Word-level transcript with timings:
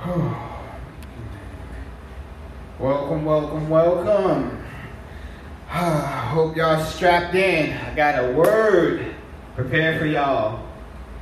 Welcome, 2.78 3.26
welcome, 3.26 3.68
welcome. 3.68 4.64
Hope 5.68 6.56
y'all 6.56 6.82
strapped 6.86 7.34
in. 7.34 7.76
I 7.76 7.94
got 7.94 8.24
a 8.24 8.32
word 8.32 9.14
prepared 9.54 10.00
for 10.00 10.06
y'all. 10.06 10.66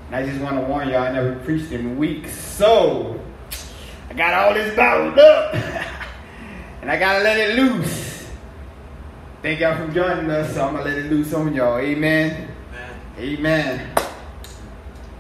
And 0.07 0.15
I 0.15 0.25
just 0.25 0.41
want 0.41 0.61
to 0.61 0.63
warn 0.63 0.91
y'all, 0.91 1.03
I 1.03 1.11
never 1.11 1.35
preached 1.41 1.73
in 1.73 1.99
weeks. 1.99 2.33
So, 2.33 3.21
I 4.11 4.15
got 4.15 4.33
all 4.35 4.55
this 4.55 4.77
bottled 4.77 5.19
up. 5.19 5.55
and 6.81 6.89
I 6.89 6.97
got 7.01 7.19
to 7.19 7.25
let 7.25 7.37
it 7.37 7.57
loose. 7.57 8.29
Thank 9.43 9.59
y'all 9.59 9.75
for 9.85 9.93
joining 9.93 10.31
us. 10.31 10.55
So, 10.55 10.65
I'm 10.65 10.75
going 10.75 10.85
to 10.85 10.91
let 10.91 11.05
it 11.05 11.11
loose 11.11 11.35
on 11.35 11.53
y'all. 11.53 11.79
Amen. 11.79 12.49
Amen. 13.19 13.93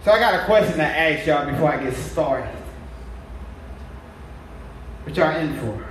So, 0.04 0.12
I 0.12 0.20
got 0.20 0.42
a 0.42 0.44
question 0.44 0.76
to 0.76 0.84
ask 0.84 1.26
y'all 1.26 1.50
before 1.50 1.72
I 1.72 1.82
get 1.82 1.94
started. 1.94 2.57
What 5.08 5.16
y'all 5.16 5.36
in 5.36 5.54
for? 5.54 5.86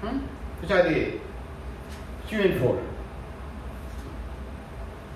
Hmm? 0.00 0.18
What 0.60 0.70
y'all 0.70 0.88
did? 0.88 1.20
What 2.22 2.32
you 2.32 2.40
in 2.42 2.60
for? 2.60 2.80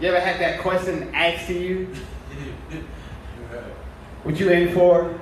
You 0.01 0.09
ever 0.09 0.19
had 0.19 0.41
that 0.41 0.61
question 0.61 1.15
asked 1.15 1.47
to 1.47 1.55
you? 1.55 1.89
What 4.25 4.41
you 4.41 4.51
in 4.51 4.75
for? 4.75 5.21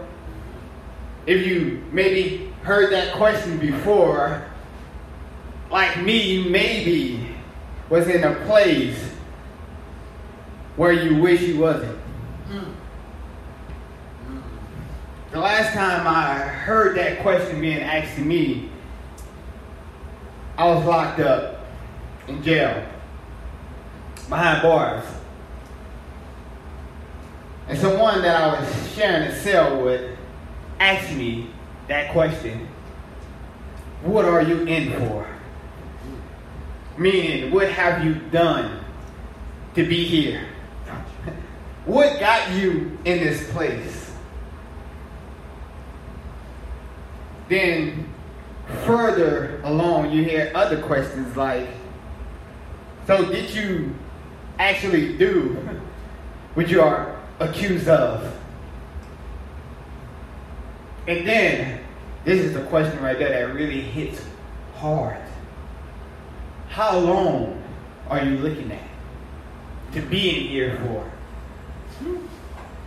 If 1.26 1.46
you 1.46 1.84
maybe 1.92 2.54
heard 2.62 2.90
that 2.92 3.14
question 3.14 3.58
before, 3.58 4.42
like 5.70 6.02
me, 6.02 6.48
maybe 6.48 7.28
was 7.90 8.08
in 8.08 8.24
a 8.24 8.34
place 8.46 8.98
where 10.76 10.92
you 10.92 11.20
wish 11.20 11.42
you 11.42 11.58
wasn't. 11.58 11.98
The 15.30 15.38
last 15.38 15.74
time 15.74 16.08
I 16.08 16.38
heard 16.38 16.96
that 16.96 17.20
question 17.20 17.60
being 17.60 17.78
asked 17.78 18.16
to 18.16 18.20
me, 18.20 18.68
I 20.58 20.64
was 20.64 20.84
locked 20.84 21.20
up 21.20 21.64
in 22.26 22.42
jail 22.42 22.84
behind 24.28 24.62
bars. 24.62 25.04
And 27.68 27.78
someone 27.78 28.22
that 28.22 28.42
I 28.42 28.60
was 28.60 28.92
sharing 28.92 29.28
a 29.28 29.40
cell 29.40 29.80
with 29.80 30.18
asked 30.80 31.14
me 31.14 31.50
that 31.86 32.10
question 32.10 32.66
What 34.02 34.24
are 34.24 34.42
you 34.42 34.62
in 34.62 34.98
for? 34.98 35.28
Meaning, 36.98 37.52
what 37.52 37.70
have 37.70 38.04
you 38.04 38.14
done 38.14 38.84
to 39.76 39.86
be 39.86 40.04
here? 40.04 40.44
What 41.86 42.18
got 42.18 42.50
you 42.50 42.98
in 43.04 43.20
this 43.20 43.48
place? 43.52 44.09
Then 47.50 48.08
further 48.86 49.60
along, 49.64 50.12
you 50.12 50.22
hear 50.22 50.52
other 50.54 50.80
questions 50.80 51.36
like, 51.36 51.66
so 53.08 53.24
did 53.24 53.52
you 53.52 53.92
actually 54.60 55.18
do 55.18 55.56
what 56.54 56.68
you 56.68 56.80
are 56.80 57.18
accused 57.40 57.88
of? 57.88 58.36
And 61.08 61.26
then, 61.26 61.80
this 62.24 62.38
is 62.38 62.54
the 62.54 62.62
question 62.66 63.02
right 63.02 63.18
there 63.18 63.48
that 63.48 63.54
really 63.54 63.80
hits 63.80 64.22
hard. 64.76 65.20
How 66.68 66.96
long 66.96 67.60
are 68.08 68.22
you 68.24 68.38
looking 68.38 68.70
at 68.70 68.88
to 69.94 70.02
be 70.02 70.30
in 70.30 70.48
here 70.50 70.78
for? 70.84 71.10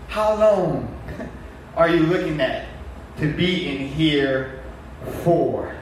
How 0.08 0.36
long 0.36 0.98
are 1.76 1.90
you 1.90 2.04
looking 2.04 2.40
at 2.40 2.73
to 3.18 3.32
be 3.34 3.68
in 3.70 3.88
here 3.88 4.62
for? 5.24 5.76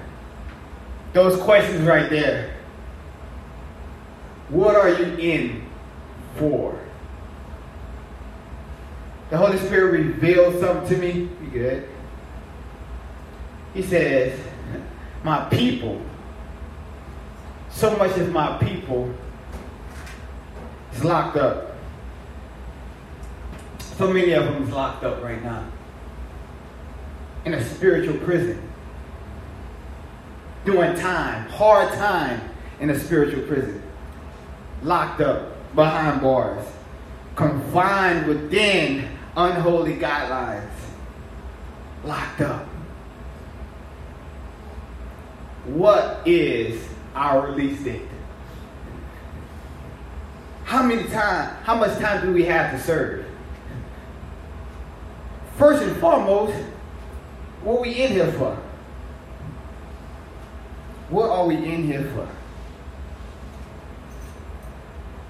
Those 1.14 1.40
questions 1.42 1.81
right 1.81 2.09
there. 2.09 2.56
What 4.50 4.75
are 4.75 4.90
you 4.90 5.06
in 5.18 5.66
for? 6.36 6.78
The 9.30 9.38
Holy 9.38 9.58
Spirit 9.58 9.92
revealed 9.92 10.59
something 10.59 10.90
to 10.90 10.97
me. 10.97 11.30
You 11.44 11.50
good? 11.52 11.90
He 13.74 13.81
says, 13.81 14.38
My 15.24 15.46
people, 15.46 16.02
so 17.69 17.96
much 17.98 18.18
of 18.18 18.31
my 18.31 18.58
people 18.58 19.13
is 20.94 21.03
locked 21.03 21.38
up. 21.38 21.75
So 23.80 24.12
many 24.12 24.34
of 24.34 24.46
them 24.46 24.63
is 24.63 24.69
locked 24.69 25.03
up 25.03 25.24
right 25.24 25.42
now 25.42 25.66
in 27.46 27.53
a 27.53 27.63
spiritual 27.63 28.18
prison 28.19 28.62
doing 30.66 30.96
time, 30.96 31.47
hard 31.50 31.91
time 31.94 32.40
in 32.79 32.90
a 32.90 33.00
spiritual 33.00 33.41
prison, 33.44 33.81
locked 34.84 35.22
up 35.22 35.56
behind 35.75 36.22
bars, 36.22 36.66
confined 37.35 38.28
within 38.28 39.07
unholy 39.35 39.96
guidelines, 39.96 40.69
locked 42.03 42.41
up. 42.41 42.68
What 45.66 46.22
is 46.25 46.84
our 47.16 47.47
release 47.47 47.81
date? 47.84 48.01
How 50.63 50.84
many 50.84 51.03
time, 51.09 51.56
how 51.63 51.75
much 51.75 51.97
time 52.00 52.25
do 52.25 52.34
we 52.34 52.46
have 52.46 52.72
to 52.72 52.80
serve? 52.80 53.25
First 55.57 55.84
and 55.84 55.96
foremost, 55.97 56.56
what 57.64 57.82
we 57.82 57.90
in 57.94 58.12
here 58.12 58.32
for? 58.34 58.58
What 61.10 61.30
are 61.30 61.46
we 61.46 61.56
in 61.56 61.84
here 61.84 62.10
for? 62.16 62.28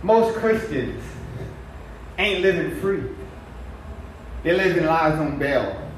Most 0.04 0.36
Christians 0.38 1.04
ain't 2.18 2.42
living 2.42 2.80
free. 2.80 3.04
They're 4.44 4.58
living 4.58 4.86
lives 4.86 5.20
on 5.20 5.38
bail. 5.38 5.90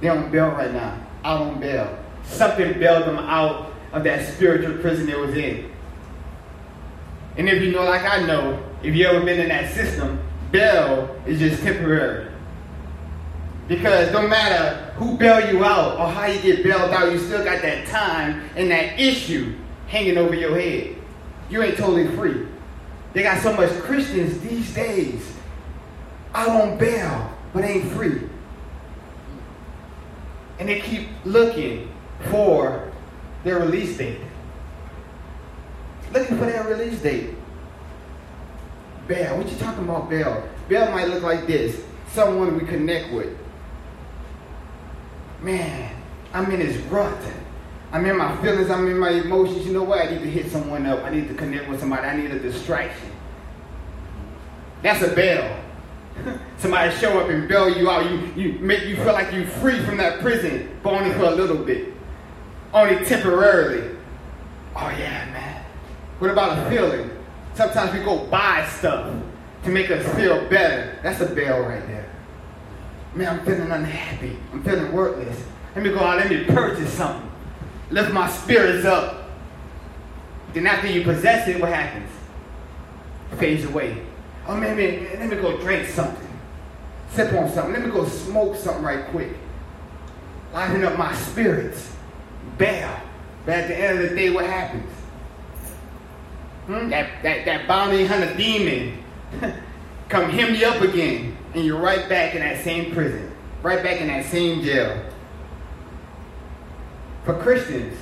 They're 0.00 0.12
on 0.12 0.30
bail 0.30 0.48
right 0.48 0.72
now, 0.72 0.98
out 1.24 1.42
on 1.42 1.60
bail. 1.60 1.98
Something 2.24 2.78
bailed 2.78 3.06
them 3.06 3.18
out 3.18 3.72
of 3.92 4.04
that 4.04 4.34
spiritual 4.34 4.78
prison 4.78 5.06
they 5.06 5.16
was 5.16 5.34
in. 5.34 5.70
And 7.36 7.48
if 7.48 7.62
you 7.62 7.72
know, 7.72 7.84
like 7.84 8.04
I 8.04 8.24
know, 8.26 8.62
if 8.82 8.94
you 8.94 9.06
ever 9.06 9.24
been 9.24 9.40
in 9.40 9.48
that 9.48 9.72
system, 9.74 10.18
bail 10.50 11.20
is 11.26 11.38
just 11.38 11.62
temporary. 11.62 12.30
Because 13.68 14.12
no 14.12 14.26
matter 14.26 14.92
who 14.96 15.16
bail 15.16 15.52
you 15.52 15.64
out 15.64 15.98
or 15.98 16.08
how 16.08 16.26
you 16.26 16.40
get 16.40 16.62
bailed 16.62 16.92
out, 16.92 17.10
you 17.12 17.18
still 17.18 17.42
got 17.42 17.62
that 17.62 17.86
time 17.88 18.48
and 18.54 18.70
that 18.70 18.98
issue 18.98 19.54
hanging 19.88 20.18
over 20.18 20.34
your 20.34 20.58
head. 20.58 20.96
You 21.50 21.62
ain't 21.62 21.76
totally 21.76 22.08
free. 22.16 22.46
They 23.12 23.22
got 23.22 23.42
so 23.42 23.52
much 23.52 23.70
Christians 23.80 24.38
these 24.40 24.72
days 24.74 25.32
I 26.32 26.46
on 26.48 26.76
bail, 26.76 27.32
but 27.52 27.64
ain't 27.64 27.90
free. 27.92 28.20
And 30.58 30.68
they 30.68 30.80
keep 30.80 31.08
looking 31.24 31.90
for 32.30 32.92
their 33.42 33.58
release 33.58 33.96
date. 33.96 34.20
Looking 36.12 36.38
for 36.38 36.44
that 36.44 36.66
release 36.66 37.00
date. 37.00 37.34
Bail. 39.08 39.38
What 39.38 39.50
you 39.50 39.56
talking 39.56 39.84
about, 39.84 40.10
bail? 40.10 40.46
Bail 40.68 40.90
might 40.90 41.08
look 41.08 41.22
like 41.22 41.46
this. 41.46 41.82
Someone 42.12 42.58
we 42.58 42.66
connect 42.66 43.12
with 43.12 43.36
man, 45.40 45.94
I'm 46.32 46.50
in 46.50 46.60
this 46.60 46.76
rut. 46.86 47.18
I'm 47.92 48.04
in 48.04 48.16
my 48.16 48.36
feelings, 48.42 48.70
I'm 48.70 48.86
in 48.88 48.98
my 48.98 49.10
emotions. 49.10 49.66
You 49.66 49.72
know 49.72 49.84
what? 49.84 50.00
I 50.00 50.10
need 50.10 50.20
to 50.20 50.30
hit 50.30 50.50
someone 50.50 50.86
up. 50.86 51.04
I 51.04 51.10
need 51.10 51.28
to 51.28 51.34
connect 51.34 51.68
with 51.68 51.80
somebody. 51.80 52.06
I 52.06 52.16
need 52.16 52.30
a 52.30 52.38
distraction. 52.38 53.10
That's 54.82 55.02
a 55.02 55.14
bell. 55.14 55.62
somebody 56.58 56.94
show 56.96 57.18
up 57.20 57.28
and 57.28 57.48
bail 57.48 57.68
you 57.68 57.90
out. 57.90 58.10
You, 58.10 58.32
you 58.36 58.58
make 58.58 58.84
you 58.84 58.96
feel 58.96 59.12
like 59.12 59.32
you're 59.32 59.46
free 59.46 59.80
from 59.84 59.96
that 59.98 60.20
prison, 60.20 60.76
but 60.82 60.92
only 60.92 61.12
for 61.14 61.24
a 61.24 61.30
little 61.30 61.56
bit. 61.56 61.92
Only 62.72 63.04
temporarily. 63.04 63.96
Oh 64.74 64.88
yeah, 64.90 65.24
man. 65.32 65.64
What 66.18 66.30
about 66.30 66.66
a 66.66 66.70
feeling? 66.70 67.10
Sometimes 67.54 67.92
we 67.92 68.00
go 68.00 68.26
buy 68.26 68.68
stuff 68.68 69.14
to 69.64 69.70
make 69.70 69.90
us 69.90 70.04
feel 70.16 70.46
better. 70.48 70.98
That's 71.02 71.20
a 71.20 71.26
bell 71.26 71.60
right 71.60 71.86
there. 71.86 72.05
Man, 73.16 73.38
I'm 73.38 73.46
feeling 73.46 73.70
unhappy. 73.70 74.36
I'm 74.52 74.62
feeling 74.62 74.92
worthless. 74.92 75.42
Let 75.74 75.84
me 75.84 75.90
go 75.90 76.00
out, 76.00 76.18
let 76.18 76.28
me 76.28 76.44
purchase 76.44 76.92
something. 76.92 77.30
Lift 77.90 78.12
my 78.12 78.28
spirits 78.28 78.84
up. 78.84 79.30
Then 80.52 80.66
after 80.66 80.88
you 80.88 81.02
possess 81.02 81.48
it, 81.48 81.58
what 81.58 81.70
happens? 81.72 82.10
Fades 83.38 83.64
away. 83.64 84.02
Oh 84.46 84.54
man, 84.54 84.76
man, 84.76 85.04
let 85.18 85.30
me 85.30 85.36
go 85.36 85.56
drink 85.56 85.88
something. 85.88 86.28
Sip 87.12 87.32
on 87.32 87.50
something. 87.50 87.72
Let 87.72 87.86
me 87.86 87.90
go 87.90 88.04
smoke 88.06 88.54
something 88.54 88.84
right 88.84 89.06
quick. 89.06 89.32
Liven 90.52 90.84
up 90.84 90.98
my 90.98 91.14
spirits. 91.14 91.90
Bail. 92.58 93.00
But 93.46 93.54
at 93.54 93.68
the 93.68 93.76
end 93.78 93.98
of 93.98 94.10
the 94.10 94.16
day, 94.16 94.28
what 94.28 94.44
happens? 94.44 94.92
Hmm? 96.66 96.90
That, 96.90 97.22
that, 97.22 97.44
that 97.46 97.66
bounty 97.66 98.04
hunter 98.04 98.36
demon 98.36 99.02
come 100.08 100.28
hem 100.28 100.52
me 100.52 100.64
up 100.64 100.82
again, 100.82 101.35
and 101.56 101.64
you're 101.64 101.80
right 101.80 102.06
back 102.06 102.34
in 102.34 102.40
that 102.40 102.62
same 102.62 102.92
prison, 102.92 103.32
right 103.62 103.82
back 103.82 104.02
in 104.02 104.08
that 104.08 104.26
same 104.26 104.62
jail. 104.62 105.02
For 107.24 107.34
Christians, 107.40 107.98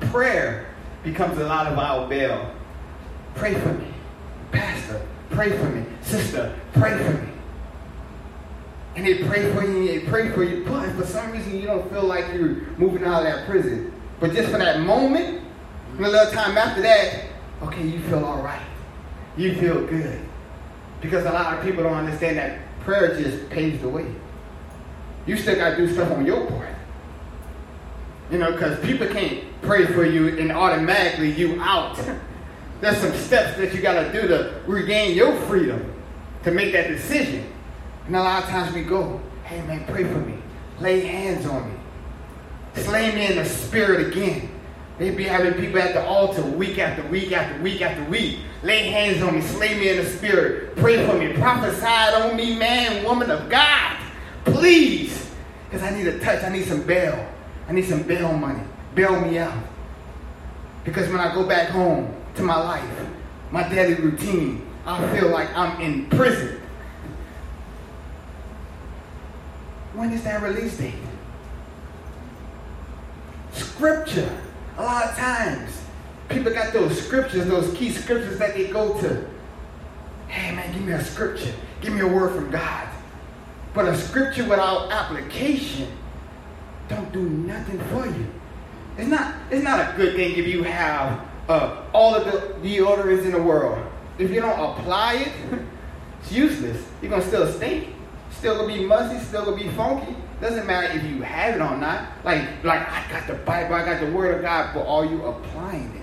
prayer 0.00 0.66
becomes 1.02 1.38
a 1.38 1.44
lot 1.46 1.66
of 1.66 1.78
our 1.78 2.06
bail. 2.06 2.54
Pray 3.34 3.54
for 3.54 3.72
me. 3.72 3.86
Pastor, 4.52 5.00
pray 5.30 5.56
for 5.56 5.70
me. 5.70 5.86
Sister, 6.02 6.54
pray 6.74 7.02
for 7.02 7.12
me. 7.14 7.28
And 8.94 9.06
they 9.06 9.24
pray 9.24 9.50
for 9.54 9.64
you, 9.64 9.78
and 9.78 9.88
they 9.88 10.00
pray 10.00 10.30
for 10.32 10.44
you, 10.44 10.62
but 10.66 10.92
for 10.92 11.06
some 11.06 11.32
reason 11.32 11.58
you 11.58 11.66
don't 11.66 11.90
feel 11.90 12.04
like 12.04 12.26
you're 12.34 12.56
moving 12.76 13.04
out 13.04 13.24
of 13.24 13.32
that 13.32 13.46
prison. 13.46 13.90
But 14.20 14.34
just 14.34 14.50
for 14.50 14.58
that 14.58 14.80
moment, 14.80 15.42
and 15.96 16.04
a 16.04 16.10
little 16.10 16.30
time 16.30 16.58
after 16.58 16.82
that, 16.82 17.24
okay, 17.62 17.86
you 17.86 18.00
feel 18.02 18.22
all 18.22 18.42
right. 18.42 18.60
You 19.38 19.54
feel 19.54 19.86
good. 19.86 20.20
Because 21.00 21.24
a 21.24 21.32
lot 21.32 21.56
of 21.56 21.64
people 21.64 21.84
don't 21.84 21.94
understand 21.94 22.36
that 22.36 22.58
prayer 22.84 23.20
just 23.20 23.48
paves 23.50 23.80
the 23.80 23.88
way. 23.88 24.06
You 25.26 25.36
still 25.36 25.56
got 25.56 25.70
to 25.70 25.76
do 25.76 25.92
stuff 25.92 26.10
on 26.10 26.26
your 26.26 26.46
part. 26.46 26.68
You 28.30 28.38
know, 28.38 28.52
because 28.52 28.78
people 28.84 29.06
can't 29.08 29.44
pray 29.62 29.86
for 29.86 30.04
you 30.04 30.38
and 30.38 30.50
automatically 30.50 31.32
you 31.32 31.60
out. 31.60 31.98
There's 32.80 32.96
some 32.96 33.12
steps 33.12 33.56
that 33.58 33.72
you 33.74 33.80
got 33.80 34.02
to 34.02 34.12
do 34.12 34.26
to 34.26 34.60
regain 34.66 35.14
your 35.16 35.36
freedom 35.42 35.92
to 36.42 36.50
make 36.50 36.72
that 36.72 36.88
decision. 36.88 37.46
And 38.06 38.16
a 38.16 38.20
lot 38.20 38.42
of 38.42 38.48
times 38.48 38.74
we 38.74 38.82
go, 38.82 39.20
hey 39.44 39.62
man, 39.66 39.84
pray 39.86 40.04
for 40.04 40.18
me. 40.18 40.34
Lay 40.80 41.00
hands 41.00 41.46
on 41.46 41.72
me. 41.72 41.78
Slay 42.82 43.14
me 43.14 43.26
in 43.26 43.36
the 43.36 43.44
spirit 43.44 44.08
again. 44.08 44.51
They 44.98 45.10
be 45.10 45.24
having 45.24 45.54
people 45.54 45.80
at 45.80 45.94
the 45.94 46.04
altar 46.04 46.42
week 46.42 46.78
after 46.78 47.02
week 47.08 47.32
after 47.32 47.60
week 47.62 47.80
after 47.82 48.04
week. 48.10 48.38
Lay 48.62 48.90
hands 48.90 49.22
on 49.22 49.34
me, 49.34 49.40
slay 49.40 49.78
me 49.78 49.88
in 49.88 49.96
the 49.96 50.08
spirit. 50.08 50.76
Pray 50.76 51.04
for 51.06 51.16
me. 51.18 51.32
Prophesy 51.32 51.86
on 51.86 52.36
me, 52.36 52.56
man, 52.56 53.04
woman 53.04 53.30
of 53.30 53.48
God. 53.50 53.96
Please. 54.44 55.30
Because 55.64 55.82
I 55.82 55.96
need 55.96 56.06
a 56.06 56.18
touch. 56.18 56.44
I 56.44 56.50
need 56.50 56.66
some 56.66 56.82
bail. 56.82 57.28
I 57.68 57.72
need 57.72 57.86
some 57.86 58.02
bail 58.02 58.36
money. 58.36 58.62
Bail 58.94 59.20
me 59.20 59.38
out. 59.38 59.56
Because 60.84 61.08
when 61.08 61.20
I 61.20 61.34
go 61.34 61.46
back 61.46 61.70
home 61.70 62.14
to 62.34 62.42
my 62.42 62.56
life, 62.56 63.06
my 63.50 63.68
daily 63.68 63.94
routine, 63.94 64.66
I 64.84 65.18
feel 65.18 65.28
like 65.28 65.48
I'm 65.56 65.80
in 65.80 66.06
prison. 66.10 66.60
When 69.94 70.12
is 70.12 70.24
that 70.24 70.42
release 70.42 70.76
date? 70.76 70.94
Scripture. 73.52 74.30
A 74.76 74.82
lot 74.82 75.04
of 75.04 75.16
times, 75.16 75.82
people 76.28 76.52
got 76.52 76.72
those 76.72 77.00
scriptures, 77.00 77.46
those 77.46 77.72
key 77.74 77.90
scriptures 77.90 78.38
that 78.38 78.54
they 78.54 78.68
go 78.68 78.98
to. 79.00 79.26
Hey 80.28 80.54
man, 80.54 80.72
give 80.72 80.82
me 80.82 80.92
a 80.92 81.04
scripture. 81.04 81.52
Give 81.80 81.92
me 81.92 82.00
a 82.00 82.06
word 82.06 82.34
from 82.34 82.50
God. 82.50 82.88
But 83.74 83.86
a 83.86 83.96
scripture 83.96 84.44
without 84.44 84.90
application 84.90 85.88
don't 86.88 87.12
do 87.12 87.28
nothing 87.28 87.78
for 87.84 88.06
you. 88.06 88.26
It's 88.96 89.08
not, 89.08 89.34
it's 89.50 89.64
not 89.64 89.80
a 89.80 89.96
good 89.96 90.14
thing 90.14 90.36
if 90.36 90.46
you 90.46 90.62
have 90.62 91.26
uh, 91.48 91.82
all 91.92 92.14
of 92.14 92.24
the 92.24 92.54
deodorants 92.66 93.24
in 93.24 93.32
the 93.32 93.42
world. 93.42 93.84
If 94.18 94.30
you 94.30 94.40
don't 94.40 94.58
apply 94.58 95.14
it, 95.14 95.32
it's 96.20 96.32
useless. 96.32 96.82
You're 97.00 97.10
gonna 97.10 97.26
still 97.26 97.50
stink. 97.52 97.94
Still 98.30 98.56
gonna 98.56 98.74
be 98.74 98.84
musty, 98.84 99.18
still 99.24 99.44
gonna 99.44 99.56
be 99.56 99.68
funky. 99.70 100.14
Doesn't 100.42 100.66
matter 100.66 100.98
if 100.98 101.04
you 101.04 101.22
have 101.22 101.54
it 101.54 101.60
or 101.60 101.76
not. 101.76 102.08
Like, 102.24 102.64
like 102.64 102.80
I 102.90 103.08
got 103.08 103.28
the 103.28 103.34
Bible, 103.34 103.76
I 103.76 103.84
got 103.84 104.00
the 104.00 104.10
Word 104.10 104.34
of 104.34 104.42
God, 104.42 104.74
but 104.74 104.84
are 104.88 105.04
you 105.04 105.24
applying 105.24 105.94
it? 105.94 106.02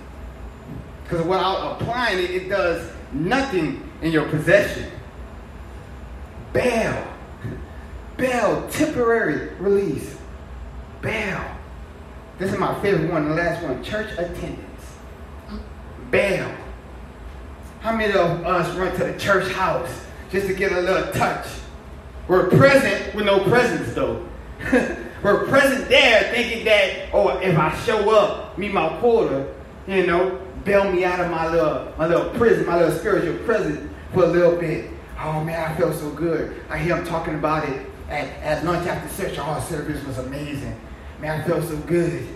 Because 1.03 1.25
without 1.25 1.73
applying 1.73 2.19
it, 2.19 2.31
it 2.31 2.47
does 2.47 2.89
nothing 3.11 3.91
in 4.01 4.13
your 4.13 4.29
possession. 4.29 4.89
Bail. 6.53 7.05
Bail, 8.15 8.65
temporary 8.69 9.53
release. 9.55 10.17
Bail. 11.01 11.43
This 12.37 12.53
is 12.53 12.57
my 12.57 12.81
favorite 12.81 13.11
one, 13.11 13.27
the 13.27 13.35
last 13.35 13.61
one. 13.61 13.83
Church 13.83 14.09
attendance. 14.13 14.85
Bail. 16.11 16.49
How 17.81 17.93
many 17.93 18.13
of 18.13 18.45
us 18.45 18.73
run 18.77 18.95
to 18.99 19.03
the 19.03 19.19
church 19.19 19.51
house 19.51 20.05
just 20.31 20.47
to 20.47 20.53
get 20.53 20.71
a 20.71 20.79
little 20.79 21.11
touch? 21.11 21.45
We're 22.29 22.47
present 22.47 23.15
with 23.15 23.25
no 23.25 23.43
presence, 23.45 23.91
though. 23.95 24.23
We're 25.23 25.47
present 25.47 25.89
there 25.89 26.31
thinking 26.31 26.63
that, 26.65 27.09
oh, 27.11 27.29
if 27.39 27.57
I 27.57 27.75
show 27.79 28.11
up, 28.11 28.55
meet 28.55 28.71
my 28.71 28.87
quota, 28.99 29.51
you 29.87 30.05
know, 30.05 30.39
bail 30.63 30.91
me 30.91 31.03
out 31.03 31.19
of 31.19 31.31
my 31.31 31.49
little, 31.49 31.91
my 31.97 32.05
little 32.05 32.29
prison, 32.35 32.67
my 32.67 32.79
little 32.79 32.95
spiritual 32.97 33.43
prison 33.45 33.93
for 34.13 34.25
a 34.25 34.27
little 34.27 34.57
bit. 34.57 34.91
Oh 35.19 35.43
man, 35.43 35.71
I 35.71 35.75
felt 35.75 35.95
so 35.95 36.11
good. 36.11 36.55
I 36.69 36.77
hear 36.77 36.97
him 36.97 37.05
talking 37.05 37.33
about 37.33 37.67
it 37.67 37.87
at, 38.09 38.27
at 38.43 38.63
lunch 38.63 38.87
after 38.87 39.23
church. 39.23 39.37
Oh, 39.39 39.59
service 39.67 40.05
was 40.05 40.19
amazing. 40.19 40.79
Man, 41.19 41.41
I 41.41 41.43
felt 41.43 41.63
so 41.63 41.77
good. 41.77 42.27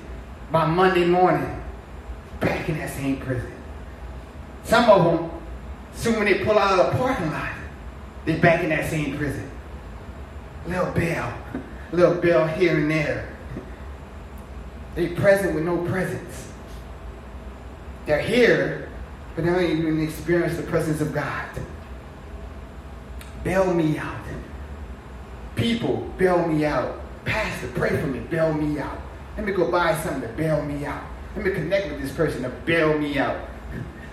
By 0.52 0.66
Monday 0.66 1.06
morning, 1.06 1.64
back 2.40 2.68
in 2.68 2.80
that 2.80 2.90
same 2.90 3.18
prison. 3.18 3.54
Some 4.64 4.90
of 4.90 5.04
them, 5.06 5.30
soon 5.94 6.16
when 6.16 6.26
they 6.26 6.44
pull 6.44 6.58
out 6.58 6.80
of 6.80 6.92
the 6.92 6.98
parking 6.98 7.32
lot, 7.32 7.52
they're 8.26 8.42
back 8.42 8.64
in 8.64 8.70
that 8.70 8.90
same 8.90 9.16
prison. 9.16 9.52
Little 10.68 10.92
bell, 10.92 11.38
little 11.92 12.16
bell 12.16 12.48
here 12.48 12.78
and 12.78 12.90
there. 12.90 13.30
They 14.96 15.10
present 15.10 15.56
with 15.56 15.64
no 15.64 15.78
presence. 15.86 16.52
They're 18.06 18.22
here, 18.22 18.90
but 19.36 19.44
they 19.44 19.52
don't 19.52 19.64
even 19.64 20.02
experience 20.02 20.56
the 20.56 20.64
presence 20.64 21.02
of 21.02 21.14
God. 21.14 21.48
Bail 23.44 23.74
me 23.74 23.98
out. 23.98 24.20
People, 25.56 26.10
bail 26.18 26.48
me 26.48 26.66
out. 26.66 27.00
Pastor, 27.26 27.68
pray 27.70 27.90
for 28.00 28.08
me, 28.08 28.20
bail 28.20 28.54
me 28.54 28.80
out. 28.80 29.00
Let 29.38 29.46
me 29.46 29.54
go 29.54 29.70
buy 29.70 29.96
something 30.02 30.22
to 30.22 30.36
bail 30.36 30.64
me 30.64 30.86
out. 30.86 31.04
Let 31.36 31.46
me 31.46 31.52
connect 31.52 31.92
with 31.92 32.02
this 32.02 32.12
person 32.12 32.44
to 32.44 32.50
bail 32.50 32.98
me 32.98 33.18
out. 33.18 33.50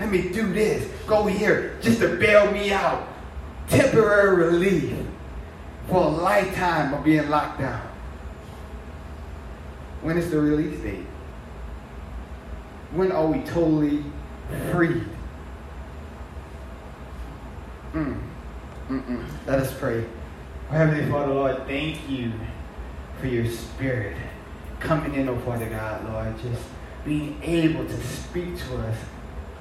Let 0.01 0.11
me 0.11 0.31
do 0.31 0.53
this. 0.53 0.91
Go 1.07 1.27
here 1.27 1.77
just 1.81 2.01
to 2.01 2.17
bail 2.17 2.51
me 2.51 2.73
out. 2.73 3.07
Temporary 3.69 4.37
relief 4.37 4.95
for 5.91 6.05
a 6.05 6.09
lifetime 6.09 6.95
of 6.95 7.03
being 7.03 7.29
locked 7.29 7.59
down. 7.59 7.83
When 10.03 10.17
is 10.17 10.31
the 10.31 10.41
release 10.41 10.81
date? 10.81 11.05
When 12.93 13.11
are 13.13 13.27
we 13.27 13.41
totally 13.41 14.05
free? 14.71 15.03
Mm. 17.93 18.21
Mm-mm. 18.89 19.27
Let 19.47 19.59
us 19.59 19.77
pray. 19.79 20.07
Heavenly 20.71 21.11
Father, 21.11 21.35
Lord, 21.35 21.67
thank 21.67 22.09
you 22.09 22.33
for 23.21 23.27
your 23.27 23.47
spirit 23.47 24.17
coming 24.79 25.15
in, 25.15 25.29
oh 25.29 25.39
Father 25.41 25.69
God, 25.69 26.09
Lord, 26.09 26.41
just 26.41 26.63
being 27.05 27.41
able 27.43 27.85
to 27.85 28.07
speak 28.07 28.57
to 28.59 28.77
us 28.79 28.97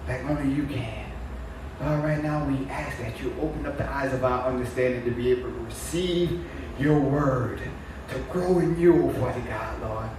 like 0.08 0.24
only 0.26 0.54
you 0.54 0.66
can. 0.66 1.09
Right 1.80 2.22
now 2.22 2.46
we 2.46 2.70
ask 2.70 2.98
that 3.00 3.22
you 3.22 3.34
open 3.42 3.66
up 3.66 3.78
the 3.78 3.90
eyes 3.90 4.14
of 4.14 4.24
our 4.24 4.48
understanding 4.48 5.04
to 5.06 5.12
be 5.12 5.32
able 5.32 5.50
to 5.50 5.60
receive 5.60 6.44
your 6.78 7.00
word, 7.00 7.62
to 8.10 8.20
grow 8.32 8.60
in 8.60 8.80
you, 8.80 9.04
oh 9.04 9.14
Father 9.14 9.42
God, 9.42 9.82
Lord. 9.82 10.10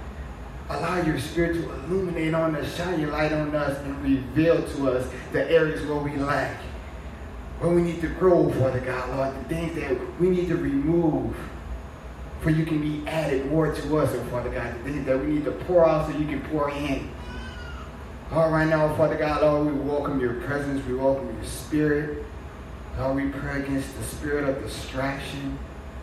Allow 0.71 1.03
your 1.03 1.19
spirit 1.19 1.55
to 1.55 1.73
illuminate 1.73 2.33
on 2.33 2.55
us, 2.55 2.77
shine 2.77 3.01
your 3.01 3.11
light 3.11 3.33
on 3.33 3.55
us, 3.55 3.77
and 3.81 4.03
reveal 4.03 4.63
to 4.63 4.91
us 4.91 5.11
the 5.33 5.51
areas 5.51 5.85
where 5.87 5.99
we 5.99 6.17
lack, 6.17 6.57
where 7.59 7.73
we 7.73 7.83
need 7.83 8.01
to 8.01 8.09
grow, 8.09 8.47
oh, 8.47 8.53
Father 8.53 8.81
God, 8.81 9.17
Lord, 9.17 9.35
the 9.35 9.55
things 9.55 9.75
that 9.75 10.21
we 10.21 10.31
need 10.31 10.49
to 10.49 10.57
remove 10.57 11.37
for 12.41 12.51
you 12.51 12.65
can 12.65 12.81
be 12.81 13.07
added 13.07 13.47
more 13.51 13.75
to 13.75 13.99
us, 13.99 14.11
oh 14.15 14.25
Father 14.31 14.49
God, 14.51 14.75
the 14.75 14.93
things 14.93 15.05
that 15.07 15.19
we 15.19 15.27
need 15.27 15.45
to 15.45 15.53
pour 15.53 15.87
out 15.87 16.11
so 16.11 16.17
you 16.17 16.27
can 16.27 16.41
pour 16.49 16.71
in. 16.71 17.11
Lord, 18.33 18.53
right 18.53 18.69
now, 18.69 18.95
Father 18.95 19.17
God, 19.17 19.43
Lord, 19.43 19.75
we 19.75 19.81
welcome 19.81 20.21
your 20.21 20.35
presence, 20.35 20.87
we 20.87 20.95
welcome 20.95 21.35
your 21.35 21.45
spirit. 21.45 22.25
Lord, 22.97 23.17
we 23.17 23.29
pray 23.29 23.63
against 23.63 23.97
the 23.97 24.05
spirit 24.05 24.49
of 24.49 24.63
distraction, 24.63 25.59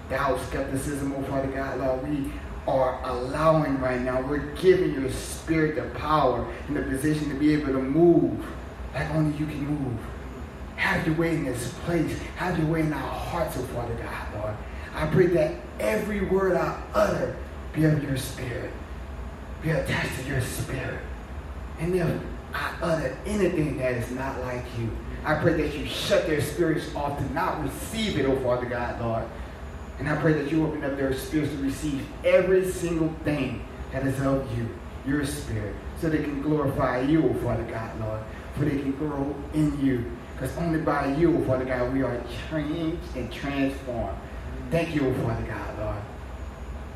doubt, 0.10 0.38
skepticism, 0.48 1.14
oh 1.16 1.24
Father 1.24 1.48
God, 1.48 1.80
Lord, 1.80 2.10
we 2.10 2.34
are 2.68 3.00
allowing 3.06 3.80
right 3.80 4.02
now. 4.02 4.22
We're 4.22 4.54
giving 4.56 4.94
your 4.94 5.10
spirit 5.10 5.76
the 5.76 5.98
power 5.98 6.46
and 6.68 6.76
the 6.76 6.82
position 6.82 7.30
to 7.30 7.36
be 7.36 7.54
able 7.54 7.68
to 7.68 7.82
move 7.82 8.46
like 8.94 9.10
only 9.12 9.38
you 9.38 9.46
can 9.46 9.66
move. 9.66 9.98
have 10.76 11.08
your 11.08 11.16
way 11.16 11.36
in 11.36 11.46
this 11.46 11.74
place. 11.86 12.18
Have 12.36 12.58
your 12.60 12.68
way 12.68 12.82
in 12.82 12.92
our 12.92 13.00
hearts, 13.00 13.56
oh 13.58 13.64
Father 13.74 13.96
God, 13.96 14.28
Lord. 14.36 14.56
I 14.94 15.06
pray 15.08 15.28
that 15.28 15.56
every 15.80 16.26
word 16.26 16.58
I 16.58 16.82
utter 16.94 17.38
be 17.72 17.86
of 17.86 18.04
your 18.04 18.18
spirit, 18.18 18.74
be 19.62 19.70
attached 19.70 20.20
to 20.20 20.28
your 20.28 20.42
spirit. 20.42 21.00
And 21.80 21.96
if 21.96 22.22
I 22.54 22.74
utter 22.82 23.18
anything 23.26 23.78
that 23.78 23.94
is 23.94 24.10
not 24.12 24.40
like 24.42 24.64
you, 24.80 24.90
I 25.24 25.36
pray 25.36 25.54
that 25.62 25.78
you 25.78 25.86
shut 25.86 26.26
their 26.26 26.42
spirits 26.42 26.94
off 26.96 27.18
to 27.20 27.34
not 27.34 27.62
receive 27.62 28.18
it, 28.18 28.26
oh 28.26 28.38
Father 28.38 28.66
God, 28.66 29.02
Lord. 29.02 29.26
And 30.00 30.08
I 30.08 30.16
pray 30.16 30.34
that 30.34 30.52
you 30.52 30.66
open 30.66 30.84
up 30.84 30.96
their 30.96 31.14
spirits 31.14 31.52
to 31.52 31.58
receive 31.58 32.06
every 32.24 32.70
single 32.70 33.10
thing 33.24 33.66
that 33.92 34.06
is 34.06 34.20
of 34.22 34.58
you, 34.58 34.70
your 35.06 35.26
spirit, 35.26 35.76
so 36.00 36.10
they 36.10 36.24
can 36.24 36.42
glorify 36.42 37.02
you, 37.02 37.28
oh 37.28 37.34
Father 37.44 37.64
God, 37.64 38.00
Lord, 38.00 38.22
for 38.56 38.66
they 38.66 38.80
can 38.80 38.92
grow 38.94 39.36
in 39.54 39.84
you. 39.86 40.12
Because 40.34 40.56
only 40.58 40.80
by 40.80 41.14
you, 41.16 41.36
oh 41.36 41.46
Father 41.46 41.66
God, 41.66 41.94
we 41.94 42.04
are 42.04 42.22
changed 42.50 43.16
and 43.16 43.32
transformed. 43.32 44.18
Thank 44.70 44.94
you, 44.94 45.08
oh 45.08 45.14
Father 45.26 45.46
God, 45.46 45.80
Lord. 45.80 46.02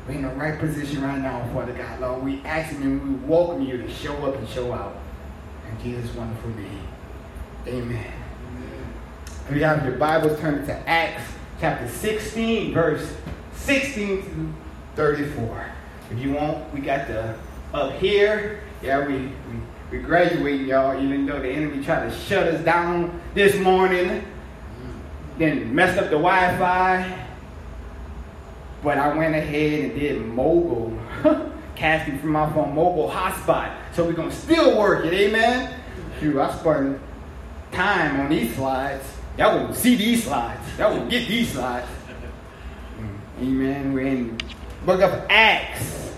We're 0.06 0.14
in 0.14 0.22
the 0.22 0.28
right 0.30 0.58
position 0.58 1.00
right 1.02 1.20
now, 1.20 1.48
Father 1.54 1.72
God, 1.72 2.00
Lord. 2.00 2.24
We 2.24 2.40
ask 2.44 2.72
you 2.72 2.78
and 2.82 3.22
we 3.22 3.28
welcome 3.28 3.64
you 3.64 3.76
to 3.76 3.88
show 3.88 4.14
up 4.26 4.34
and 4.36 4.48
show 4.48 4.72
out. 4.72 4.96
In 5.70 5.82
Jesus' 5.84 6.12
wonderful 6.16 6.50
name. 6.50 6.88
Amen. 7.68 8.12
If 9.48 9.56
you 9.56 9.62
have 9.62 9.84
your 9.84 9.96
Bibles, 9.98 10.40
turn 10.40 10.66
to 10.66 10.88
Acts 10.88 11.22
chapter 11.60 11.88
16, 11.88 12.74
verse 12.74 13.14
16 13.54 14.22
to 14.22 14.54
34. 14.96 15.66
If 16.10 16.18
you 16.18 16.32
want, 16.32 16.74
we 16.74 16.80
got 16.80 17.06
the 17.06 17.36
up 17.72 17.92
here. 17.98 18.60
Yeah, 18.82 19.06
we, 19.06 19.14
we, 19.14 19.32
we 19.92 19.98
graduating, 19.98 20.66
y'all, 20.66 21.00
even 21.00 21.26
though 21.26 21.40
the 21.40 21.48
enemy 21.48 21.84
tried 21.84 22.10
to 22.10 22.16
shut 22.16 22.48
us 22.48 22.64
down 22.64 23.20
this 23.34 23.56
morning, 23.56 24.26
then 25.38 25.72
messed 25.72 25.96
up 25.96 26.06
the 26.06 26.18
Wi-Fi. 26.18 27.28
But 28.82 28.98
I 28.98 29.16
went 29.16 29.34
ahead 29.34 29.84
and 29.84 29.98
did 29.98 30.20
mobile, 30.26 30.98
casting 31.76 32.18
from 32.18 32.30
my 32.30 32.52
phone, 32.52 32.74
mobile 32.74 33.08
hotspot. 33.08 33.72
So 33.94 34.04
we're 34.04 34.12
gonna 34.12 34.32
still 34.32 34.78
work 34.78 35.04
it, 35.04 35.12
amen? 35.12 35.72
Phew, 36.18 36.40
I 36.40 36.52
spent 36.56 37.00
time 37.70 38.20
on 38.20 38.28
these 38.28 38.54
slides. 38.54 39.04
Y'all 39.38 39.66
will 39.66 39.74
see 39.74 39.96
these 39.96 40.24
slides. 40.24 40.60
Y'all 40.78 40.98
will 40.98 41.06
get 41.08 41.26
these 41.26 41.52
slides. 41.52 41.88
Mm, 42.98 43.42
amen. 43.42 43.92
We're 43.92 44.06
in 44.06 44.38
book 44.84 45.00
of 45.00 45.24
Acts, 45.30 46.12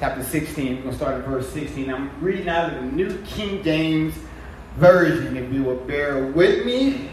chapter 0.00 0.22
16. 0.22 0.66
We're 0.66 0.82
going 0.82 0.90
to 0.90 0.96
start 0.96 1.14
at 1.16 1.28
verse 1.28 1.48
16. 1.50 1.92
I'm 1.92 2.10
reading 2.22 2.48
out 2.48 2.72
of 2.72 2.76
the 2.76 2.90
New 2.92 3.18
King 3.26 3.62
James 3.62 4.14
Version. 4.76 5.36
If 5.36 5.52
you 5.52 5.62
will 5.62 5.76
bear 5.76 6.26
with 6.26 6.64
me, 6.64 7.10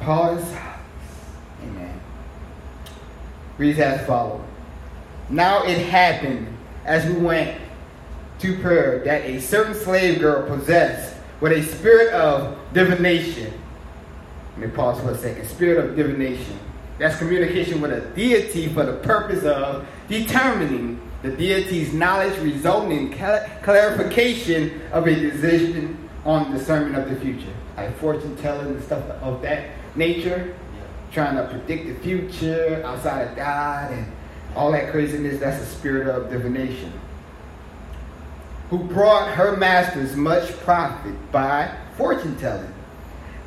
pause. 0.00 0.44
Reads 3.58 3.78
as 3.78 4.06
follows. 4.06 4.42
Now 5.28 5.64
it 5.64 5.78
happened 5.78 6.48
as 6.84 7.06
we 7.06 7.20
went 7.20 7.60
to 8.40 8.58
prayer 8.58 9.02
that 9.04 9.22
a 9.24 9.40
certain 9.40 9.74
slave 9.74 10.20
girl 10.20 10.46
possessed 10.46 11.16
with 11.40 11.52
a 11.52 11.62
spirit 11.62 12.12
of 12.12 12.56
divination. 12.72 13.52
Let 14.56 14.68
me 14.68 14.74
pause 14.74 15.00
for 15.00 15.10
a 15.10 15.18
second. 15.18 15.46
Spirit 15.46 15.84
of 15.84 15.96
divination. 15.96 16.58
That's 16.98 17.16
communication 17.18 17.80
with 17.80 17.92
a 17.92 18.00
deity 18.14 18.68
for 18.68 18.84
the 18.84 18.94
purpose 18.94 19.44
of 19.44 19.86
determining 20.08 21.00
the 21.22 21.30
deity's 21.30 21.92
knowledge, 21.92 22.38
resulting 22.40 22.92
in 22.92 23.12
clarification 23.12 24.82
of 24.92 25.06
a 25.06 25.14
decision 25.14 26.08
on 26.24 26.52
discernment 26.52 26.96
of 26.96 27.08
the 27.08 27.20
future. 27.20 27.52
Like 27.76 27.96
fortune 27.98 28.36
telling 28.36 28.66
and 28.66 28.82
stuff 28.82 29.02
of 29.22 29.40
that 29.42 29.70
nature, 29.96 30.54
trying 31.12 31.36
to 31.36 31.44
predict 31.44 31.86
the 31.86 31.94
future 32.02 32.82
outside 32.84 33.28
of 33.28 33.36
God 33.36 33.92
and 33.92 34.10
all 34.56 34.72
that 34.72 34.90
craziness. 34.90 35.38
That's 35.40 35.60
the 35.60 35.66
spirit 35.66 36.08
of 36.08 36.30
divination 36.30 36.92
who 38.72 38.78
brought 38.78 39.28
her 39.28 39.54
masters 39.58 40.16
much 40.16 40.50
profit 40.60 41.12
by 41.30 41.70
fortune 41.98 42.34
telling. 42.36 42.72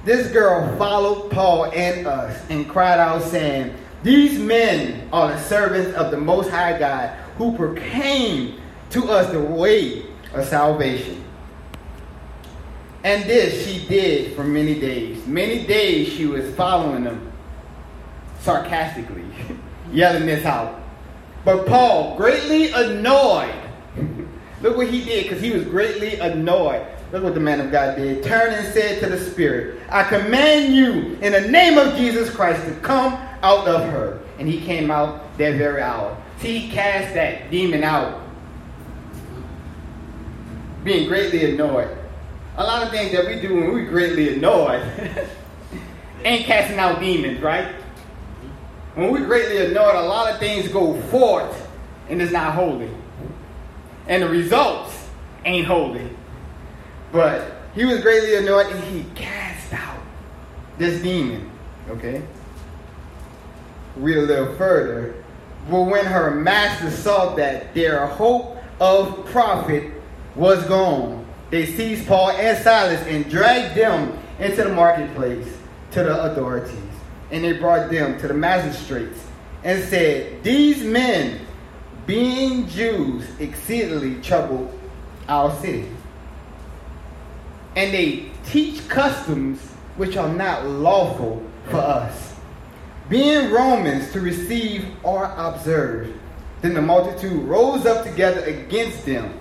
This 0.03 0.31
girl 0.31 0.77
followed 0.77 1.31
Paul 1.31 1.65
and 1.72 2.05
us 2.05 2.39
and 2.51 2.69
cried 2.69 3.00
out, 3.00 3.24
saying, 3.24 3.74
These 4.03 4.38
men 4.38 5.10
are 5.12 5.29
the 5.29 5.41
servants 5.41 5.98
of 5.98 6.12
the 6.12 6.17
Most 6.17 6.51
High 6.51 6.77
God 6.77 7.10
who 7.39 7.57
proclaim 7.57 8.62
to 8.91 9.10
us 9.10 9.31
the 9.31 9.39
way 9.39 10.05
of 10.36 10.45
salvation. 10.45 11.24
And 13.03 13.24
this 13.24 13.65
she 13.65 13.84
did 13.88 14.36
for 14.36 14.43
many 14.43 14.79
days. 14.79 15.25
Many 15.25 15.65
days 15.65 16.10
she 16.10 16.27
was 16.27 16.53
following 16.53 17.03
them 17.03 17.31
sarcastically, 18.46 19.25
yelling 19.92 20.25
this 20.25 20.46
out. 20.46 20.80
But 21.44 21.68
Paul, 21.68 22.16
greatly 22.16 22.72
annoyed, 22.72 23.54
Look 24.66 24.78
what 24.78 24.88
he 24.88 25.06
did 25.06 25.25
because 25.25 25.42
he 25.42 25.52
was 25.52 25.64
greatly 25.64 26.16
annoyed. 26.16 26.84
Look 27.12 27.24
what 27.24 27.36
the 27.36 27.40
man 27.40 27.62
of 27.62 27.72
God 27.72 27.98
did. 27.98 28.24
Turned 28.24 28.56
and 28.56 28.74
said 28.74 29.00
to 29.02 29.10
the 29.10 29.20
Spirit, 29.20 29.80
I 29.90 30.04
command 30.04 30.74
you 30.74 31.20
in 31.22 31.34
the 31.34 31.42
name 31.42 31.78
of 31.78 31.96
Jesus 31.96 32.32
Christ 32.32 32.66
to 32.66 32.74
come 32.80 33.14
out 33.44 33.68
of 33.68 33.88
her. 33.92 34.22
And 34.40 34.48
he 34.48 34.60
came 34.60 34.90
out 34.90 35.38
that 35.38 35.56
very 35.56 35.84
hour. 35.84 36.18
See, 36.40 36.58
he 36.58 36.72
cast 36.72 37.14
that 37.14 37.52
demon 37.52 37.84
out, 37.84 38.22
being 40.84 41.08
greatly 41.08 41.54
annoyed. 41.54 41.96
A 42.58 42.64
lot 42.64 42.82
of 42.82 42.90
things 42.90 43.12
that 43.12 43.28
we 43.28 43.40
do 43.40 43.54
when 43.54 43.72
we're 43.72 43.86
greatly 43.86 44.36
annoyed 44.36 44.82
ain't 46.24 46.46
casting 46.46 46.80
out 46.80 47.00
demons, 47.00 47.40
right? 47.40 47.75
When 48.96 49.12
we're 49.12 49.25
greatly 49.25 49.66
annoyed, 49.66 49.96
a 49.96 50.02
lot 50.02 50.32
of 50.32 50.40
things 50.40 50.68
go 50.70 51.00
forth 51.04 51.68
and 52.10 52.22
it's 52.22 52.32
not 52.32 52.54
holy 52.54 52.90
and 54.08 54.24
the 54.24 54.30
results 54.30 55.08
ain't 55.46 55.66
holy. 55.66 56.10
But 57.12 57.52
he 57.74 57.86
was 57.86 58.02
greatly 58.02 58.36
annoyed 58.36 58.68
and 58.68 58.84
he 58.86 59.04
cast 59.16 59.74
out 59.74 60.00
this 60.78 61.02
demon. 61.02 61.50
Okay? 61.90 62.22
Read 63.96 64.18
a 64.18 64.22
little 64.22 64.56
further. 64.56 65.16
But 65.70 65.84
when 65.84 66.06
her 66.06 66.32
master 66.32 66.92
saw 66.92 67.36
that 67.36 67.74
their 67.74 68.06
hope 68.06 68.58
of 68.80 69.25
profit 69.28 69.92
was 70.36 70.64
gone, 70.66 71.25
they 71.50 71.66
seized 71.66 72.08
Paul 72.08 72.32
and 72.32 72.58
Silas 72.64 73.02
and 73.08 73.30
dragged 73.30 73.75
them 73.75 74.18
into 74.40 74.64
the 74.64 74.74
marketplace 74.74 75.48
to 75.92 76.04
the 76.04 76.32
authorities. 76.32 76.85
And 77.36 77.44
they 77.44 77.51
brought 77.51 77.92
them 77.92 78.18
to 78.20 78.30
the 78.30 78.34
magistrates 78.34 79.20
and 79.65 79.84
said, 79.84 80.42
These 80.42 80.82
men 80.84 81.42
being 82.06 82.70
Jews, 82.70 83.25
exceedingly 83.42 84.22
troubled 84.22 84.72
our 85.27 85.54
city. 85.60 85.89
And 87.75 87.94
they 87.94 88.32
teach 88.46 88.88
customs 88.88 89.60
which 89.98 90.15
are 90.15 90.30
not 90.30 90.65
lawful 90.65 91.44
for 91.65 91.80
us. 91.80 92.36
Being 93.10 93.51
Romans 93.51 94.13
to 94.13 94.22
receive 94.22 94.86
or 95.04 95.25
observe. 95.25 96.18
Then 96.62 96.74
the 96.74 96.82
multitude 96.82 97.44
rose 97.44 97.86
up 97.86 98.06
together 98.06 98.46
against 98.46 99.06
them. 99.06 99.38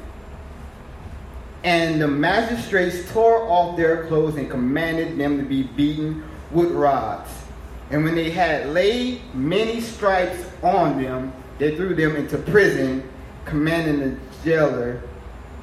And 1.63 2.03
the 2.03 2.09
magistrates 2.09 3.09
tore 3.13 3.49
off 3.49 3.77
their 3.77 4.09
clothes 4.09 4.35
and 4.35 4.51
commanded 4.51 5.17
them 5.17 5.39
to 5.39 5.45
be 5.45 5.63
beaten 5.63 6.25
with 6.51 6.73
rods. 6.73 7.44
And 7.91 8.05
when 8.05 8.15
they 8.15 8.31
had 8.31 8.71
laid 8.71 9.21
many 9.35 9.81
stripes 9.81 10.45
on 10.63 11.03
them, 11.03 11.33
they 11.59 11.77
threw 11.77 11.95
them 11.95 12.17
into 12.17 12.39
prison, 12.39 13.09
commanding 13.45 14.01
the 14.01 14.19
jailer 14.43 15.03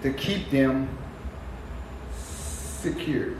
to 0.03 0.13
keep 0.13 0.49
them 0.49 0.87
securely. 2.81 3.35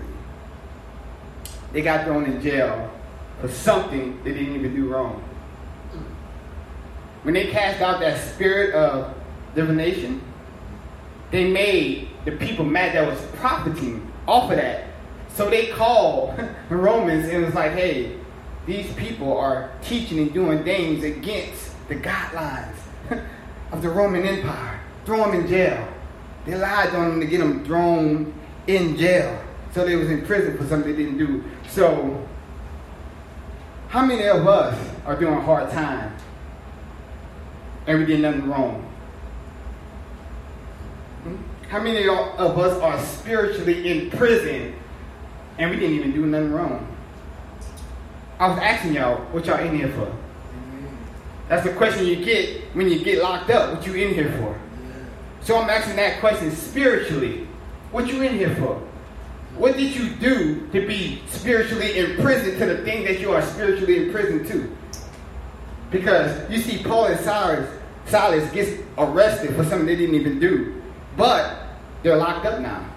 They 1.71 1.81
got 1.81 2.05
thrown 2.05 2.25
in 2.25 2.41
jail 2.41 2.91
for 3.39 3.47
something 3.47 4.21
they 4.23 4.33
didn't 4.33 4.55
even 4.55 4.75
do 4.75 4.87
wrong. 4.87 5.23
When 7.23 7.33
they 7.33 7.47
cast 7.47 7.81
out 7.81 7.99
that 8.01 8.19
spirit 8.33 8.73
of 8.73 9.13
divination, 9.55 10.21
they 11.29 11.49
made 11.49 12.09
the 12.25 12.31
people 12.31 12.65
mad 12.65 12.95
that 12.95 13.07
was 13.07 13.19
profiting 13.35 14.11
off 14.27 14.51
of 14.51 14.57
that. 14.57 14.87
So 15.29 15.49
they 15.49 15.67
called 15.67 16.37
the 16.69 16.75
Romans 16.75 17.29
and 17.29 17.45
was 17.45 17.55
like, 17.55 17.71
hey, 17.71 18.17
these 18.65 18.91
people 18.93 19.37
are 19.37 19.71
teaching 19.81 20.19
and 20.19 20.33
doing 20.33 20.63
things 20.63 21.03
against 21.03 21.71
the 21.87 21.95
guidelines 21.95 22.75
of 23.71 23.81
the 23.81 23.89
Roman 23.89 24.23
Empire. 24.23 24.79
Throw 25.05 25.17
them 25.17 25.41
in 25.41 25.47
jail. 25.47 25.87
They 26.45 26.55
lied 26.55 26.93
on 26.95 27.09
them 27.11 27.19
to 27.21 27.25
get 27.25 27.39
them 27.39 27.65
thrown 27.65 28.33
in 28.67 28.97
jail. 28.97 29.41
So 29.73 29.85
they 29.85 29.95
was 29.95 30.09
in 30.09 30.25
prison 30.25 30.57
for 30.57 30.65
something 30.65 30.91
they 30.91 31.03
didn't 31.03 31.17
do. 31.17 31.43
So 31.69 32.27
how 33.89 34.05
many 34.05 34.25
of 34.27 34.47
us 34.47 34.77
are 35.05 35.19
doing 35.19 35.41
hard 35.41 35.71
time 35.71 36.15
and 37.87 37.99
we 37.99 38.05
did 38.05 38.21
nothing 38.21 38.49
wrong? 38.49 38.81
Hmm? 41.23 41.35
How 41.67 41.81
many 41.81 42.07
of 42.07 42.57
us 42.57 42.81
are 42.81 42.99
spiritually 42.99 43.89
in 43.89 44.11
prison 44.11 44.75
and 45.57 45.69
we 45.69 45.77
didn't 45.77 45.95
even 45.95 46.11
do 46.11 46.25
nothing 46.25 46.51
wrong. 46.51 46.90
I 48.41 48.47
was 48.47 48.57
asking 48.57 48.95
y'all, 48.95 49.17
what 49.25 49.45
y'all 49.45 49.59
in 49.59 49.77
here 49.77 49.89
for? 49.89 50.11
That's 51.47 51.63
the 51.63 51.73
question 51.73 52.07
you 52.07 52.25
get 52.25 52.63
when 52.73 52.89
you 52.89 53.03
get 53.03 53.21
locked 53.21 53.51
up. 53.51 53.71
What 53.71 53.85
you 53.85 53.93
in 53.93 54.15
here 54.15 54.31
for? 54.39 54.59
So 55.41 55.61
I'm 55.61 55.69
asking 55.69 55.95
that 55.97 56.19
question 56.19 56.49
spiritually. 56.49 57.47
What 57.91 58.07
you 58.07 58.23
in 58.23 58.35
here 58.35 58.55
for? 58.55 58.81
What 59.57 59.77
did 59.77 59.95
you 59.95 60.09
do 60.15 60.67
to 60.71 60.87
be 60.87 61.21
spiritually 61.27 61.99
imprisoned 61.99 62.57
to 62.57 62.65
the 62.65 62.77
thing 62.83 63.03
that 63.03 63.19
you 63.19 63.31
are 63.31 63.43
spiritually 63.43 64.07
imprisoned 64.07 64.47
to? 64.47 64.75
Because 65.91 66.49
you 66.49 66.57
see, 66.57 66.81
Paul 66.81 67.05
and 67.05 67.19
Silas, 67.19 67.69
Silas 68.07 68.51
gets 68.53 68.81
arrested 68.97 69.55
for 69.55 69.63
something 69.65 69.85
they 69.85 69.95
didn't 69.95 70.15
even 70.15 70.39
do, 70.39 70.81
but 71.15 71.61
they're 72.01 72.17
locked 72.17 72.47
up 72.47 72.59
now. 72.59 72.89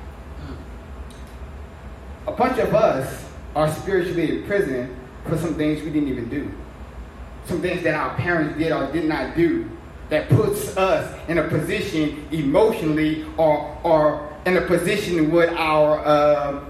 A 2.29 2.33
bunch 2.33 2.59
of 2.59 2.75
us 2.75 3.27
are 3.55 3.71
spiritually 3.75 4.39
imprisoned 4.39 4.97
for 5.29 5.39
some 5.39 5.55
things 5.55 5.83
we 5.83 5.91
didn't 5.91 6.09
even 6.09 6.29
do, 6.29 6.51
some 7.47 7.61
things 7.61 7.83
that 7.83 7.95
our 7.95 8.15
parents 8.17 8.59
did 8.59 8.73
or 8.73 8.91
did 8.93 9.05
not 9.05 9.37
do, 9.37 9.69
that 10.11 10.29
puts 10.29 10.77
us 10.77 11.19
in 11.29 11.39
a 11.39 11.49
position 11.49 12.27
emotionally 12.31 13.25
or 13.37 13.79
or 13.83 14.33
in 14.47 14.57
a 14.57 14.61
position 14.63 15.31
with 15.31 15.51
our 15.51 16.05
uh, 16.05 16.65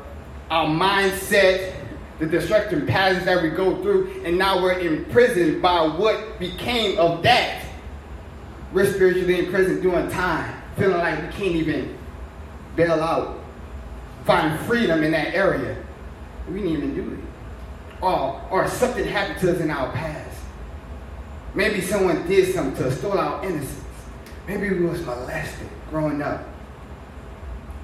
our 0.50 0.66
mindset, 0.66 1.74
the 2.18 2.26
destructive 2.26 2.86
patterns 2.86 3.24
that 3.24 3.42
we 3.42 3.50
go 3.50 3.80
through, 3.82 4.22
and 4.24 4.38
now 4.38 4.62
we're 4.62 4.78
imprisoned 4.78 5.60
by 5.60 5.84
what 5.84 6.38
became 6.38 6.98
of 6.98 7.22
that. 7.22 7.64
We're 8.72 8.92
spiritually 8.92 9.38
imprisoned 9.38 9.82
doing 9.82 10.08
time, 10.10 10.60
feeling 10.76 10.98
like 10.98 11.20
we 11.20 11.28
can't 11.28 11.56
even 11.56 11.96
bail 12.76 13.00
out, 13.00 13.38
find 14.24 14.58
freedom 14.60 15.02
in 15.02 15.12
that 15.12 15.34
area. 15.34 15.76
We 16.48 16.60
didn't 16.60 16.70
even 16.70 16.94
do 16.94 17.14
it. 17.14 17.33
Or, 18.04 18.38
or 18.50 18.68
something 18.68 19.06
happened 19.06 19.40
to 19.40 19.54
us 19.54 19.60
in 19.60 19.70
our 19.70 19.90
past. 19.92 20.38
Maybe 21.54 21.80
someone 21.80 22.26
did 22.26 22.52
something 22.52 22.76
to 22.82 22.88
us, 22.88 22.98
stole 22.98 23.18
our 23.18 23.42
innocence. 23.42 23.82
Maybe 24.46 24.68
we 24.68 24.84
was 24.84 25.00
molested 25.06 25.68
growing 25.88 26.20
up. 26.20 26.46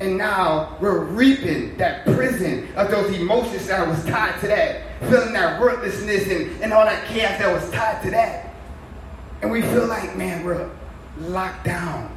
And 0.01 0.19
now 0.19 0.77
we're 0.79 1.05
reaping 1.05 1.75
that 1.79 2.05
prison 2.05 2.69
of 2.77 2.91
those 2.91 3.17
emotions 3.17 3.69
that 3.69 3.89
was 3.89 4.05
tied 4.05 4.39
to 4.41 4.49
that, 4.49 5.01
feeling 5.09 5.33
that 5.33 5.59
worthlessness 5.59 6.29
and, 6.29 6.63
and 6.63 6.75
all 6.75 6.85
that 6.85 7.07
chaos 7.07 7.39
that 7.39 7.55
was 7.55 7.71
tied 7.71 8.03
to 8.03 8.11
that. 8.11 8.55
And 9.41 9.51
we 9.51 9.63
feel 9.63 9.87
like, 9.87 10.19
man, 10.19 10.45
we're 10.45 10.71
locked 11.19 11.65
down, 11.65 12.15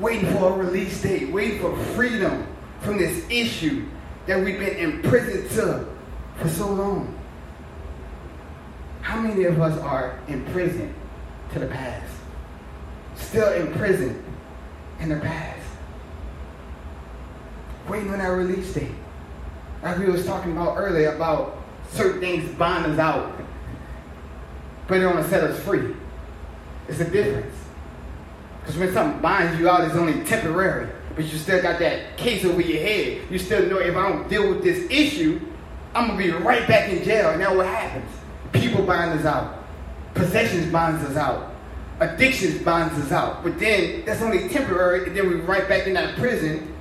waiting 0.00 0.32
for 0.32 0.52
a 0.52 0.56
release 0.56 1.00
date, 1.00 1.30
waiting 1.30 1.60
for 1.60 1.76
freedom 1.94 2.44
from 2.80 2.98
this 2.98 3.24
issue 3.30 3.86
that 4.26 4.42
we've 4.42 4.58
been 4.58 4.76
imprisoned 4.76 5.48
to 5.50 5.95
for 6.38 6.48
so 6.48 6.68
long. 6.68 7.18
How 9.02 9.20
many 9.20 9.44
of 9.44 9.60
us 9.60 9.78
are 9.80 10.18
imprisoned 10.28 10.94
to 11.52 11.58
the 11.58 11.66
past? 11.66 12.12
Still 13.14 13.52
imprisoned 13.52 14.22
in 15.00 15.08
the 15.08 15.16
past? 15.16 15.56
waiting 17.88 18.10
on 18.10 18.18
that 18.18 18.28
release 18.28 18.72
date. 18.74 18.90
Like 19.82 19.98
we 19.98 20.06
was 20.06 20.26
talking 20.26 20.52
about 20.52 20.76
earlier 20.76 21.14
about 21.14 21.58
certain 21.90 22.20
things 22.20 22.48
bind 22.56 22.86
us 22.86 22.98
out, 22.98 23.32
but 24.88 24.98
it 24.98 25.00
don't 25.00 25.22
set 25.28 25.44
us 25.44 25.58
free. 25.60 25.94
It's 26.88 27.00
a 27.00 27.10
difference. 27.10 27.54
Because 28.60 28.78
when 28.78 28.92
something 28.92 29.20
binds 29.20 29.58
you 29.60 29.68
out, 29.68 29.84
it's 29.84 29.94
only 29.94 30.24
temporary. 30.24 30.90
But 31.14 31.24
you 31.26 31.38
still 31.38 31.62
got 31.62 31.78
that 31.78 32.16
case 32.16 32.44
over 32.44 32.60
your 32.60 32.82
head. 32.82 33.30
You 33.30 33.38
still 33.38 33.66
know 33.66 33.78
if 33.78 33.94
I 33.96 34.08
don't 34.08 34.28
deal 34.28 34.50
with 34.50 34.62
this 34.62 34.90
issue, 34.90 35.40
I'm 35.94 36.08
gonna 36.08 36.18
be 36.18 36.30
right 36.30 36.66
back 36.68 36.90
in 36.90 37.02
jail. 37.04 37.30
And 37.30 37.40
now 37.40 37.56
what 37.56 37.66
happens? 37.66 38.10
People 38.52 38.84
bind 38.84 39.18
us 39.18 39.24
out. 39.24 39.64
Possessions 40.14 40.70
binds 40.72 41.04
us 41.04 41.16
out. 41.16 41.52
Addictions 42.00 42.62
binds 42.62 42.94
us 42.98 43.12
out. 43.12 43.42
But 43.42 43.58
then 43.58 44.04
that's 44.04 44.20
only 44.20 44.48
temporary, 44.48 45.06
and 45.06 45.16
then 45.16 45.28
we're 45.28 45.42
right 45.42 45.68
back 45.68 45.86
in 45.86 45.94
that 45.94 46.16
prison 46.16 46.74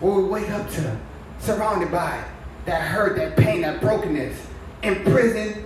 where 0.00 0.14
we 0.14 0.24
wake 0.24 0.50
up 0.50 0.68
to, 0.70 0.98
surrounded 1.38 1.90
by 1.90 2.24
that 2.64 2.82
hurt, 2.82 3.16
that 3.16 3.36
pain, 3.36 3.62
that 3.62 3.80
brokenness, 3.80 4.36
imprisoned 4.82 5.64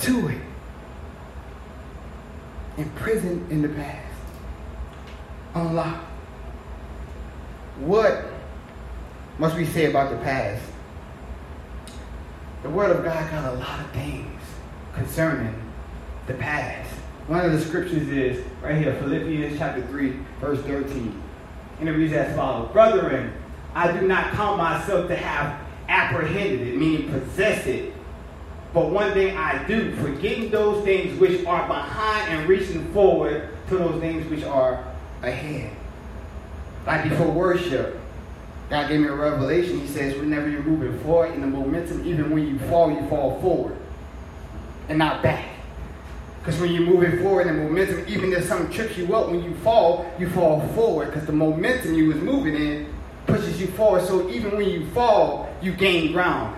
to 0.00 0.28
it. 0.28 0.40
Imprisoned 2.78 3.50
in 3.50 3.62
the 3.62 3.68
past. 3.68 4.14
Unlocked. 5.54 6.06
What 7.80 8.24
must 9.38 9.56
we 9.56 9.66
say 9.66 9.90
about 9.90 10.10
the 10.10 10.16
past? 10.18 10.62
The 12.62 12.70
Word 12.70 12.96
of 12.96 13.04
God 13.04 13.28
got 13.28 13.52
a 13.52 13.56
lot 13.56 13.80
of 13.80 13.90
things 13.90 14.40
concerning 14.94 15.52
the 16.28 16.34
past. 16.34 16.88
One 17.26 17.44
of 17.44 17.50
the 17.50 17.60
scriptures 17.60 18.08
is 18.08 18.44
right 18.62 18.76
here, 18.76 18.94
Philippians 19.00 19.58
chapter 19.58 19.84
3, 19.88 20.16
verse 20.40 20.60
13. 20.60 21.22
And 21.80 21.88
it 21.88 21.92
reads 21.92 22.12
as 22.12 22.36
follows 22.36 22.70
Brethren, 22.72 23.32
I 23.74 23.90
do 23.90 24.06
not 24.06 24.32
count 24.34 24.58
myself 24.58 25.08
to 25.08 25.16
have 25.16 25.58
apprehended 25.88 26.68
it, 26.68 26.76
meaning 26.76 27.10
possessed 27.10 27.66
it. 27.66 27.92
But 28.72 28.90
one 28.90 29.12
thing 29.12 29.36
I 29.36 29.66
do, 29.66 29.96
forgetting 29.96 30.50
those 30.50 30.84
things 30.84 31.18
which 31.18 31.44
are 31.44 31.66
behind 31.66 32.28
and 32.32 32.48
reaching 32.48 32.92
forward 32.92 33.48
to 33.70 33.76
those 33.76 34.00
things 34.00 34.24
which 34.30 34.44
are 34.44 34.86
ahead. 35.22 35.72
Like 36.86 37.08
before 37.08 37.28
worship, 37.28 37.98
God 38.72 38.88
gave 38.88 39.00
me 39.00 39.08
a 39.08 39.12
revelation. 39.12 39.80
He 39.80 39.86
says, 39.86 40.16
whenever 40.16 40.48
you're 40.48 40.62
moving 40.62 40.98
forward 41.00 41.34
in 41.34 41.42
the 41.42 41.46
momentum, 41.46 42.08
even 42.08 42.30
when 42.30 42.48
you 42.48 42.58
fall, 42.70 42.90
you 42.90 43.06
fall 43.06 43.38
forward 43.42 43.76
and 44.88 44.96
not 44.96 45.22
back. 45.22 45.46
Because 46.38 46.58
when 46.58 46.72
you're 46.72 46.82
moving 46.82 47.20
forward 47.20 47.48
in 47.48 47.58
momentum, 47.58 48.02
even 48.08 48.32
if 48.32 48.44
something 48.44 48.72
trips 48.72 48.96
you 48.96 49.14
up, 49.14 49.28
when 49.28 49.44
you 49.44 49.54
fall, 49.56 50.10
you 50.18 50.26
fall 50.30 50.66
forward 50.68 51.08
because 51.08 51.26
the 51.26 51.34
momentum 51.34 51.92
you 51.92 52.08
was 52.08 52.16
moving 52.16 52.54
in 52.54 52.90
pushes 53.26 53.60
you 53.60 53.66
forward. 53.66 54.06
So 54.06 54.30
even 54.30 54.56
when 54.56 54.70
you 54.70 54.86
fall, 54.92 55.54
you 55.60 55.72
gain 55.72 56.12
ground. 56.12 56.56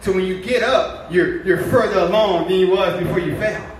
So 0.00 0.10
when 0.10 0.24
you 0.24 0.42
get 0.42 0.64
up, 0.64 1.12
you're, 1.12 1.46
you're 1.46 1.62
further 1.62 2.00
along 2.00 2.48
than 2.48 2.58
you 2.58 2.70
was 2.70 3.00
before 3.00 3.20
you 3.20 3.36
fell. 3.36 3.70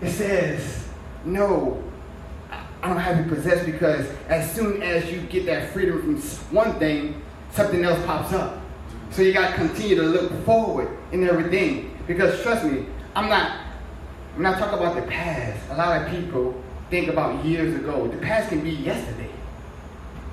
It 0.00 0.12
says, 0.12 0.88
no, 1.24 1.82
I 2.82 2.88
don't 2.88 2.98
have 2.98 3.18
you 3.18 3.34
possessed 3.34 3.66
because 3.66 4.06
as 4.28 4.50
soon 4.54 4.82
as 4.82 5.10
you 5.10 5.20
get 5.22 5.44
that 5.46 5.72
freedom 5.72 6.00
from 6.00 6.16
one 6.54 6.78
thing, 6.78 7.22
something 7.52 7.84
else 7.84 8.04
pops 8.06 8.32
up. 8.32 8.58
So 9.10 9.22
you 9.22 9.32
got 9.32 9.50
to 9.50 9.56
continue 9.56 9.96
to 9.96 10.02
look 10.02 10.44
forward 10.44 10.88
in 11.12 11.28
everything. 11.28 11.96
Because 12.06 12.42
trust 12.42 12.64
me, 12.64 12.86
I'm 13.14 13.28
not, 13.28 13.60
I'm 14.36 14.42
not 14.42 14.58
talking 14.58 14.78
about 14.78 14.94
the 14.96 15.02
past. 15.02 15.60
A 15.70 15.76
lot 15.76 16.00
of 16.00 16.10
people 16.10 16.60
think 16.90 17.08
about 17.08 17.44
years 17.44 17.74
ago. 17.74 18.08
The 18.08 18.18
past 18.18 18.48
can 18.48 18.62
be 18.62 18.70
yesterday. 18.70 19.30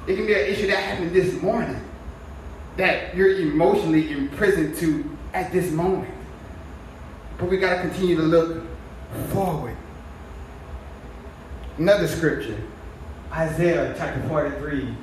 It 0.08 0.16
can 0.16 0.26
be 0.26 0.34
an 0.34 0.46
issue 0.46 0.68
that 0.68 0.78
happened 0.78 1.12
this 1.12 1.42
morning 1.42 1.82
that 2.78 3.16
you're 3.16 3.40
emotionally 3.40 4.12
imprisoned 4.12 4.76
to 4.78 5.18
at 5.34 5.52
this 5.52 5.72
moment. 5.72 6.14
But 7.38 7.50
we 7.50 7.58
got 7.58 7.76
to 7.76 7.82
continue 7.82 8.16
to 8.16 8.24
look 8.24 8.64
forward. 9.30 9.77
Another 11.78 12.08
scripture, 12.08 12.60
Isaiah 13.32 13.94
chapter 13.98 14.28
43, 14.28 14.96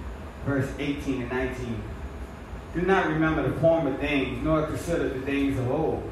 verse 0.45 0.71
18 0.79 1.23
and 1.23 1.31
19. 1.31 1.83
Do 2.75 2.83
not 2.83 3.07
remember 3.07 3.49
the 3.49 3.61
former 3.61 3.97
things, 3.99 4.43
nor 4.43 4.67
consider 4.67 5.09
the 5.09 5.21
things 5.21 5.59
of 5.59 5.71
old. 5.71 6.11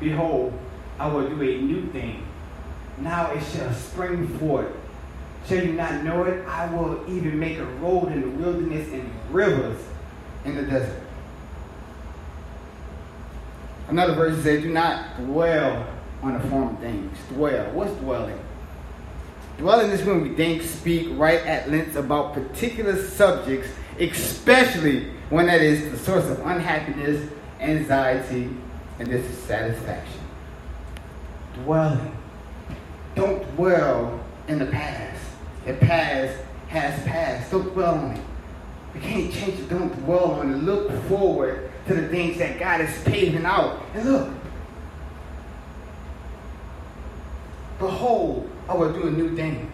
Behold, 0.00 0.58
I 0.98 1.08
will 1.08 1.28
do 1.28 1.42
a 1.42 1.60
new 1.60 1.86
thing 1.92 2.26
now 2.98 3.30
it 3.32 3.42
shall 3.52 3.72
spring 3.72 4.26
forth. 4.38 4.72
Shall 5.46 5.64
you 5.64 5.74
not 5.74 6.02
know 6.02 6.24
it? 6.24 6.46
I 6.46 6.72
will 6.74 7.04
even 7.08 7.38
make 7.38 7.58
a 7.58 7.64
road 7.64 8.10
in 8.12 8.22
the 8.22 8.28
wilderness 8.28 8.88
and 8.92 9.10
rivers 9.30 9.80
in 10.44 10.56
the 10.56 10.62
desert. 10.62 11.02
Another 13.88 14.14
verse 14.14 14.42
says, 14.42 14.62
Do 14.62 14.72
not 14.72 15.16
dwell 15.18 15.86
on 16.22 16.34
the 16.34 16.48
former 16.48 16.76
things. 16.80 17.16
Dwell. 17.28 17.70
What's 17.72 17.92
dwelling? 18.00 18.38
Dwelling 19.58 19.90
is 19.90 20.04
when 20.04 20.22
we 20.22 20.34
think, 20.34 20.62
speak 20.62 21.08
right 21.12 21.40
at 21.40 21.70
length 21.70 21.96
about 21.96 22.34
particular 22.34 23.02
subjects, 23.02 23.68
especially 23.98 25.10
when 25.30 25.46
that 25.46 25.62
is 25.62 25.90
the 25.90 25.98
source 25.98 26.26
of 26.26 26.44
unhappiness, 26.44 27.30
anxiety, 27.58 28.50
and 28.98 29.08
dissatisfaction. 29.08 30.20
Dwelling. 31.54 32.16
Don't 33.14 33.56
dwell 33.56 34.22
in 34.46 34.58
the 34.58 34.66
past. 34.66 35.22
The 35.64 35.72
past 35.74 36.38
has 36.68 37.02
passed. 37.04 37.50
Don't 37.50 37.72
dwell 37.72 37.94
on 37.94 38.10
it. 38.12 38.24
You 38.94 39.00
can't 39.00 39.32
change 39.32 39.60
it. 39.60 39.68
Don't 39.70 39.92
dwell 40.04 40.32
on 40.32 40.52
it. 40.52 40.56
Look 40.58 40.90
forward 41.04 41.70
to 41.86 41.94
the 41.94 42.08
things 42.08 42.38
that 42.38 42.58
God 42.58 42.82
is 42.82 43.02
paving 43.04 43.46
out. 43.46 43.80
And 43.94 44.12
look. 44.12 44.28
Behold, 47.78 48.50
I 48.68 48.74
will 48.74 48.92
do 48.92 49.06
a 49.06 49.10
new 49.10 49.36
thing. 49.36 49.70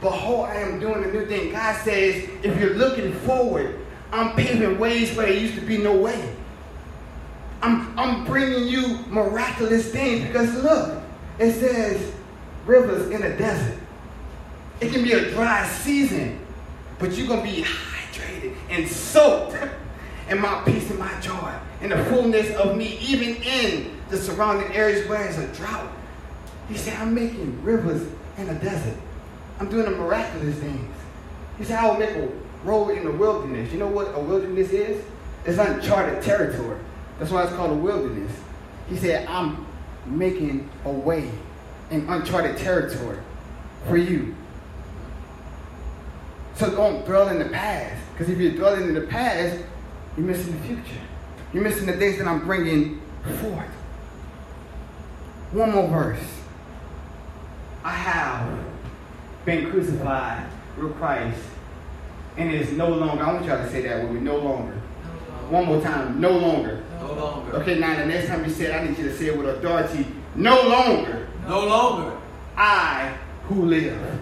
Behold, 0.00 0.46
I 0.46 0.56
am 0.56 0.78
doing 0.78 1.04
a 1.04 1.12
new 1.12 1.26
thing. 1.26 1.52
God 1.52 1.76
says, 1.82 2.28
if 2.42 2.60
you're 2.60 2.74
looking 2.74 3.12
forward, 3.20 3.78
I'm 4.12 4.34
paving 4.36 4.78
ways 4.78 5.14
where 5.16 5.26
there 5.26 5.36
used 5.36 5.54
to 5.56 5.60
be 5.60 5.78
no 5.78 5.96
way. 5.96 6.34
I'm, 7.62 7.98
I'm 7.98 8.24
bringing 8.24 8.68
you 8.68 8.98
miraculous 9.08 9.90
things 9.90 10.24
because 10.24 10.54
look, 10.62 11.02
it 11.38 11.52
says 11.54 12.12
rivers 12.64 13.10
in 13.10 13.22
a 13.22 13.36
desert. 13.36 13.78
It 14.80 14.92
can 14.92 15.02
be 15.02 15.12
a 15.12 15.30
dry 15.32 15.66
season, 15.66 16.38
but 17.00 17.12
you're 17.12 17.26
going 17.26 17.44
to 17.44 17.56
be 17.56 17.62
hydrated 17.62 18.54
and 18.70 18.88
soaked 18.88 19.56
in 20.30 20.40
my 20.40 20.62
peace 20.64 20.88
and 20.90 20.98
my 20.98 21.18
joy 21.20 21.52
and 21.80 21.92
the 21.92 22.04
fullness 22.04 22.54
of 22.56 22.76
me, 22.76 22.98
even 22.98 23.36
in 23.42 23.96
the 24.08 24.16
surrounding 24.16 24.72
areas 24.72 25.08
where 25.08 25.22
there's 25.24 25.38
a 25.38 25.52
drought. 25.54 25.90
He 26.68 26.76
said, 26.76 26.98
I'm 26.98 27.14
making 27.14 27.62
rivers 27.62 28.06
in 28.36 28.48
a 28.48 28.54
desert. 28.54 28.96
I'm 29.58 29.68
doing 29.68 29.84
the 29.84 29.92
miraculous 29.92 30.56
things. 30.56 30.94
He 31.56 31.64
said, 31.64 31.78
I 31.78 31.88
will 31.88 31.98
make 31.98 32.10
a 32.10 32.28
road 32.64 32.90
in 32.90 33.04
the 33.04 33.12
wilderness. 33.12 33.72
You 33.72 33.78
know 33.78 33.88
what 33.88 34.14
a 34.14 34.20
wilderness 34.20 34.70
is? 34.70 35.04
It's 35.44 35.58
uncharted 35.58 36.22
territory. 36.22 36.78
That's 37.18 37.30
why 37.30 37.44
it's 37.44 37.52
called 37.54 37.72
a 37.72 37.74
wilderness. 37.74 38.32
He 38.88 38.96
said, 38.96 39.26
I'm 39.26 39.66
making 40.06 40.68
a 40.84 40.90
way 40.90 41.30
in 41.90 42.08
uncharted 42.08 42.58
territory 42.58 43.18
for 43.86 43.96
you. 43.96 44.36
So 46.54 46.70
don't 46.70 47.04
dwell 47.04 47.28
in 47.28 47.38
the 47.38 47.46
past. 47.46 48.02
Because 48.12 48.28
if 48.32 48.38
you're 48.38 48.52
dwelling 48.52 48.82
in 48.82 48.94
the 48.94 49.02
past, 49.02 49.62
you're 50.16 50.26
missing 50.26 50.52
the 50.52 50.66
future. 50.66 51.00
You're 51.52 51.62
missing 51.62 51.86
the 51.86 51.94
things 51.94 52.18
that 52.18 52.26
I'm 52.26 52.44
bringing 52.44 53.00
forth. 53.40 53.70
One 55.52 55.72
more 55.72 55.88
verse. 55.88 56.37
I 57.84 57.90
have 57.90 58.64
been 59.44 59.70
crucified 59.70 60.46
with 60.76 60.94
Christ, 60.96 61.40
and 62.36 62.50
it 62.50 62.60
is 62.60 62.72
no 62.72 62.88
longer. 62.88 63.22
I 63.24 63.32
want 63.32 63.46
y'all 63.46 63.58
to 63.58 63.70
say 63.70 63.82
that 63.82 64.02
with 64.02 64.12
me. 64.12 64.20
No 64.20 64.38
longer. 64.38 64.74
One 65.50 65.66
more 65.66 65.80
time. 65.80 66.20
No 66.20 66.30
longer. 66.30 66.82
No 67.00 67.12
longer. 67.12 67.52
Okay, 67.56 67.78
now 67.78 67.96
the 67.96 68.06
next 68.06 68.28
time 68.28 68.44
you 68.44 68.50
say 68.50 68.66
it, 68.66 68.74
I 68.74 68.86
need 68.86 68.98
you 68.98 69.04
to 69.04 69.16
say 69.16 69.26
it 69.26 69.38
with 69.38 69.48
authority. 69.48 70.06
No 70.34 70.60
longer. 70.68 71.28
No 71.46 71.66
longer. 71.66 72.16
I 72.56 73.16
who 73.44 73.64
live. 73.64 74.20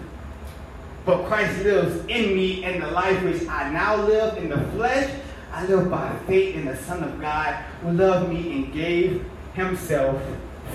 But 1.05 1.25
Christ 1.25 1.63
lives 1.63 2.05
in 2.07 2.35
me, 2.35 2.63
and 2.63 2.81
the 2.81 2.87
life 2.91 3.21
which 3.23 3.47
I 3.47 3.71
now 3.71 3.95
live 3.95 4.37
in 4.37 4.49
the 4.49 4.59
flesh, 4.71 5.09
I 5.51 5.65
live 5.65 5.89
by 5.89 6.15
faith 6.27 6.55
in 6.55 6.65
the 6.65 6.75
Son 6.75 7.03
of 7.03 7.19
God 7.19 7.55
who 7.81 7.91
loved 7.91 8.29
me 8.29 8.51
and 8.53 8.73
gave 8.73 9.25
himself 9.53 10.21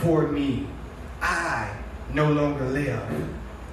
for 0.01 0.29
me. 0.29 0.67
I 1.21 1.71
no 2.15 2.31
longer 2.31 2.65
live. 2.67 3.01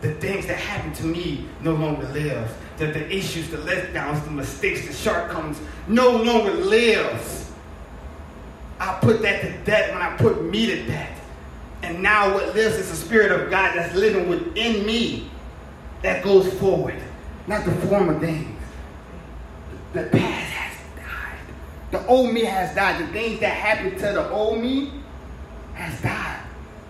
The 0.02 0.14
things 0.16 0.48
that 0.48 0.58
happened 0.58 0.96
to 0.96 1.06
me 1.06 1.46
no 1.62 1.74
longer 1.74 2.08
lives. 2.10 2.54
The, 2.78 2.88
the 2.88 3.14
issues, 3.14 3.50
the 3.50 3.58
letdowns, 3.58 4.24
the 4.24 4.32
mistakes, 4.32 4.88
the 4.88 4.94
shortcomings 4.94 5.60
no 5.88 6.12
longer 6.12 6.54
lives. 6.54 7.52
I 8.80 8.98
put 9.02 9.22
that 9.24 9.42
to 9.42 9.52
death 9.66 9.92
when 9.92 10.02
I 10.02 10.16
put 10.16 10.44
me 10.44 10.68
to 10.68 10.86
death. 10.86 11.20
And 11.82 12.02
now 12.02 12.34
what 12.34 12.56
lives 12.56 12.76
is 12.78 12.90
the 12.90 12.96
Spirit 12.96 13.32
of 13.32 13.50
God 13.50 13.76
that's 13.76 13.94
living 13.96 14.30
within 14.30 14.86
me 14.86 15.30
that 16.02 16.24
goes 16.24 16.52
forward, 16.60 17.02
not 17.48 17.66
the 17.66 17.72
former 17.88 18.18
things. 18.20 18.56
The 19.94 20.04
past 20.04 20.52
has 20.52 20.78
died. 20.96 21.40
The 21.92 22.06
old 22.08 22.34
me 22.34 22.46
has 22.46 22.74
died. 22.76 23.02
The 23.02 23.12
things 23.12 23.40
that 23.40 23.54
happened 23.54 23.98
to 24.00 24.06
the 24.14 24.30
old 24.30 24.60
me 24.60 24.92
has 25.74 26.00
died. 26.02 26.44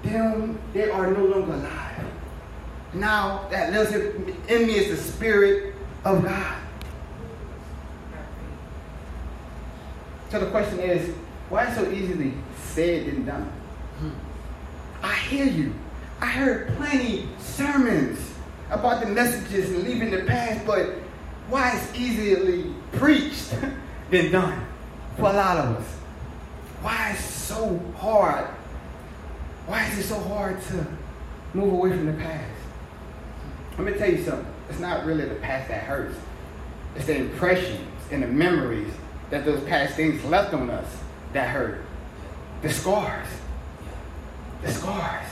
They, 0.03 0.12
don't, 0.12 0.59
they 0.73 0.89
are 0.89 1.12
no 1.12 1.25
longer 1.25 1.53
alive. 1.53 2.05
Now 2.93 3.47
that 3.49 3.71
lives 3.71 3.93
in 3.93 4.67
me 4.67 4.75
is 4.75 4.89
the 4.89 5.12
Spirit 5.12 5.75
of 6.05 6.23
God. 6.23 6.55
So 10.29 10.39
the 10.39 10.51
question 10.51 10.79
is, 10.79 11.13
why 11.49 11.73
so 11.73 11.89
easily 11.89 12.34
said 12.55 13.08
and 13.08 13.25
done? 13.25 13.51
Hmm. 13.99 14.10
I 15.01 15.13
hear 15.15 15.45
you. 15.45 15.73
I 16.21 16.27
heard 16.27 16.75
plenty 16.75 17.27
sermons 17.39 18.19
about 18.69 19.01
the 19.01 19.08
messages 19.08 19.71
and 19.71 19.84
leaving 19.84 20.12
the 20.12 20.23
past, 20.23 20.65
but 20.65 20.95
why 21.47 21.75
it's 21.75 21.99
easily 21.99 22.71
preached 22.91 23.55
than 24.12 24.32
done 24.32 24.65
for 25.17 25.29
a 25.29 25.34
lot 25.34 25.58
of 25.58 25.77
us? 25.77 25.88
Why 26.82 27.12
is 27.12 27.19
so 27.19 27.79
hard? 27.97 28.47
Why 29.69 29.86
is 29.86 29.99
it 29.99 30.03
so 30.05 30.19
hard 30.21 30.60
to 30.63 30.88
move 31.53 31.73
away 31.73 31.91
from 31.91 32.08
the 32.08 32.13
past? 32.13 32.60
Let 33.77 33.86
me 33.86 33.93
tell 33.99 34.10
you 34.10 34.23
something. 34.23 34.51
It's 34.67 34.79
not 34.79 35.05
really 35.05 35.25
the 35.25 35.36
past 35.36 35.67
that 35.69 35.84
hurts. 35.84 36.17
It's 36.95 37.05
the 37.05 37.17
impressions 37.17 37.88
and 38.10 38.23
the 38.23 38.27
memories 38.27 38.91
that 39.29 39.45
those 39.45 39.63
past 39.65 39.93
things 39.93 40.25
left 40.25 40.55
on 40.55 40.71
us 40.71 40.88
that 41.34 41.49
hurt. 41.49 41.86
The 42.63 42.71
scars. 42.71 43.27
The 44.63 44.71
scars. 44.71 45.27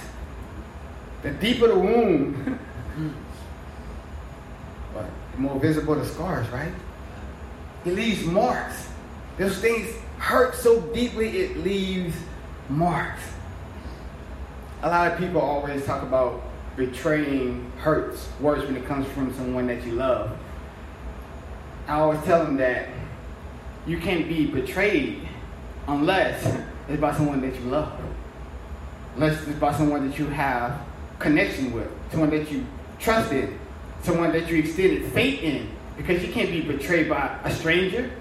The 1.23 1.31
deeper 1.31 1.69
the 1.69 1.79
wound, 1.79 2.59
but 4.93 5.05
the 5.31 5.39
more 5.39 5.59
visible 5.59 5.95
the 5.95 6.05
scars, 6.05 6.47
right? 6.49 6.73
It 7.85 7.95
leaves 7.95 8.23
marks. 8.23 8.87
Those 9.39 9.57
things 9.57 9.89
hurt 10.19 10.53
so 10.53 10.79
deeply 10.79 11.39
it 11.39 11.57
leaves 11.57 12.15
marks. 12.69 13.23
A 14.83 14.89
lot 14.89 15.11
of 15.11 15.17
people 15.17 15.41
always 15.41 15.83
talk 15.85 16.03
about 16.03 16.43
betraying 16.75 17.71
hurts 17.79 18.29
worse 18.39 18.63
when 18.63 18.77
it 18.77 18.85
comes 18.85 19.07
from 19.07 19.33
someone 19.33 19.65
that 19.67 19.83
you 19.83 19.93
love. 19.93 20.37
I 21.87 21.95
always 21.95 22.21
tell 22.23 22.45
them 22.45 22.57
that 22.57 22.89
you 23.87 23.97
can't 23.97 24.27
be 24.27 24.45
betrayed 24.45 25.27
unless 25.87 26.45
it's 26.87 27.01
by 27.01 27.15
someone 27.15 27.41
that 27.41 27.55
you 27.55 27.61
love. 27.61 27.99
Unless 29.15 29.47
it's 29.47 29.57
by 29.57 29.73
someone 29.73 30.07
that 30.07 30.19
you 30.19 30.27
have 30.27 30.79
connection 31.17 31.71
with, 31.71 31.89
someone 32.11 32.29
that 32.29 32.51
you 32.51 32.63
trusted, 32.99 33.57
someone 34.03 34.31
that 34.33 34.47
you 34.47 34.59
extended 34.59 35.11
faith 35.11 35.41
in. 35.41 35.69
Because 35.95 36.23
you 36.23 36.31
can't 36.31 36.51
be 36.51 36.61
betrayed 36.61 37.09
by 37.09 37.35
a 37.43 37.51
stranger. 37.51 38.11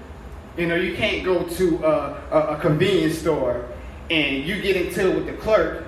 You 0.56 0.66
know, 0.66 0.76
you 0.76 0.96
can't 0.96 1.22
go 1.22 1.42
to 1.44 1.84
a, 1.84 2.22
a, 2.30 2.38
a 2.54 2.58
convenience 2.60 3.18
store 3.18 3.68
and 4.08 4.44
you 4.44 4.62
get 4.62 4.76
into 4.76 5.10
it 5.10 5.16
with 5.16 5.26
the 5.26 5.34
clerk 5.34 5.85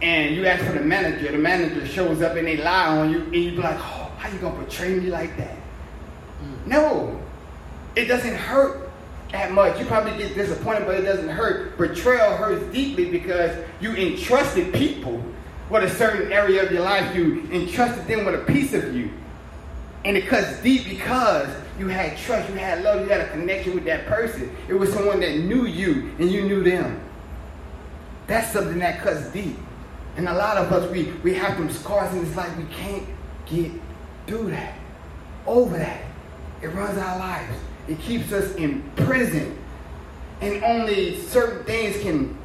and 0.00 0.34
you 0.34 0.46
ask 0.46 0.64
for 0.64 0.72
the 0.72 0.84
manager, 0.84 1.32
the 1.32 1.38
manager 1.38 1.86
shows 1.86 2.22
up 2.22 2.36
and 2.36 2.46
they 2.46 2.56
lie 2.56 2.86
on 2.86 3.10
you, 3.10 3.22
and 3.22 3.34
you 3.34 3.50
be 3.52 3.56
like, 3.58 3.78
oh, 3.78 4.10
how 4.18 4.28
you 4.28 4.38
gonna 4.38 4.62
betray 4.62 4.98
me 4.98 5.10
like 5.10 5.36
that? 5.36 5.56
Mm. 6.42 6.66
No, 6.66 7.20
it 7.96 8.06
doesn't 8.06 8.34
hurt 8.34 8.90
that 9.32 9.52
much. 9.52 9.78
You 9.78 9.86
probably 9.86 10.16
get 10.16 10.34
disappointed, 10.34 10.86
but 10.86 10.96
it 10.96 11.02
doesn't 11.02 11.28
hurt. 11.28 11.76
Betrayal 11.76 12.36
hurts 12.36 12.64
deeply 12.72 13.10
because 13.10 13.56
you 13.80 13.94
entrusted 13.94 14.72
people 14.72 15.22
with 15.68 15.84
a 15.84 15.90
certain 15.90 16.32
area 16.32 16.64
of 16.64 16.72
your 16.72 16.82
life. 16.82 17.14
You 17.14 17.42
entrusted 17.52 18.06
them 18.06 18.24
with 18.24 18.36
a 18.36 18.44
piece 18.52 18.72
of 18.74 18.94
you. 18.94 19.10
And 20.04 20.16
it 20.16 20.26
cuts 20.26 20.62
deep 20.62 20.84
because 20.88 21.48
you 21.78 21.88
had 21.88 22.16
trust, 22.16 22.48
you 22.48 22.54
had 22.54 22.82
love, 22.82 23.02
you 23.02 23.08
had 23.08 23.20
a 23.20 23.30
connection 23.30 23.74
with 23.74 23.84
that 23.84 24.06
person. 24.06 24.54
It 24.68 24.74
was 24.74 24.92
someone 24.92 25.20
that 25.20 25.36
knew 25.36 25.66
you 25.66 26.12
and 26.18 26.30
you 26.30 26.42
knew 26.42 26.62
them. 26.62 27.00
That's 28.26 28.52
something 28.52 28.78
that 28.78 29.00
cuts 29.00 29.28
deep. 29.30 29.56
And 30.18 30.28
a 30.28 30.34
lot 30.34 30.56
of 30.56 30.72
us, 30.72 30.90
we, 30.90 31.12
we 31.22 31.32
have 31.34 31.56
them 31.56 31.70
scars, 31.70 32.12
and 32.12 32.26
it's 32.26 32.36
like 32.36 32.54
we 32.58 32.64
can't 32.64 33.06
get 33.46 33.70
through 34.26 34.50
that, 34.50 34.74
over 35.46 35.78
that. 35.78 36.02
It 36.60 36.66
runs 36.68 36.98
our 36.98 37.20
lives. 37.20 37.56
It 37.86 38.00
keeps 38.00 38.32
us 38.32 38.52
in 38.56 38.82
prison. 38.96 39.56
And 40.40 40.60
only 40.64 41.20
certain 41.20 41.64
things 41.64 42.02
can 42.02 42.36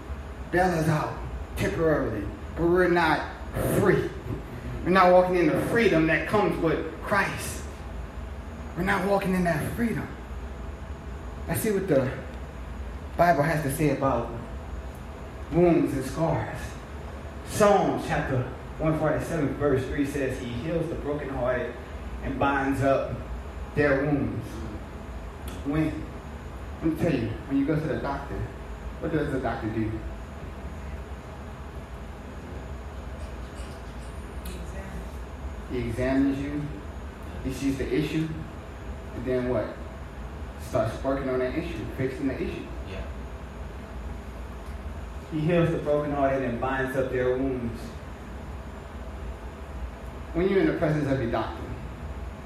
bail 0.51 0.69
us 0.69 0.87
out 0.87 1.15
temporarily. 1.57 2.23
But 2.55 2.67
we're 2.67 2.89
not 2.89 3.27
free. 3.79 4.07
We're 4.83 4.91
not 4.91 5.11
walking 5.11 5.37
in 5.37 5.47
the 5.47 5.59
freedom 5.65 6.05
that 6.07 6.27
comes 6.27 6.55
with 6.61 6.85
Christ. 7.01 7.63
We're 8.77 8.83
not 8.83 9.03
walking 9.07 9.33
in 9.33 9.45
that 9.45 9.73
freedom. 9.73 10.07
Let's 11.47 11.61
see 11.61 11.71
what 11.71 11.87
the 11.87 12.07
Bible 13.17 13.41
has 13.41 13.63
to 13.63 13.75
say 13.75 13.97
about 13.97 14.29
wounds 15.51 15.91
and 15.93 16.05
scars. 16.05 16.59
Psalms 17.53 18.03
chapter 18.07 18.37
147, 18.79 19.53
verse 19.57 19.85
3 19.85 20.05
says, 20.07 20.39
He 20.39 20.47
heals 20.47 20.89
the 20.89 20.95
brokenhearted 20.95 21.71
and 22.23 22.39
binds 22.39 22.81
up 22.81 23.11
their 23.75 24.03
wounds. 24.03 24.43
When? 25.65 26.03
Let 26.81 26.91
me 26.91 26.95
tell 26.99 27.13
you, 27.13 27.29
when 27.47 27.59
you 27.59 27.65
go 27.67 27.75
to 27.75 27.85
the 27.85 27.97
doctor, 27.97 28.39
what 29.01 29.11
does 29.11 29.31
the 29.31 29.39
doctor 29.39 29.67
do? 29.67 29.91
He 35.71 35.77
examines 35.77 36.39
you, 36.39 36.59
he 37.43 37.53
sees 37.53 37.77
the 37.77 37.93
issue, 37.93 38.27
and 39.15 39.25
then 39.25 39.49
what? 39.49 39.77
Starts 40.69 41.03
working 41.03 41.29
on 41.29 41.37
that 41.37 41.55
issue, 41.55 41.85
fixing 41.97 42.29
the 42.29 42.41
issue. 42.41 42.65
He 45.33 45.39
heals 45.39 45.71
the 45.71 45.79
brokenhearted 45.79 46.43
and 46.47 46.61
binds 46.61 46.95
up 46.95 47.11
their 47.11 47.35
wounds. 47.35 47.81
When 50.33 50.47
you're 50.47 50.59
in 50.59 50.67
the 50.67 50.73
presence 50.73 51.11
of 51.11 51.19
your 51.21 51.31
doctor, 51.31 51.63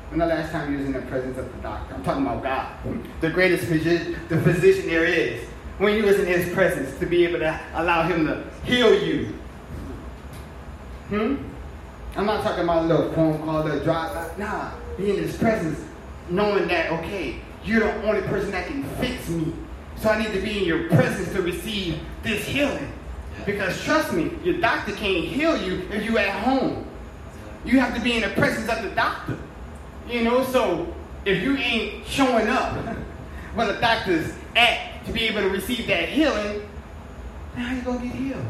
When 0.10 0.20
the 0.20 0.26
last 0.26 0.54
time 0.54 0.72
you 0.72 0.78
was 0.78 0.88
in 0.88 0.94
the 0.94 1.02
presence 1.02 1.38
of 1.38 1.54
the 1.54 1.62
doctor? 1.62 1.96
I'm 1.96 2.04
talking 2.04 2.26
about 2.26 2.42
God, 2.42 3.04
the 3.20 3.30
greatest 3.30 3.66
physician, 3.66 4.16
the 4.30 4.40
physician 4.42 4.88
there 4.88 5.04
is. 5.04 5.44
When 5.80 5.96
you 5.96 6.04
was 6.04 6.18
in 6.18 6.26
His 6.26 6.54
presence, 6.54 6.98
to 7.00 7.06
be 7.06 7.26
able 7.26 7.40
to 7.40 7.60
allow 7.74 8.08
Him 8.08 8.26
to 8.26 8.44
heal 8.64 8.94
you. 9.04 9.34
Hmm. 11.10 11.36
I'm 12.16 12.26
not 12.26 12.42
talking 12.44 12.64
about 12.64 12.86
a 12.86 12.88
little 12.88 13.12
phone 13.14 13.38
call, 13.44 13.68
a 13.68 13.84
drive. 13.84 14.38
Nah, 14.40 14.72
be 14.98 15.10
in 15.10 15.18
His 15.18 15.38
presence, 15.38 15.80
knowing 16.30 16.70
that 16.70 16.90
okay, 16.94 17.42
you're 17.66 17.82
the 17.82 18.08
only 18.08 18.22
person 18.22 18.52
that 18.52 18.68
can 18.68 18.84
fix 18.96 19.28
me. 19.28 19.54
So 20.00 20.10
I 20.10 20.22
need 20.22 20.32
to 20.34 20.42
be 20.42 20.60
in 20.60 20.66
your 20.66 20.88
presence 20.90 21.32
to 21.34 21.42
receive 21.42 22.00
this 22.24 22.46
healing. 22.46 22.92
Because 23.46 23.82
trust 23.84 24.14
me, 24.14 24.32
your 24.44 24.60
doctor 24.60 24.92
can't 24.92 25.26
heal 25.26 25.62
you 25.62 25.88
if 25.92 26.04
you're 26.04 26.20
at 26.20 26.44
home. 26.44 26.86
You 27.66 27.80
have 27.80 27.96
to 27.96 28.02
be 28.02 28.14
in 28.14 28.22
the 28.22 28.30
presence 28.30 28.70
of 28.70 28.84
the 28.84 28.90
doctor. 28.92 29.38
You 30.08 30.24
know, 30.24 30.44
so 30.44 30.94
if 31.26 31.42
you 31.42 31.58
ain't 31.58 32.06
showing 32.06 32.48
up 32.48 32.74
where 33.56 33.68
the 33.74 33.80
doctor's 33.80 34.34
at 34.56 35.06
to 35.06 35.12
be 35.12 35.22
able 35.24 35.42
to 35.42 35.50
receive 35.50 35.88
that 35.88 36.10
healing, 36.10 36.68
then 37.56 37.64
how 37.64 37.76
you 37.76 37.82
gonna 37.82 38.06
get 38.06 38.16
healed? 38.16 38.46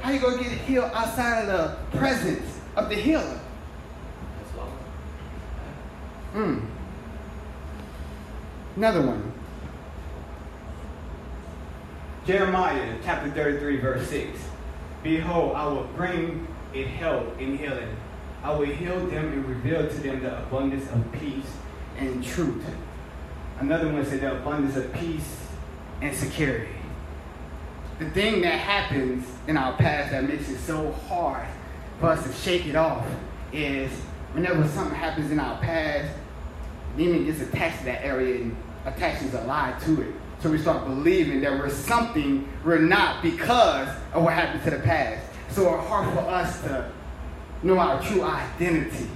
How 0.00 0.10
you 0.10 0.20
gonna 0.20 0.42
get 0.42 0.52
healed 0.52 0.90
outside 0.92 1.48
of 1.48 1.48
the 1.92 1.98
presence 1.98 2.58
of 2.74 2.88
the 2.88 2.94
healer? 2.96 3.40
Hmm. 6.32 6.58
Another 8.76 9.00
one. 9.06 9.32
Jeremiah 12.26 12.98
chapter 13.04 13.30
33, 13.30 13.76
verse 13.76 14.08
6. 14.08 14.36
Behold, 15.04 15.54
I 15.54 15.64
will 15.66 15.84
bring 15.94 16.48
it 16.74 16.88
help 16.88 17.40
in 17.40 17.56
healing. 17.56 17.96
I 18.42 18.52
will 18.52 18.66
heal 18.66 19.06
them 19.06 19.32
and 19.32 19.46
reveal 19.46 19.88
to 19.88 19.96
them 20.00 20.24
the 20.24 20.36
abundance 20.42 20.90
of 20.90 21.12
peace 21.12 21.46
and 21.96 22.24
truth. 22.24 22.64
Another 23.60 23.92
one 23.92 24.04
said 24.04 24.22
the 24.22 24.40
abundance 24.40 24.74
of 24.74 24.92
peace 24.94 25.46
and 26.02 26.12
security. 26.12 26.74
The 28.00 28.10
thing 28.10 28.40
that 28.40 28.58
happens 28.58 29.24
in 29.46 29.56
our 29.56 29.76
past 29.76 30.10
that 30.10 30.24
makes 30.24 30.48
it 30.48 30.58
so 30.58 30.90
hard 31.08 31.46
for 32.00 32.06
us 32.08 32.26
to 32.26 32.32
shake 32.32 32.66
it 32.66 32.74
off 32.74 33.06
is 33.52 33.92
whenever 34.32 34.66
something 34.66 34.96
happens 34.96 35.30
in 35.30 35.38
our 35.38 35.60
past, 35.60 36.12
demon 36.96 37.24
gets 37.24 37.40
attached 37.40 37.78
to 37.78 37.84
that 37.84 38.04
area 38.04 38.42
and 38.42 38.56
attaches 38.84 39.32
a 39.32 39.42
lie 39.42 39.78
to 39.84 40.02
it. 40.02 40.14
So 40.40 40.50
we 40.50 40.58
start 40.58 40.84
believing 40.84 41.40
that 41.40 41.52
we're 41.52 41.70
something 41.70 42.48
we're 42.64 42.78
not 42.78 43.22
because 43.22 43.88
of 44.12 44.22
what 44.22 44.34
happened 44.34 44.62
to 44.64 44.70
the 44.70 44.78
past. 44.78 45.26
So 45.50 45.74
it's 45.74 45.88
hard 45.88 46.12
for 46.12 46.20
us 46.20 46.60
to 46.62 46.90
know 47.62 47.78
our 47.78 48.02
true 48.02 48.22
identity 48.22 49.08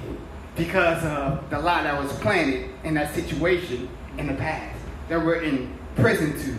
because 0.57 1.05
of 1.05 1.49
the 1.51 1.59
lie 1.59 1.83
that 1.83 2.03
was 2.03 2.13
planted 2.21 2.71
in 2.85 2.95
that 2.95 3.15
situation 3.15 3.89
in 4.19 4.27
the 4.27 4.35
past 4.35 4.79
that 5.09 5.25
we're 5.25 5.43
in 5.43 5.77
prison 5.97 6.39
to. 6.41 6.57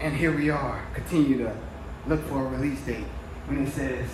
And 0.00 0.16
here 0.16 0.36
we 0.36 0.50
are, 0.50 0.86
continue 0.94 1.38
to 1.38 1.56
look 2.06 2.22
for 2.28 2.44
a 2.44 2.48
release 2.48 2.80
date 2.82 3.04
when 3.46 3.66
it 3.66 3.70
says, 3.70 4.08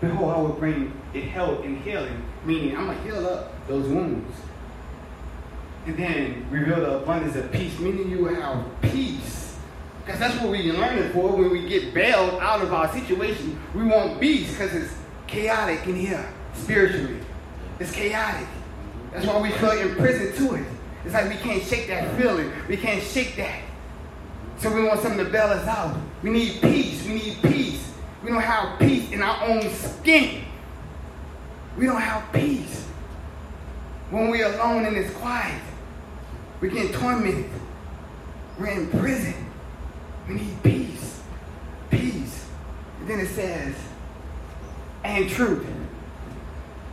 Behold, 0.00 0.32
I 0.32 0.40
will 0.40 0.48
bring 0.50 0.92
it 1.14 1.24
health 1.24 1.64
and 1.64 1.82
healing, 1.82 2.22
meaning 2.44 2.76
I'm 2.76 2.86
going 2.86 2.98
to 2.98 3.04
heal 3.04 3.26
up 3.26 3.66
those 3.66 3.86
wounds. 3.88 4.36
And 5.86 5.96
then 5.96 6.46
reveal 6.50 6.80
the 6.80 6.98
abundance 6.98 7.36
of 7.36 7.50
peace, 7.52 7.78
meaning 7.78 8.10
you 8.10 8.24
have 8.26 8.64
peace. 8.82 9.56
Because 10.04 10.20
that's 10.20 10.34
what 10.40 10.50
we're 10.50 10.72
learning 10.72 11.12
for 11.12 11.30
when 11.30 11.50
we 11.50 11.68
get 11.68 11.94
bailed 11.94 12.40
out 12.40 12.60
of 12.60 12.72
our 12.72 12.92
situation. 12.92 13.58
We 13.74 13.84
want 13.84 14.20
peace 14.20 14.50
because 14.50 14.74
it's 14.74 14.92
chaotic 15.26 15.86
in 15.86 15.96
here 15.96 16.28
spiritually. 16.54 17.20
It's 17.78 17.92
chaotic. 17.92 18.48
That's 19.12 19.26
why 19.26 19.40
we 19.40 19.50
feel 19.52 19.70
imprisoned 19.70 20.34
to 20.36 20.54
it. 20.56 20.66
It's 21.04 21.14
like 21.14 21.28
we 21.28 21.36
can't 21.36 21.62
shake 21.62 21.86
that 21.86 22.16
feeling. 22.20 22.50
We 22.68 22.76
can't 22.76 23.02
shake 23.02 23.36
that. 23.36 23.62
So 24.58 24.74
we 24.74 24.82
want 24.82 25.00
something 25.00 25.24
to 25.24 25.30
bail 25.30 25.46
us 25.46 25.66
out. 25.68 25.96
We 26.22 26.30
need 26.30 26.60
peace. 26.60 27.06
We 27.06 27.14
need 27.14 27.38
peace. 27.42 27.92
We 28.24 28.30
don't 28.30 28.42
have 28.42 28.78
peace 28.78 29.12
in 29.12 29.22
our 29.22 29.44
own 29.44 29.70
skin. 29.70 30.42
We 31.76 31.86
don't 31.86 32.00
have 32.00 32.32
peace. 32.32 32.84
When 34.10 34.30
we're 34.30 34.52
alone 34.52 34.86
and 34.86 34.96
it's 34.96 35.12
quiet, 35.14 35.60
we're 36.60 36.70
getting 36.70 36.92
tormented. 36.92 37.50
We're 38.58 38.68
in 38.68 38.90
prison. 38.90 39.34
We 40.28 40.34
need 40.36 40.62
peace. 40.62 41.22
Peace. 41.90 42.46
And 43.00 43.10
then 43.10 43.20
it 43.20 43.28
says, 43.28 43.74
and 45.04 45.28
truth. 45.28 45.66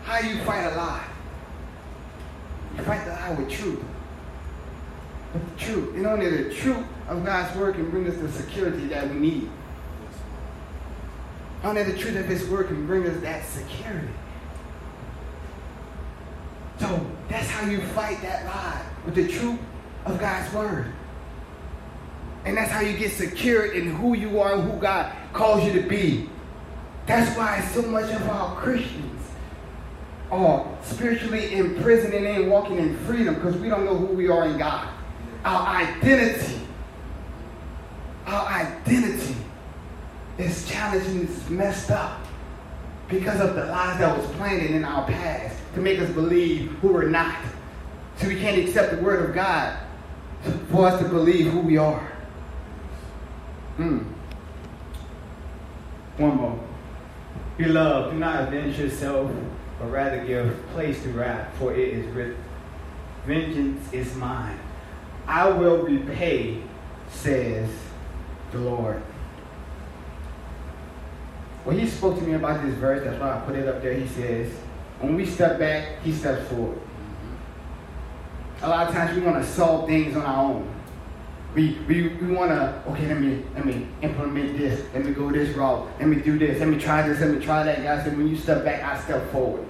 How 0.03 0.19
you 0.19 0.43
fight 0.43 0.65
a 0.71 0.75
lie? 0.75 1.05
You 2.77 2.83
fight 2.83 3.05
the 3.05 3.11
lie 3.11 3.31
with 3.31 3.49
truth. 3.49 3.79
With 5.33 5.57
truth. 5.57 5.95
And 5.95 6.05
only 6.05 6.29
the 6.29 6.53
truth 6.53 6.85
of 7.07 7.25
God's 7.25 7.55
word 7.57 7.75
can 7.75 7.89
bring 7.89 8.07
us 8.07 8.17
the 8.17 8.31
security 8.31 8.87
that 8.87 9.09
we 9.09 9.15
need. 9.15 9.49
Only 11.63 11.83
the 11.83 11.97
truth 11.97 12.17
of 12.17 12.25
his 12.25 12.47
word 12.49 12.67
can 12.67 12.85
bring 12.85 13.07
us 13.07 13.19
that 13.21 13.45
security. 13.45 14.09
So 16.79 17.05
that's 17.29 17.49
how 17.49 17.69
you 17.69 17.81
fight 17.87 18.21
that 18.21 18.45
lie 18.45 18.85
with 19.05 19.15
the 19.15 19.27
truth 19.27 19.59
of 20.05 20.19
God's 20.19 20.53
word. 20.53 20.91
And 22.45 22.57
that's 22.57 22.71
how 22.71 22.81
you 22.81 22.97
get 22.97 23.11
secure 23.11 23.67
in 23.73 23.95
who 23.95 24.15
you 24.15 24.39
are 24.39 24.53
and 24.53 24.69
who 24.69 24.77
God 24.79 25.13
calls 25.31 25.63
you 25.63 25.81
to 25.81 25.87
be. 25.87 26.29
That's 27.05 27.35
why 27.37 27.61
so 27.73 27.81
much 27.83 28.11
of 28.11 28.27
our 28.27 28.55
Christians 28.57 29.21
are 30.31 30.67
spiritually 30.83 31.53
imprisoned 31.53 32.13
and 32.13 32.25
ain't 32.25 32.49
walking 32.49 32.77
in 32.79 32.97
freedom 33.05 33.35
because 33.35 33.55
we 33.57 33.69
don't 33.69 33.85
know 33.85 33.95
who 33.95 34.07
we 34.07 34.27
are 34.27 34.47
in 34.47 34.57
God. 34.57 34.89
Our 35.45 35.67
identity, 35.67 36.61
our 38.25 38.47
identity 38.47 39.35
is 40.37 40.67
challenged 40.67 41.07
and 41.07 41.29
it's 41.29 41.49
messed 41.49 41.91
up 41.91 42.22
because 43.13 43.39
of 43.39 43.55
the 43.55 43.65
lies 43.65 43.99
that 43.99 44.17
was 44.17 44.25
planted 44.35 44.71
in 44.71 44.83
our 44.83 45.05
past 45.05 45.55
to 45.75 45.81
make 45.81 45.99
us 45.99 46.09
believe 46.11 46.71
who 46.81 46.89
we're 46.89 47.07
not. 47.07 47.37
So 48.17 48.27
we 48.27 48.39
can't 48.39 48.57
accept 48.57 48.91
the 48.91 49.01
word 49.01 49.29
of 49.29 49.35
God 49.35 49.77
for 50.71 50.87
us 50.87 51.01
to 51.01 51.07
believe 51.07 51.51
who 51.51 51.59
we 51.59 51.77
are. 51.77 52.11
Mm. 53.77 54.05
One 56.17 56.35
more. 56.35 56.59
Beloved, 57.57 58.13
do 58.13 58.19
not 58.19 58.47
avenge 58.47 58.79
yourself, 58.79 59.31
but 59.79 59.91
rather 59.91 60.23
give 60.25 60.55
place 60.69 61.01
to 61.03 61.09
wrath, 61.09 61.55
for 61.57 61.73
it 61.73 61.79
is 61.79 62.05
written, 62.13 62.37
Vengeance 63.25 63.93
is 63.93 64.15
mine. 64.15 64.59
I 65.27 65.49
will 65.49 65.77
repay, 65.83 66.61
says 67.09 67.69
the 68.51 68.59
Lord. 68.59 69.01
When 71.63 71.79
he 71.79 71.87
spoke 71.87 72.17
to 72.19 72.23
me 72.23 72.33
about 72.33 72.63
this 72.63 72.75
verse, 72.75 73.03
that's 73.03 73.19
why 73.19 73.37
I 73.37 73.39
put 73.41 73.55
it 73.55 73.67
up 73.67 73.81
there. 73.81 73.93
He 73.93 74.07
says, 74.07 74.51
when 74.99 75.15
we 75.15 75.25
step 75.25 75.59
back, 75.59 76.01
he 76.03 76.11
steps 76.11 76.47
forward. 76.49 76.79
A 78.61 78.69
lot 78.69 78.87
of 78.87 78.93
times 78.93 79.15
we 79.15 79.21
want 79.21 79.43
to 79.43 79.49
solve 79.49 79.87
things 79.87 80.15
on 80.15 80.23
our 80.23 80.51
own. 80.51 80.69
We, 81.53 81.77
we, 81.87 82.07
we 82.07 82.33
want 82.33 82.51
to, 82.51 82.81
okay, 82.91 83.07
let 83.07 83.21
me, 83.21 83.43
let 83.53 83.65
me 83.65 83.87
implement 84.01 84.57
this. 84.57 84.83
Let 84.93 85.05
me 85.05 85.13
go 85.13 85.31
this 85.31 85.55
route. 85.55 85.87
Let 85.99 86.07
me 86.07 86.17
do 86.17 86.37
this. 86.37 86.59
Let 86.59 86.67
me 86.67 86.79
try 86.79 87.07
this. 87.07 87.19
Let 87.19 87.29
me 87.29 87.43
try 87.43 87.63
that. 87.63 87.83
God 87.83 88.03
said, 88.03 88.17
when 88.17 88.27
you 88.27 88.35
step 88.35 88.65
back, 88.65 88.83
I 88.83 88.99
step 89.01 89.31
forward. 89.31 89.65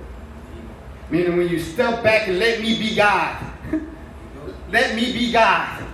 Meaning 1.10 1.38
when 1.38 1.50
you 1.50 1.60
step 1.60 2.04
back 2.04 2.28
let 2.28 2.62
me 2.62 2.80
be 2.80 2.96
God. 2.96 3.38
let 4.72 4.96
me 4.96 5.12
be 5.12 5.32
God. 5.32 5.86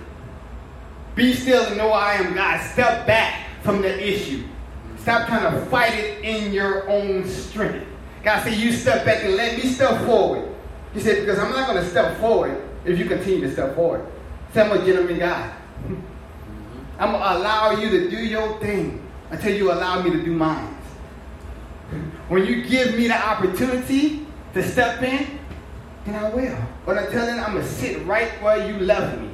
Be 1.14 1.34
still 1.34 1.64
and 1.66 1.76
know 1.76 1.90
I 1.90 2.14
am 2.14 2.34
God. 2.34 2.62
Step 2.72 3.06
back 3.06 3.48
from 3.62 3.82
the 3.82 4.08
issue. 4.08 4.44
Stop 5.02 5.28
trying 5.28 5.52
to 5.52 5.66
fight 5.66 5.94
it 5.94 6.24
in 6.24 6.52
your 6.52 6.88
own 6.88 7.26
strength. 7.26 7.86
God 8.22 8.42
said, 8.42 8.54
you 8.54 8.72
step 8.72 9.04
back 9.06 9.24
and 9.24 9.34
let 9.34 9.56
me 9.56 9.70
step 9.70 10.04
forward. 10.04 10.54
He 10.92 11.00
said, 11.00 11.20
because 11.20 11.38
I'm 11.38 11.52
not 11.52 11.68
going 11.68 11.82
to 11.82 11.88
step 11.88 12.18
forward 12.18 12.60
if 12.84 12.98
you 12.98 13.06
continue 13.06 13.40
to 13.40 13.52
step 13.52 13.74
forward. 13.74 14.06
Say, 14.52 14.60
I'm 14.60 14.72
a 14.72 14.84
gentleman 14.84 15.18
God. 15.18 15.52
I'm 16.98 17.12
going 17.12 17.22
to 17.22 17.38
allow 17.38 17.70
you 17.70 17.88
to 17.88 18.10
do 18.10 18.16
your 18.16 18.58
thing 18.60 19.06
until 19.30 19.56
you 19.56 19.72
allow 19.72 20.02
me 20.02 20.10
to 20.10 20.22
do 20.22 20.32
mine. 20.32 20.76
When 22.28 22.46
you 22.46 22.62
give 22.62 22.94
me 22.96 23.08
the 23.08 23.16
opportunity 23.16 24.24
to 24.54 24.62
step 24.62 25.02
in, 25.02 25.40
then 26.04 26.14
I 26.14 26.30
will. 26.30 26.56
But 26.86 26.98
until 26.98 27.26
then, 27.26 27.40
I'm 27.40 27.54
going 27.54 27.64
to 27.64 27.68
sit 27.68 28.06
right 28.06 28.30
where 28.40 28.70
you 28.70 28.78
left 28.78 29.18
me. 29.18 29.30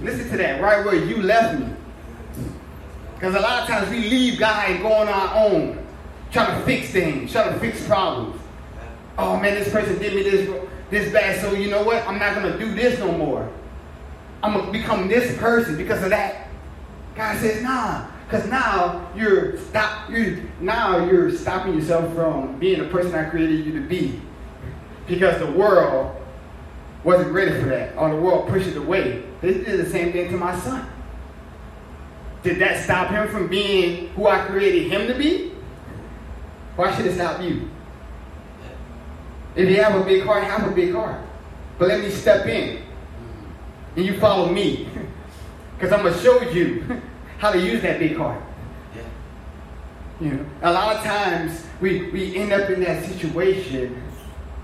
Listen 0.00 0.30
to 0.30 0.36
that, 0.38 0.62
right 0.62 0.84
where 0.84 0.94
you 0.94 1.22
left 1.22 1.60
me. 1.60 1.73
Because 3.14 3.34
a 3.34 3.40
lot 3.40 3.62
of 3.62 3.68
times 3.68 3.90
we 3.90 3.98
leave 4.08 4.38
God 4.38 4.70
and 4.70 4.82
go 4.82 4.92
on 4.92 5.08
our 5.08 5.46
own, 5.46 5.84
trying 6.30 6.58
to 6.58 6.66
fix 6.66 6.90
things, 6.90 7.32
trying 7.32 7.54
to 7.54 7.60
fix 7.60 7.86
problems. 7.86 8.40
Oh 9.16 9.38
man, 9.38 9.54
this 9.54 9.70
person 9.70 9.98
did 9.98 10.14
me 10.14 10.22
this, 10.22 10.50
this 10.90 11.12
bad, 11.12 11.40
so 11.40 11.52
you 11.54 11.70
know 11.70 11.82
what? 11.82 12.06
I'm 12.06 12.18
not 12.18 12.34
to 12.40 12.58
do 12.58 12.74
this 12.74 12.98
no 12.98 13.12
more. 13.12 13.50
I'm 14.42 14.66
to 14.66 14.72
become 14.72 15.08
this 15.08 15.38
person 15.38 15.76
because 15.76 16.02
of 16.02 16.10
that. 16.10 16.48
God 17.14 17.38
says, 17.38 17.62
nah, 17.62 18.06
Because 18.26 18.46
now 18.50 19.08
you're 19.16 19.56
stop 19.58 20.10
you 20.10 20.50
now 20.60 21.04
you're 21.06 21.30
stopping 21.30 21.74
yourself 21.74 22.12
from 22.14 22.58
being 22.58 22.80
the 22.80 22.88
person 22.88 23.14
I 23.14 23.30
created 23.30 23.64
you 23.64 23.72
to 23.80 23.86
be. 23.86 24.20
Because 25.06 25.38
the 25.38 25.50
world 25.50 26.20
wasn't 27.04 27.32
ready 27.32 27.52
for 27.60 27.66
that, 27.66 27.96
or 27.96 28.10
the 28.10 28.16
world 28.16 28.48
pushed 28.48 28.66
it 28.66 28.76
away. 28.76 29.22
They 29.40 29.54
did 29.54 29.80
the 29.80 29.88
same 29.88 30.12
thing 30.12 30.30
to 30.30 30.36
my 30.36 30.58
son. 30.58 30.90
Did 32.44 32.58
that 32.58 32.84
stop 32.84 33.10
him 33.10 33.26
from 33.28 33.48
being 33.48 34.08
who 34.10 34.28
I 34.28 34.44
created 34.44 34.92
him 34.92 35.08
to 35.08 35.14
be? 35.14 35.52
Why 36.76 36.94
should 36.94 37.06
it 37.06 37.14
stop 37.14 37.42
you? 37.42 37.70
If 39.56 39.68
you 39.68 39.82
have 39.82 40.00
a 40.00 40.04
big 40.04 40.24
heart, 40.24 40.44
have 40.44 40.70
a 40.70 40.74
big 40.74 40.92
heart. 40.92 41.20
But 41.78 41.88
let 41.88 42.02
me 42.02 42.10
step 42.10 42.46
in. 42.46 42.82
And 43.96 44.04
you 44.04 44.18
follow 44.20 44.52
me. 44.52 44.88
Because 45.76 45.92
I'm 45.92 46.02
going 46.02 46.14
to 46.14 46.20
show 46.20 46.40
you 46.50 47.02
how 47.38 47.50
to 47.50 47.58
use 47.58 47.82
that 47.82 47.98
big 47.98 48.16
heart. 48.16 48.40
You 50.20 50.30
know, 50.30 50.46
a 50.62 50.72
lot 50.72 50.96
of 50.96 51.02
times 51.02 51.66
we, 51.80 52.12
we 52.12 52.36
end 52.36 52.52
up 52.52 52.70
in 52.70 52.80
that 52.84 53.04
situation 53.04 54.00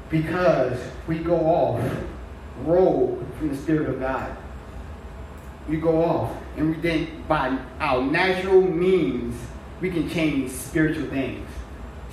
because 0.09 0.79
we 1.09 1.19
go 1.19 1.35
off 1.35 1.83
road 2.65 3.27
from 3.37 3.49
the 3.49 3.57
Spirit 3.57 3.89
of 3.89 3.99
God. 3.99 4.37
We 5.71 5.77
go 5.77 6.03
off 6.03 6.37
and 6.57 6.75
we 6.75 6.83
think 6.83 7.29
by 7.29 7.57
our 7.79 8.03
natural 8.03 8.61
means 8.61 9.37
we 9.81 9.89
can 9.89 10.11
change 10.11 10.51
spiritual 10.51 11.09
things, 11.11 11.49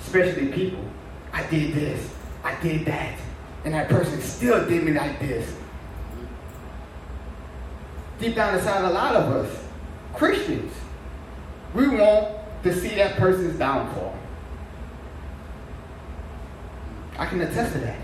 especially 0.00 0.46
people. 0.52 0.84
I 1.32 1.44
did 1.48 1.74
this, 1.74 2.08
I 2.44 2.54
did 2.62 2.86
that, 2.86 3.18
and 3.64 3.74
that 3.74 3.88
person 3.88 4.20
still 4.20 4.64
did 4.68 4.84
me 4.84 4.92
like 4.92 5.18
this. 5.18 5.52
Deep 8.20 8.36
down 8.36 8.54
inside, 8.54 8.84
a 8.84 8.90
lot 8.90 9.16
of 9.16 9.24
us, 9.32 9.64
Christians, 10.14 10.72
we 11.74 11.88
want 11.88 12.36
to 12.62 12.80
see 12.80 12.94
that 12.94 13.16
person's 13.16 13.58
downfall. 13.58 14.16
I 17.18 17.26
can 17.26 17.40
attest 17.40 17.72
to 17.72 17.80
that. 17.80 17.98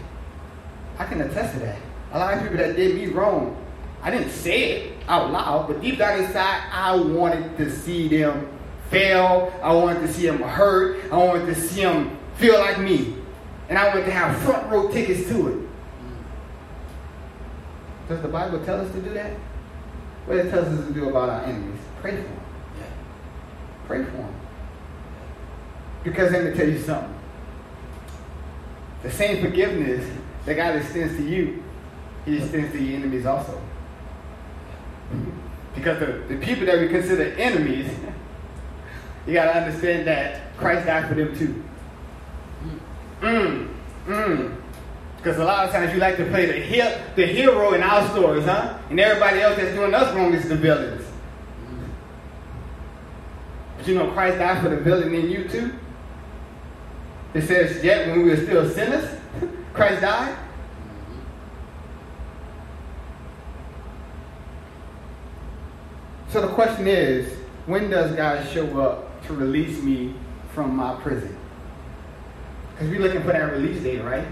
I 0.98 1.04
can 1.04 1.20
attest 1.20 1.54
to 1.54 1.60
that. 1.60 1.78
A 2.10 2.18
lot 2.18 2.34
of 2.34 2.42
people 2.42 2.56
that 2.56 2.74
did 2.74 2.96
me 2.96 3.06
wrong, 3.06 3.63
I 4.04 4.10
didn't 4.10 4.30
say 4.30 4.72
it 4.72 4.92
out 5.08 5.32
loud, 5.32 5.66
but 5.66 5.80
deep 5.80 5.98
down 5.98 6.22
inside, 6.22 6.62
I 6.70 6.94
wanted 6.94 7.56
to 7.56 7.70
see 7.70 8.06
them 8.06 8.46
fail. 8.90 9.50
I 9.62 9.72
wanted 9.72 10.00
to 10.00 10.12
see 10.12 10.26
them 10.26 10.42
hurt. 10.42 11.10
I 11.10 11.16
wanted 11.16 11.46
to 11.46 11.54
see 11.54 11.82
them 11.82 12.18
feel 12.36 12.58
like 12.58 12.78
me. 12.80 13.16
And 13.70 13.78
I 13.78 13.88
wanted 13.88 14.04
to 14.04 14.10
have 14.10 14.36
front 14.42 14.70
row 14.70 14.92
tickets 14.92 15.26
to 15.30 15.48
it. 15.48 15.68
Does 18.10 18.20
the 18.20 18.28
Bible 18.28 18.62
tell 18.66 18.78
us 18.78 18.92
to 18.92 19.00
do 19.00 19.14
that? 19.14 19.32
What 20.26 20.36
it 20.36 20.50
tells 20.50 20.68
us 20.68 20.86
to 20.86 20.92
do 20.92 21.08
about 21.08 21.30
our 21.30 21.44
enemies? 21.44 21.80
Pray 22.02 22.10
for 22.10 22.22
them. 22.22 22.40
Pray 23.86 24.04
for 24.04 24.10
them. 24.10 24.34
Because 26.02 26.30
let 26.30 26.44
me 26.44 26.54
tell 26.54 26.68
you 26.68 26.78
something. 26.78 27.14
The 29.02 29.10
same 29.10 29.42
forgiveness 29.42 30.06
that 30.44 30.54
God 30.54 30.76
extends 30.76 31.16
to 31.16 31.26
you, 31.26 31.62
He 32.26 32.36
extends 32.36 32.72
to 32.72 32.82
your 32.82 32.98
enemies 32.98 33.24
also. 33.24 33.58
Because 35.74 35.98
the, 35.98 36.34
the 36.34 36.36
people 36.44 36.66
that 36.66 36.78
we 36.80 36.88
consider 36.88 37.24
enemies, 37.36 37.90
you 39.26 39.34
got 39.34 39.46
to 39.52 39.56
understand 39.58 40.06
that 40.06 40.56
Christ 40.56 40.86
died 40.86 41.08
for 41.08 41.14
them 41.14 41.36
too. 41.36 41.62
Mm, 43.20 43.74
mm. 44.06 44.56
Because 45.16 45.38
a 45.38 45.44
lot 45.44 45.64
of 45.66 45.72
times 45.72 45.92
you 45.94 45.98
like 45.98 46.16
to 46.18 46.26
play 46.26 46.46
the, 46.46 46.52
he- 46.52 46.96
the 47.16 47.26
hero 47.26 47.72
in 47.72 47.82
our 47.82 48.06
stories, 48.10 48.44
huh? 48.44 48.78
And 48.90 49.00
everybody 49.00 49.40
else 49.40 49.56
that's 49.56 49.74
doing 49.74 49.94
us 49.94 50.14
wrong 50.14 50.34
is 50.34 50.46
the 50.48 50.56
villains. 50.56 51.06
But 53.78 53.88
you 53.88 53.94
know 53.94 54.10
Christ 54.12 54.38
died 54.38 54.62
for 54.62 54.68
the 54.68 54.76
villain 54.76 55.14
in 55.14 55.30
you 55.30 55.48
too? 55.48 55.72
It 57.32 57.42
says, 57.42 57.82
yet 57.82 58.06
when 58.08 58.22
we 58.22 58.30
were 58.30 58.36
still 58.36 58.68
sinners, 58.68 59.08
Christ 59.72 60.02
died. 60.02 60.36
So 66.34 66.40
the 66.40 66.48
question 66.48 66.88
is, 66.88 67.32
when 67.66 67.90
does 67.90 68.10
God 68.16 68.44
show 68.48 68.80
up 68.80 69.24
to 69.28 69.34
release 69.34 69.80
me 69.80 70.16
from 70.52 70.74
my 70.74 71.00
prison? 71.00 71.38
Because 72.72 72.88
we're 72.90 72.98
looking 72.98 73.20
for 73.20 73.28
that 73.28 73.52
release 73.52 73.80
date, 73.84 74.00
right? 74.00 74.26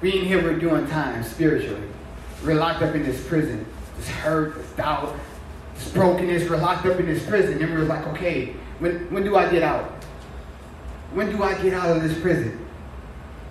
We 0.00 0.20
in 0.20 0.24
here, 0.24 0.42
we're 0.42 0.58
doing 0.58 0.86
time 0.86 1.22
spiritually. 1.22 1.86
We're 2.46 2.54
locked 2.54 2.80
up 2.80 2.94
in 2.94 3.02
this 3.02 3.28
prison. 3.28 3.66
This 3.98 4.08
hurt, 4.08 4.54
this 4.54 4.70
doubt, 4.70 5.14
this 5.74 5.92
brokenness. 5.92 6.48
We're 6.48 6.56
locked 6.56 6.86
up 6.86 6.98
in 6.98 7.04
this 7.04 7.26
prison. 7.26 7.62
And 7.62 7.74
we're 7.74 7.84
like, 7.84 8.06
okay, 8.06 8.54
when, 8.78 9.12
when 9.12 9.22
do 9.22 9.36
I 9.36 9.50
get 9.50 9.62
out? 9.62 9.84
When 11.12 11.30
do 11.30 11.42
I 11.42 11.60
get 11.60 11.74
out 11.74 11.94
of 11.94 12.02
this 12.02 12.18
prison? 12.22 12.66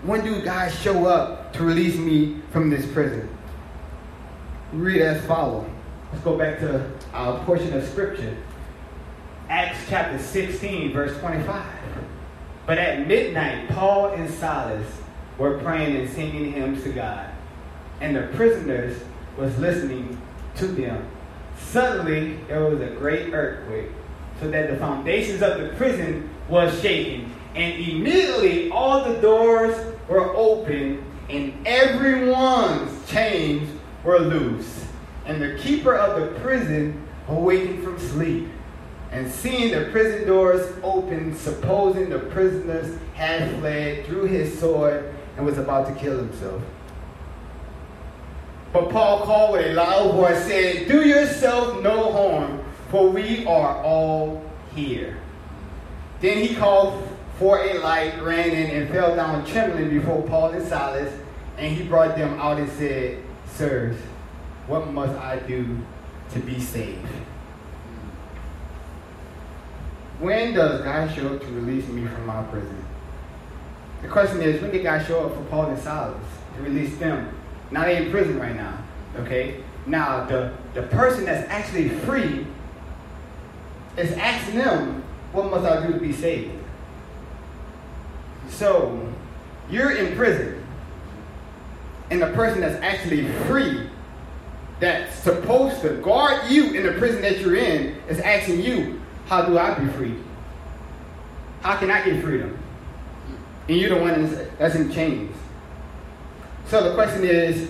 When 0.02 0.24
do 0.24 0.42
God 0.42 0.70
show 0.72 1.06
up 1.06 1.54
to 1.54 1.64
release 1.64 1.96
me 1.98 2.42
from 2.50 2.72
this 2.72 2.92
prison? 2.92 3.30
Read 4.72 5.00
as 5.00 5.24
follows. 5.28 5.70
Let's 6.12 6.24
go 6.24 6.36
back 6.36 6.58
to 6.62 6.90
our 7.14 7.44
portion 7.46 7.74
of 7.74 7.88
scripture. 7.88 8.36
Acts 9.50 9.78
chapter 9.88 10.18
16, 10.18 10.92
verse 10.92 11.18
25. 11.20 11.64
But 12.66 12.78
at 12.78 13.08
midnight, 13.08 13.70
Paul 13.70 14.14
and 14.14 14.30
Silas 14.30 14.88
were 15.38 15.60
praying 15.60 15.96
and 15.96 16.10
singing 16.10 16.54
hymns 16.54 16.84
to 16.84 16.90
God, 16.90 17.30
and 18.02 18.16
the 18.16 18.24
prisoners 18.36 19.00
was 19.38 19.58
listening 19.60 20.20
to 20.56 20.68
them. 20.68 21.06
Suddenly, 21.58 22.40
there 22.48 22.66
was 22.66 22.80
a 22.82 22.96
great 22.96 23.34
earthquake, 23.34 23.90
so 24.40 24.50
that 24.50 24.70
the 24.70 24.78
foundations 24.78 25.42
of 25.42 25.60
the 25.60 25.70
prison 25.76 26.30
was 26.50 26.80
shaken, 26.82 27.32
and 27.54 27.76
immediately 27.76 28.72
all 28.72 29.04
the 29.04 29.20
doors 29.22 29.76
were 30.08 30.36
open, 30.36 31.04
and 31.30 31.54
everyone's 31.68 33.08
chains 33.08 33.70
were 34.04 34.20
loose. 34.20 34.86
And 35.26 35.42
the 35.42 35.58
keeper 35.60 35.96
of 35.96 36.20
the 36.20 36.40
prison 36.40 37.03
awakened 37.28 37.84
from 37.84 38.00
sleep, 38.00 38.48
and 39.12 39.32
seeing 39.32 39.72
the 39.72 39.90
prison 39.92 40.28
doors 40.28 40.76
open, 40.84 41.36
supposing 41.36 42.10
the 42.10 42.20
prisoners 42.20 42.98
had 43.14 43.58
fled, 43.60 44.06
drew 44.08 44.26
his 44.26 44.58
sword 44.60 45.14
and 45.38 45.46
was 45.46 45.58
about 45.58 45.88
to 45.88 45.94
kill 45.94 46.18
himself. 46.18 46.62
But 48.72 48.90
Paul 48.90 49.22
called 49.22 49.54
with 49.54 49.68
a 49.68 49.74
loud 49.74 50.16
voice, 50.16 50.44
saying, 50.46 50.88
Do 50.88 51.08
yourself 51.08 51.82
no 51.84 52.12
harm, 52.12 52.64
for 52.90 53.10
we 53.10 53.46
are 53.46 53.84
all 53.84 54.44
here. 54.76 55.18
Then 56.22 56.40
he 56.40 56.56
called 56.56 57.08
for 57.38 57.60
a 57.60 57.78
light, 57.80 58.22
ran 58.24 58.50
in, 58.50 58.72
and 58.72 58.90
fell 58.90 59.16
down 59.16 59.46
trembling 59.46 59.90
before 59.90 60.24
Paul 60.24 60.52
and 60.52 60.68
Silas, 60.68 61.14
and 61.58 61.76
he 61.76 61.84
brought 61.84 62.18
them 62.18 62.40
out 62.40 62.58
and 62.58 62.72
said, 62.72 63.22
Sirs, 63.46 63.98
what 64.66 64.92
must 64.92 65.14
I 65.20 65.38
do 65.40 65.78
to 66.34 66.40
be 66.40 66.60
saved? 66.60 67.08
When 70.20 70.54
does 70.54 70.82
God 70.82 71.14
show 71.14 71.36
up 71.36 71.42
to 71.42 71.48
release 71.48 71.88
me 71.88 72.06
from 72.08 72.26
my 72.26 72.44
prison? 72.44 72.84
The 74.02 74.08
question 74.08 74.42
is, 74.42 74.62
when 74.62 74.72
did 74.72 74.84
God 74.84 75.06
show 75.06 75.26
up 75.26 75.36
for 75.36 75.44
Paul 75.46 75.68
and 75.68 75.80
Silas 75.80 76.24
to 76.56 76.64
release 76.64 76.96
them? 76.98 77.34
Now 77.72 77.84
they're 77.84 78.04
in 78.04 78.12
prison 78.12 78.40
right 78.40 78.56
now. 78.56 78.78
Okay? 79.18 79.64
Now 79.86 80.26
the, 80.26 80.54
the 80.74 80.84
person 80.84 81.26
that's 81.26 81.50
actually 81.50 81.90
free 81.90 82.46
is 83.98 84.12
asking 84.14 84.60
them, 84.60 85.04
what 85.32 85.50
must 85.50 85.66
I 85.66 85.86
do 85.86 85.94
to 85.94 86.00
be 86.00 86.14
saved? 86.14 86.52
So 88.50 89.14
you're 89.70 89.92
in 89.92 90.16
prison. 90.16 90.64
And 92.12 92.22
the 92.22 92.28
person 92.28 92.62
that's 92.62 92.82
actually 92.84 93.28
free, 93.46 93.90
that's 94.80 95.16
supposed 95.20 95.82
to 95.82 95.90
guard 96.02 96.50
you 96.52 96.72
in 96.74 96.84
the 96.84 96.94
prison 96.94 97.22
that 97.22 97.40
you're 97.40 97.56
in, 97.56 97.96
is 98.10 98.20
asking 98.20 98.62
you, 98.62 99.02
how 99.28 99.44
do 99.44 99.58
I 99.58 99.78
be 99.80 99.88
free? 99.94 100.16
How 101.62 101.78
can 101.78 101.90
I 101.90 102.04
get 102.04 102.22
freedom? 102.22 102.58
And 103.70 103.78
you're 103.78 103.90
the 103.90 104.02
one 104.02 104.50
that's 104.58 104.76
in 104.76 104.92
chains. 104.92 105.36
So 106.68 106.84
the 106.84 106.96
question 106.96 107.24
is, 107.24 107.70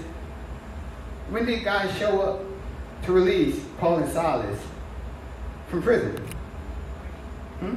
when 1.30 1.46
did 1.46 1.64
God 1.64 1.94
show 1.98 2.22
up 2.22 2.42
to 3.06 3.12
release 3.12 3.64
Paul 3.78 3.98
and 3.98 4.12
Silas 4.12 4.60
from 5.68 5.84
prison? 5.84 6.16
Hmm? 7.60 7.76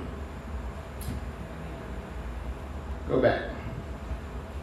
Go 3.08 3.20
back. 3.20 3.42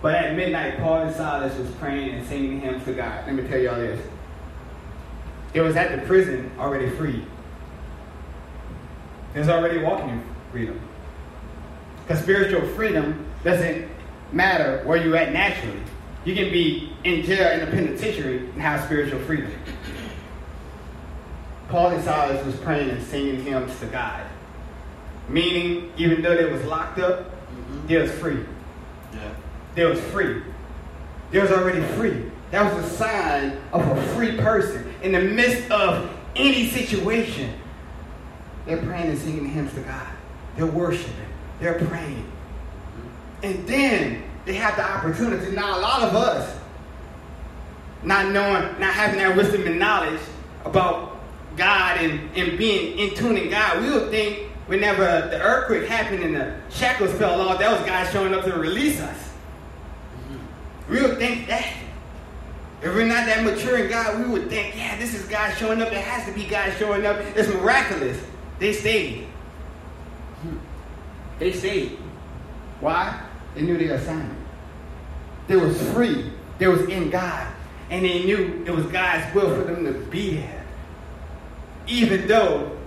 But 0.02 0.16
at 0.16 0.36
midnight, 0.36 0.80
Paul 0.80 1.04
and 1.04 1.16
Silas 1.16 1.58
was 1.58 1.70
praying 1.76 2.10
and 2.10 2.28
singing 2.28 2.60
hymns 2.60 2.84
to 2.86 2.94
God. 2.94 3.26
Let 3.26 3.36
me 3.36 3.48
tell 3.48 3.60
y'all 3.60 3.76
this. 3.76 4.00
It 5.54 5.62
was 5.62 5.76
at 5.76 6.00
the 6.00 6.06
prison 6.08 6.52
already 6.58 6.90
free. 6.92 7.24
It 9.36 9.40
was 9.40 9.50
already 9.50 9.80
walking 9.80 10.10
in 10.10 10.24
freedom. 10.52 10.80
Because 12.06 12.22
spiritual 12.24 12.68
freedom 12.70 13.26
doesn't 13.44 13.88
matter 14.32 14.82
where 14.86 14.98
you're 14.98 15.16
at 15.16 15.32
naturally. 15.34 15.80
You 16.26 16.36
can 16.36 16.52
be 16.52 16.92
in 17.04 17.24
jail 17.24 17.52
in 17.52 17.60
the 17.60 17.68
penitentiary 17.72 18.38
and 18.40 18.62
have 18.62 18.84
spiritual 18.86 19.20
freedom. 19.22 19.52
Paul 21.70 21.90
and 21.92 22.04
Silas 22.04 22.46
was 22.46 22.56
praying 22.58 22.90
and 22.90 23.04
singing 23.04 23.44
hymns 23.44 23.78
to 23.80 23.86
God. 23.88 24.24
Meaning, 25.30 25.92
even 25.98 26.22
though 26.22 26.36
they 26.36 26.46
was 26.52 26.64
locked 26.66 27.00
up, 27.00 27.30
Mm-hmm. 27.54 27.88
they 27.88 27.98
was 27.98 28.12
free. 28.14 28.44
Yeah. 29.14 29.30
They 29.76 29.86
was 29.86 30.00
free. 30.06 30.42
They 31.30 31.40
was 31.40 31.52
already 31.52 31.82
free. 31.94 32.32
That 32.54 32.72
was 32.72 32.86
a 32.86 32.90
sign 32.98 33.58
of 33.72 33.82
a 33.82 34.02
free 34.14 34.38
person. 34.38 34.94
In 35.02 35.14
the 35.14 35.22
midst 35.22 35.72
of 35.72 36.08
any 36.36 36.68
situation, 36.68 37.52
they're 38.68 38.78
praying 38.78 39.10
and 39.10 39.18
singing 39.18 39.50
hymns 39.50 39.74
to 39.74 39.80
God. 39.80 40.08
They're 40.56 40.68
worshiping. 40.68 41.16
They're 41.60 41.80
praying. 41.80 42.32
And 43.42 43.66
then 43.68 44.22
they 44.46 44.54
have 44.54 44.76
the 44.76 44.84
opportunity. 44.84 45.56
Now, 45.56 45.80
a 45.80 45.82
lot 45.82 46.04
of 46.04 46.16
us, 46.16 46.56
not 48.04 48.32
knowing, 48.32 48.80
not 48.80 48.94
having 48.94 49.18
that 49.18 49.36
wisdom 49.36 49.66
and 49.66 49.80
knowledge 49.80 50.22
about 50.64 51.18
God 51.58 51.98
and, 52.02 52.30
and 52.38 52.56
being 52.56 53.00
in 53.00 53.16
tune 53.16 53.36
in 53.36 53.50
God, 53.50 53.82
we 53.82 53.90
would 53.90 54.12
think 54.12 54.52
whenever 54.68 55.28
the 55.32 55.42
earthquake 55.42 55.90
happened 55.90 56.24
and 56.24 56.36
the 56.36 56.56
shackles 56.70 57.14
fell 57.14 57.42
off, 57.42 57.58
that 57.58 57.76
was 57.76 57.84
God 57.90 58.12
showing 58.12 58.36
up 58.36 58.46
to 58.46 58.54
release 58.54 59.02
us. 59.02 59.30
We 60.88 61.02
would 61.02 61.18
think 61.18 61.48
that. 61.48 61.78
If 62.84 62.94
we're 62.94 63.06
not 63.06 63.26
that 63.28 63.46
mature 63.46 63.78
in 63.78 63.90
God, 63.90 64.20
we 64.20 64.30
would 64.30 64.50
think, 64.50 64.76
yeah, 64.76 64.98
this 64.98 65.14
is 65.14 65.26
God 65.30 65.56
showing 65.58 65.82
up. 65.82 65.94
It 65.94 66.04
has 66.04 66.28
to 66.28 66.34
be 66.34 66.46
God 66.46 66.74
showing 66.78 67.06
up. 67.06 67.16
It's 67.34 67.48
miraculous. 67.48 68.22
They 68.60 68.74
stayed. 68.74 69.24
Hmm. 70.42 70.58
They 71.40 71.54
stayed. 71.54 71.98
Why? 72.82 73.22
They 73.56 73.62
knew 73.62 73.78
their 73.78 73.96
assignment. 73.96 74.38
They 75.48 75.56
was 75.56 75.82
free. 75.94 76.30
They 76.58 76.68
was 76.68 76.82
in 76.90 77.10
God. 77.10 77.48
And 77.90 78.04
they 78.04 78.26
knew 78.26 78.64
it 78.66 78.72
was 78.72 78.86
God's 78.88 79.34
will 79.34 79.56
for 79.56 79.64
them 79.64 79.86
to 79.86 79.94
be 80.10 80.36
there. 80.36 80.66
Even 81.88 82.28
though 82.28 82.78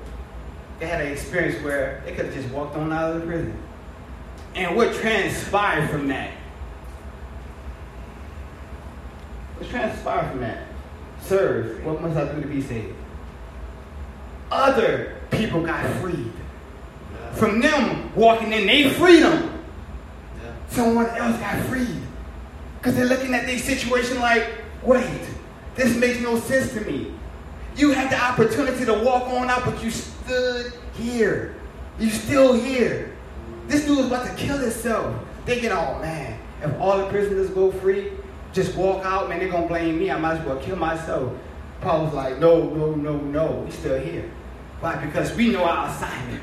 they 0.78 0.86
had 0.86 1.00
an 1.00 1.10
experience 1.10 1.62
where 1.64 2.02
they 2.04 2.12
could 2.12 2.26
have 2.26 2.34
just 2.34 2.48
walked 2.50 2.76
on 2.76 2.92
out 2.92 3.14
of 3.14 3.22
the 3.22 3.26
prison. 3.26 3.56
And 4.54 4.76
what 4.76 4.94
transpired 4.94 5.88
from 5.88 6.08
that? 6.08 6.32
What 9.58 9.70
transpired 9.70 10.30
from 10.30 10.40
that? 10.40 10.64
Sirs, 11.20 11.82
what 11.82 12.00
must 12.02 12.16
I 12.16 12.32
do 12.32 12.40
to 12.42 12.46
be 12.46 12.60
saved? 12.62 12.94
Other 14.50 15.14
people 15.30 15.62
got 15.64 15.84
freed. 16.00 16.32
Yeah. 17.12 17.32
From 17.32 17.60
them 17.60 18.14
walking 18.14 18.52
in 18.52 18.66
their 18.66 18.90
freedom, 18.90 19.50
Yeah. 20.42 20.50
someone 20.68 21.06
else 21.06 21.38
got 21.38 21.56
freed. 21.64 22.02
Because 22.78 22.94
they're 22.96 23.06
looking 23.06 23.34
at 23.34 23.46
their 23.46 23.58
situation 23.58 24.20
like, 24.20 24.46
wait, 24.82 25.04
this 25.74 25.96
makes 25.96 26.20
no 26.20 26.38
sense 26.38 26.72
to 26.74 26.80
me. 26.82 27.12
You 27.76 27.90
had 27.90 28.10
the 28.10 28.22
opportunity 28.22 28.84
to 28.84 28.94
walk 28.94 29.24
on 29.28 29.50
out, 29.50 29.64
but 29.64 29.82
you 29.82 29.90
stood 29.90 30.72
here. 30.94 31.54
You 31.98 32.10
still 32.10 32.52
here. 32.52 33.12
This 33.66 33.84
dude 33.84 33.98
was 33.98 34.06
about 34.06 34.26
to 34.28 34.34
kill 34.34 34.58
himself. 34.58 35.14
Thinking, 35.44 35.70
oh 35.72 35.98
man, 36.00 36.38
if 36.62 36.78
all 36.80 36.98
the 36.98 37.06
prisoners 37.06 37.50
go 37.50 37.70
free, 37.72 38.12
just 38.56 38.74
walk 38.74 39.04
out, 39.04 39.28
man, 39.28 39.38
they're 39.38 39.50
gonna 39.50 39.68
blame 39.68 39.98
me. 39.98 40.10
I 40.10 40.18
might 40.18 40.38
as 40.38 40.46
well 40.46 40.56
kill 40.56 40.76
myself. 40.76 41.32
Paul 41.82 42.06
was 42.06 42.14
like, 42.14 42.38
no, 42.38 42.70
no, 42.70 42.94
no, 42.94 43.18
no, 43.18 43.62
we 43.66 43.70
still 43.70 44.00
here. 44.00 44.28
Why? 44.80 44.96
Because 44.96 45.36
we 45.36 45.50
know 45.50 45.62
our 45.62 45.88
assignment. 45.90 46.42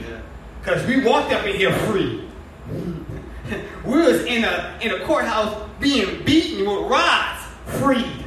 Yeah. 0.00 0.20
Because 0.60 0.86
we 0.86 1.04
walked 1.04 1.32
up 1.32 1.46
in 1.46 1.54
here 1.54 1.72
free. 1.80 2.26
we 3.84 3.98
was 3.98 4.24
in 4.24 4.44
a 4.44 4.78
in 4.80 4.92
a 4.92 5.04
courthouse 5.04 5.68
being 5.78 6.24
beaten 6.24 6.60
with 6.60 6.90
rods, 6.90 7.44
freed. 7.66 8.24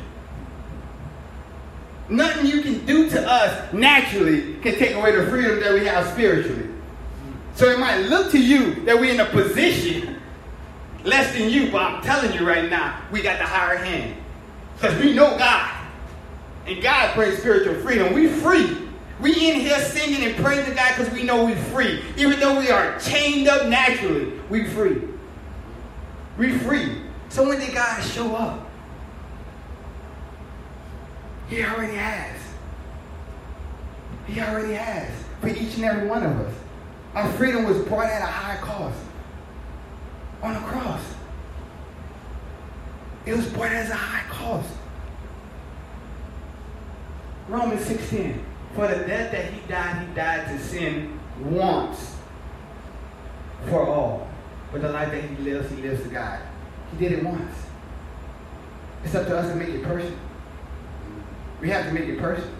Nothing 2.09 2.45
you 2.45 2.61
can 2.61 2.85
do 2.85 3.09
to 3.09 3.27
us 3.27 3.73
naturally 3.73 4.55
can 4.61 4.75
take 4.75 4.95
away 4.95 5.15
the 5.15 5.25
freedom 5.27 5.59
that 5.61 5.73
we 5.73 5.85
have 5.85 6.07
spiritually. 6.13 6.69
So 7.55 7.69
it 7.69 7.79
might 7.79 7.97
look 8.01 8.31
to 8.31 8.39
you 8.39 8.75
that 8.85 8.99
we're 8.99 9.13
in 9.13 9.19
a 9.19 9.25
position 9.25 10.12
less 11.03 11.33
than 11.37 11.49
you, 11.49 11.71
but 11.71 11.81
I'm 11.81 12.01
telling 12.01 12.33
you 12.33 12.47
right 12.47 12.69
now, 12.69 13.01
we 13.11 13.21
got 13.21 13.39
the 13.39 13.45
higher 13.45 13.77
hand. 13.77 14.15
Because 14.75 14.99
we 15.01 15.13
know 15.13 15.37
God. 15.37 15.71
And 16.65 16.81
God 16.81 17.15
brings 17.15 17.37
spiritual 17.39 17.75
freedom. 17.75 18.13
We 18.13 18.27
free. 18.27 18.77
We 19.19 19.49
in 19.49 19.59
here 19.61 19.79
singing 19.79 20.23
and 20.23 20.35
praising 20.43 20.75
God 20.75 20.97
because 20.97 21.13
we 21.13 21.23
know 21.23 21.45
we're 21.45 21.55
free. 21.55 22.03
Even 22.17 22.39
though 22.39 22.59
we 22.59 22.69
are 22.69 22.99
chained 22.99 23.47
up 23.47 23.67
naturally, 23.67 24.33
we 24.49 24.65
free. 24.65 25.01
We 26.37 26.57
free. 26.59 26.97
So 27.29 27.47
when 27.47 27.59
did 27.59 27.73
God 27.73 28.03
show 28.03 28.35
up? 28.35 28.67
He 31.49 31.63
already 31.63 31.93
has. 31.93 32.39
He 34.27 34.41
already 34.41 34.73
has. 34.73 35.11
For 35.41 35.49
each 35.49 35.75
and 35.75 35.85
every 35.85 36.07
one 36.07 36.23
of 36.23 36.39
us. 36.39 36.53
Our 37.13 37.31
freedom 37.33 37.65
was 37.65 37.77
brought 37.85 38.07
at 38.07 38.21
a 38.21 38.25
high 38.25 38.57
cost. 38.57 38.97
On 40.41 40.53
the 40.53 40.59
cross. 40.61 40.92
It 43.25 43.35
was 43.35 43.45
brought 43.47 43.71
at 43.71 43.89
a 43.89 43.95
high 43.95 44.29
cost. 44.29 44.69
Romans 47.47 47.85
16. 47.85 48.43
For 48.75 48.87
the 48.87 49.05
death 49.05 49.31
that 49.31 49.53
he 49.53 49.61
died, 49.67 50.07
he 50.07 50.13
died 50.15 50.47
to 50.47 50.63
sin 50.63 51.19
once 51.39 52.17
for 53.69 53.85
all. 53.87 54.27
But 54.71 54.81
the 54.81 54.89
life 54.89 55.11
that 55.11 55.23
he 55.23 55.35
lives, 55.37 55.69
he 55.71 55.81
lives 55.81 56.01
to 56.03 56.09
God. 56.09 56.39
He 56.91 56.97
did 56.97 57.19
it 57.19 57.23
once. 57.23 57.55
It's 59.03 59.15
up 59.15 59.27
to 59.27 59.37
us 59.37 59.49
to 59.49 59.55
make 59.55 59.69
it 59.69 59.83
personal. 59.83 60.17
We 61.61 61.69
have 61.69 61.85
to 61.85 61.93
make 61.93 62.05
it 62.05 62.19
personal. 62.19 62.53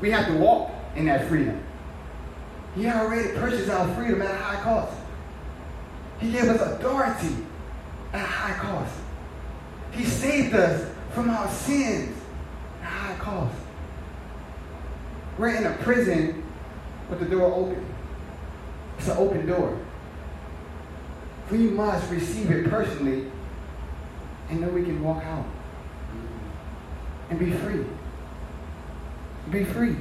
We 0.00 0.10
have 0.10 0.26
to 0.26 0.34
walk 0.34 0.72
in 0.96 1.06
that 1.06 1.28
freedom. 1.28 1.62
He 2.74 2.86
already 2.88 3.28
purchased 3.38 3.70
our 3.70 3.94
freedom 3.94 4.20
at 4.22 4.30
a 4.30 4.36
high 4.36 4.60
cost. 4.62 4.96
He 6.18 6.32
gave 6.32 6.44
us 6.44 6.60
authority 6.60 7.36
at 8.12 8.22
a 8.22 8.26
high 8.26 8.58
cost. 8.58 8.94
He 9.94 10.04
saved 10.04 10.54
us 10.54 10.90
from 11.12 11.30
our 11.30 11.48
sins 11.48 12.16
ah, 12.82 12.84
at 12.84 12.86
a 12.86 12.90
high 12.90 13.18
cost. 13.18 13.56
We're 15.38 15.54
in 15.54 15.66
a 15.66 15.76
prison 15.78 16.42
with 17.08 17.20
the 17.20 17.26
door 17.26 17.52
open. 17.52 17.84
It's 18.98 19.08
an 19.08 19.16
open 19.16 19.46
door. 19.46 19.78
We 21.50 21.58
must 21.58 22.10
receive 22.10 22.50
it 22.50 22.70
personally 22.70 23.30
and 24.50 24.62
then 24.62 24.74
we 24.74 24.82
can 24.82 25.02
walk 25.02 25.24
out 25.24 25.46
and 27.30 27.38
be 27.38 27.50
free. 27.50 27.84
Be 29.50 29.64
free. 29.64 29.96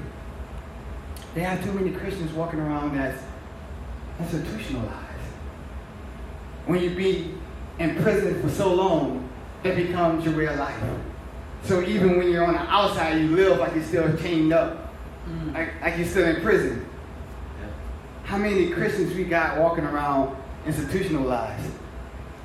They 1.33 1.41
have 1.41 1.63
too 1.63 1.73
many 1.73 1.91
Christians 1.91 2.31
walking 2.33 2.59
around 2.59 2.95
that's 2.95 3.21
institutionalized. 4.19 4.99
When 6.65 6.81
you 6.81 6.95
be 6.95 7.33
in 7.79 8.01
prison 8.01 8.41
for 8.41 8.49
so 8.49 8.73
long, 8.73 9.22
it 9.63 9.75
becomes 9.75 10.25
your 10.25 10.35
way 10.35 10.47
of 10.47 10.57
life. 10.57 10.83
So 11.63 11.81
even 11.81 12.17
when 12.17 12.29
you're 12.29 12.45
on 12.45 12.53
the 12.53 12.59
outside, 12.59 13.21
you 13.21 13.35
live 13.35 13.59
like 13.59 13.73
you're 13.73 13.85
still 13.85 14.17
chained 14.17 14.51
up, 14.51 14.93
mm. 15.27 15.53
like, 15.53 15.81
like 15.81 15.97
you're 15.97 16.07
still 16.07 16.27
in 16.27 16.41
prison. 16.41 16.85
Yeah. 17.59 17.67
How 18.25 18.37
many 18.37 18.69
Christians 18.71 19.13
we 19.15 19.23
got 19.23 19.57
walking 19.57 19.85
around 19.85 20.35
institutionalized, 20.65 21.71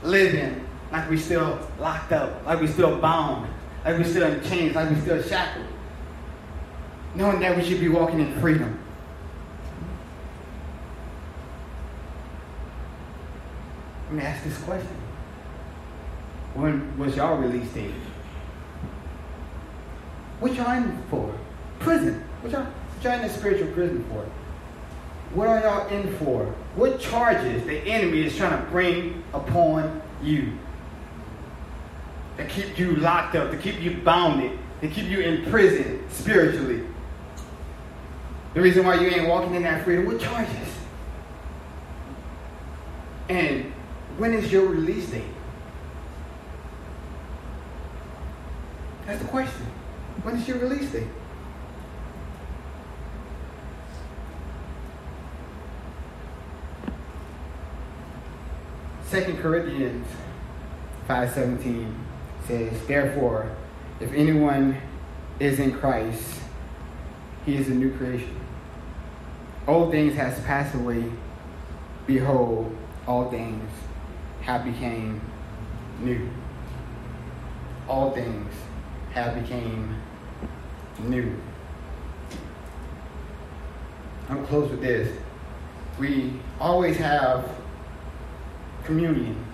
living 0.02 0.64
like 0.92 1.10
we 1.10 1.16
still 1.18 1.58
locked 1.78 2.12
up, 2.12 2.44
like 2.46 2.60
we 2.60 2.66
still 2.66 2.98
bound, 2.98 3.48
like 3.84 3.98
we 3.98 4.04
still 4.04 4.32
in 4.32 4.42
chains, 4.44 4.74
like 4.74 4.88
we 4.90 4.96
still 5.00 5.22
shackled, 5.22 5.66
knowing 7.14 7.40
that 7.40 7.56
we 7.56 7.64
should 7.64 7.80
be 7.80 7.88
walking 7.88 8.20
in 8.20 8.40
freedom. 8.40 8.78
Let 14.06 14.14
me 14.14 14.22
ask 14.22 14.44
this 14.44 14.56
question. 14.58 14.97
When 16.58 16.98
was 16.98 17.14
y'all 17.14 17.36
release 17.36 17.68
date? 17.70 17.92
What 20.40 20.54
y'all 20.56 20.72
in 20.72 21.00
for? 21.08 21.32
Prison. 21.78 22.24
What 22.40 22.50
y'all, 22.50 22.64
what 22.64 23.04
y'all 23.04 23.12
in 23.12 23.28
the 23.28 23.32
spiritual 23.32 23.68
prison 23.68 24.04
for? 24.10 24.26
What 25.36 25.46
are 25.46 25.60
y'all 25.60 25.86
in 25.86 26.12
for? 26.16 26.46
What 26.74 26.98
charges 26.98 27.62
the 27.64 27.78
enemy 27.82 28.24
is 28.24 28.36
trying 28.36 28.60
to 28.60 28.70
bring 28.72 29.22
upon 29.32 30.02
you? 30.20 30.52
To 32.38 32.46
keep 32.46 32.76
you 32.76 32.96
locked 32.96 33.36
up, 33.36 33.52
to 33.52 33.56
keep 33.56 33.80
you 33.80 33.98
bounded, 33.98 34.58
to 34.80 34.88
keep 34.88 35.06
you 35.06 35.20
in 35.20 35.48
prison 35.52 36.02
spiritually. 36.10 36.82
The 38.54 38.60
reason 38.60 38.84
why 38.84 38.96
you 38.96 39.06
ain't 39.06 39.28
walking 39.28 39.54
in 39.54 39.62
that 39.62 39.84
freedom, 39.84 40.06
what 40.06 40.18
charges? 40.18 40.56
And 43.28 43.72
when 44.16 44.34
is 44.34 44.50
your 44.50 44.66
release 44.66 45.08
date? 45.08 45.22
That's 49.08 49.17
the 49.17 49.17
question. 49.28 49.66
When 50.22 50.36
is 50.36 50.48
your 50.48 50.58
release 50.58 50.90
date? 50.90 51.06
Second 59.04 59.38
Corinthians 59.38 60.06
5:17 61.08 61.94
says, 62.46 62.86
"Therefore, 62.86 63.46
if 64.00 64.12
anyone 64.12 64.76
is 65.40 65.58
in 65.58 65.72
Christ, 65.72 66.40
he 67.46 67.56
is 67.56 67.68
a 67.68 67.74
new 67.74 67.90
creation. 67.96 68.36
Old 69.66 69.90
things 69.90 70.14
has 70.16 70.38
passed 70.40 70.74
away; 70.74 71.04
behold, 72.06 72.76
all 73.06 73.30
things 73.30 73.70
have 74.42 74.64
became 74.64 75.20
new. 76.02 76.28
All 77.88 78.10
things 78.10 78.52
have 79.18 79.42
became 79.42 80.00
new. 81.00 81.34
I'm 84.28 84.46
close 84.46 84.70
with 84.70 84.80
this. 84.80 85.16
We 85.98 86.32
always 86.60 86.96
have 86.98 87.50
communion 88.84 89.44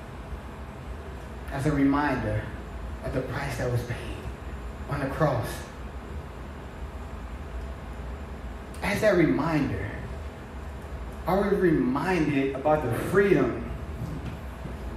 as 1.50 1.66
a 1.66 1.72
reminder 1.72 2.42
of 3.04 3.14
the 3.14 3.22
price 3.22 3.56
that 3.58 3.70
was 3.70 3.82
paid 3.84 4.16
on 4.90 5.00
the 5.00 5.06
cross. 5.06 5.48
As 8.82 9.00
that 9.00 9.16
reminder, 9.16 9.90
are 11.26 11.48
we 11.48 11.56
reminded 11.56 12.54
about 12.54 12.82
the 12.84 12.92
freedom 13.08 13.70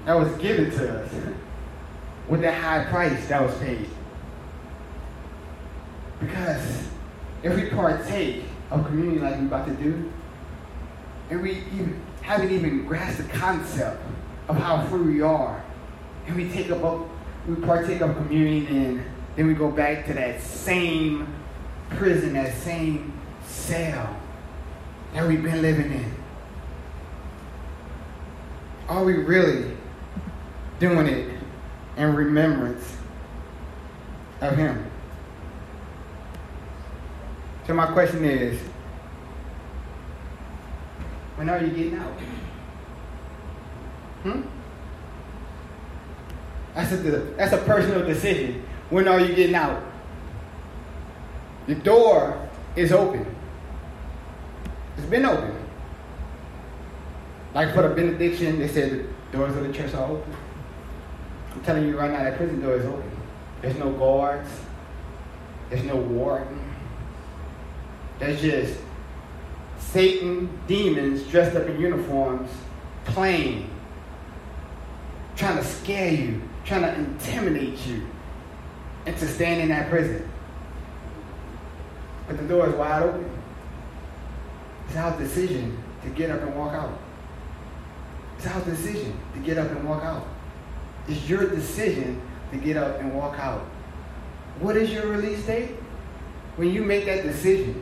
that 0.05 0.13
was 0.13 0.29
given 0.39 0.71
to 0.71 1.03
us 1.03 1.13
with 2.27 2.41
that 2.41 2.61
high 2.61 2.83
price 2.91 3.27
that 3.29 3.41
was 3.41 3.57
paid? 3.59 3.87
Because 6.19 6.87
if 7.43 7.55
we 7.55 7.69
partake 7.69 8.43
of 8.71 8.85
communion 8.85 9.23
like 9.23 9.35
we're 9.35 9.45
about 9.45 9.67
to 9.67 9.73
do, 9.75 10.11
and 11.29 11.41
we 11.41 11.51
even 11.73 12.01
haven't 12.21 12.51
even 12.51 12.85
grasped 12.85 13.23
the 13.23 13.37
concept 13.37 14.01
of 14.47 14.57
how 14.57 14.85
free 14.87 15.13
we 15.13 15.21
are, 15.21 15.63
and 16.25 16.35
we 16.35 16.49
take 16.49 16.71
up 16.71 17.09
we 17.47 17.55
partake 17.55 18.01
of 18.01 18.15
communion 18.17 18.67
and 18.75 19.05
then 19.37 19.47
we 19.47 19.53
go 19.53 19.71
back 19.71 20.05
to 20.07 20.13
that 20.13 20.41
same 20.41 21.33
prison, 21.91 22.33
that 22.33 22.53
same 22.55 23.13
cell 23.45 24.17
that 25.13 25.25
we've 25.25 25.43
been 25.43 25.61
living 25.61 25.93
in. 25.93 26.13
Are 28.89 29.03
we 29.03 29.13
really 29.13 29.77
doing 30.79 31.07
it 31.07 31.39
in 31.95 32.15
remembrance 32.15 32.97
of 34.41 34.57
Him? 34.57 34.86
So, 37.67 37.73
my 37.73 37.87
question 37.87 38.23
is 38.23 38.57
when 41.35 41.49
are 41.49 41.61
you 41.61 41.67
getting 41.67 41.95
out? 41.95 42.13
Hmm? 44.23 44.41
That's 46.73 46.91
a, 46.93 46.95
that's 46.95 47.53
a 47.53 47.57
personal 47.57 48.05
decision. 48.05 48.63
When 48.89 49.07
are 49.09 49.19
you 49.19 49.35
getting 49.35 49.55
out? 49.55 49.83
The 51.67 51.75
door 51.75 52.49
is 52.77 52.93
open. 52.93 53.25
It's 54.97 55.07
been 55.07 55.25
open. 55.25 55.53
Like 57.53 57.73
for 57.73 57.81
the 57.81 57.89
benediction, 57.89 58.59
they 58.59 58.67
said 58.69 58.91
the 59.31 59.37
doors 59.37 59.55
of 59.57 59.67
the 59.67 59.73
church 59.73 59.93
are 59.93 60.09
open. 60.09 60.33
I'm 61.53 61.61
telling 61.63 61.85
you 61.85 61.99
right 61.99 62.11
now, 62.11 62.23
that 62.23 62.37
prison 62.37 62.61
door 62.61 62.75
is 62.75 62.85
open. 62.85 63.11
There's 63.61 63.77
no 63.77 63.91
guards. 63.91 64.49
There's 65.69 65.83
no 65.83 65.97
warden. 65.97 66.66
There's 68.19 68.41
just 68.41 68.79
Satan 69.79 70.49
demons 70.67 71.23
dressed 71.27 71.55
up 71.55 71.67
in 71.67 71.79
uniforms 71.79 72.49
playing, 73.05 73.69
trying 75.35 75.57
to 75.57 75.63
scare 75.63 76.11
you, 76.11 76.41
trying 76.65 76.81
to 76.81 76.93
intimidate 76.95 77.77
you 77.85 78.05
into 79.05 79.27
staying 79.27 79.61
in 79.61 79.69
that 79.69 79.89
prison. 79.89 80.27
But 82.27 82.37
the 82.37 82.43
door 82.43 82.67
is 82.67 82.75
wide 82.75 83.03
open. 83.03 83.29
It's 84.87 84.97
our 84.97 85.17
decision 85.17 85.81
to 86.03 86.09
get 86.09 86.29
up 86.29 86.41
and 86.41 86.55
walk 86.55 86.73
out. 86.73 86.97
It's 88.37 88.47
our 88.47 88.61
decision 88.61 89.17
to 89.33 89.39
get 89.39 89.57
up 89.57 89.69
and 89.71 89.87
walk 89.87 90.03
out. 90.03 90.27
It's 91.07 91.27
your 91.29 91.49
decision 91.49 92.21
to 92.51 92.57
get 92.57 92.77
up 92.77 92.99
and 92.99 93.13
walk 93.15 93.39
out. 93.39 93.61
What 94.59 94.75
is 94.75 94.91
your 94.91 95.07
release 95.07 95.45
date? 95.45 95.71
When 96.55 96.69
you 96.69 96.83
make 96.83 97.05
that 97.05 97.23
decision 97.23 97.81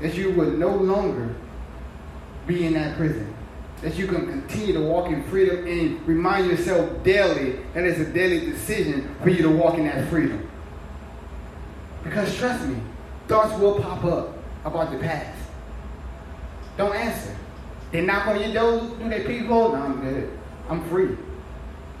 that 0.00 0.14
you 0.14 0.30
will 0.32 0.50
no 0.50 0.74
longer 0.74 1.34
be 2.46 2.66
in 2.66 2.74
that 2.74 2.96
prison. 2.96 3.34
That 3.82 3.94
you 3.94 4.06
can 4.06 4.26
continue 4.26 4.74
to 4.74 4.80
walk 4.80 5.08
in 5.10 5.22
freedom 5.24 5.66
and 5.66 6.06
remind 6.06 6.48
yourself 6.48 7.02
daily 7.02 7.60
that 7.74 7.84
it's 7.84 7.98
a 7.98 8.12
daily 8.12 8.40
decision 8.40 9.14
for 9.22 9.30
you 9.30 9.42
to 9.42 9.50
walk 9.50 9.78
in 9.78 9.84
that 9.86 10.08
freedom. 10.08 10.48
Because 12.02 12.34
trust 12.36 12.66
me, 12.66 12.76
thoughts 13.28 13.58
will 13.58 13.80
pop 13.80 14.04
up 14.04 14.36
about 14.64 14.90
the 14.92 14.98
past. 14.98 15.38
Don't 16.76 16.94
answer. 16.94 17.36
They 17.92 18.02
knock 18.02 18.26
on 18.26 18.40
your 18.40 18.52
door, 18.52 18.96
do 18.98 19.08
they 19.08 19.24
people? 19.24 19.72
No, 19.72 19.74
I'm 19.74 20.00
good. 20.00 20.38
I'm 20.68 20.88
free. 20.88 21.16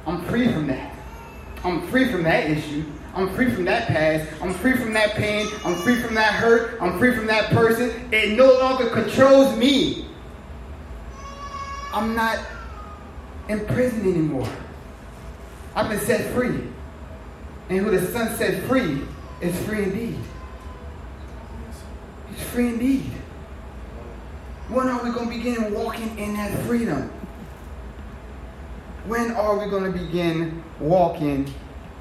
I'm 0.06 0.24
free 0.26 0.52
from 0.52 0.66
that. 0.68 0.94
I'm 1.64 1.86
free 1.88 2.10
from 2.10 2.22
that 2.22 2.50
issue. 2.50 2.84
I'm 3.14 3.34
free 3.34 3.50
from 3.50 3.64
that 3.64 3.88
past. 3.88 4.30
I'm 4.40 4.54
free 4.54 4.76
from 4.76 4.92
that 4.92 5.14
pain. 5.14 5.48
I'm 5.64 5.74
free 5.82 6.00
from 6.00 6.14
that 6.14 6.32
hurt. 6.34 6.80
I'm 6.80 6.98
free 6.98 7.14
from 7.14 7.26
that 7.26 7.50
person. 7.50 8.08
It 8.12 8.36
no 8.36 8.52
longer 8.52 8.88
controls 8.90 9.56
me. 9.56 10.06
I'm 11.92 12.14
not 12.14 12.38
in 13.48 13.66
prison 13.66 14.02
anymore. 14.02 14.48
I've 15.74 15.88
been 15.88 15.98
set 16.00 16.32
free. 16.32 16.68
And 17.68 17.78
who 17.78 17.90
the 17.90 18.06
Son 18.12 18.36
set 18.36 18.62
free 18.64 19.02
is 19.40 19.56
free 19.64 19.84
indeed. 19.84 20.18
He's 22.28 22.42
free 22.48 22.68
indeed. 22.68 23.10
When 24.68 24.88
are 24.88 25.02
we 25.02 25.10
going 25.10 25.28
to 25.28 25.36
begin 25.36 25.74
walking 25.74 26.16
in 26.16 26.34
that 26.34 26.56
freedom? 26.64 27.10
When 29.06 29.32
are 29.32 29.58
we 29.58 29.68
going 29.68 29.92
to 29.92 29.98
begin 29.98 30.62
walking 30.78 31.52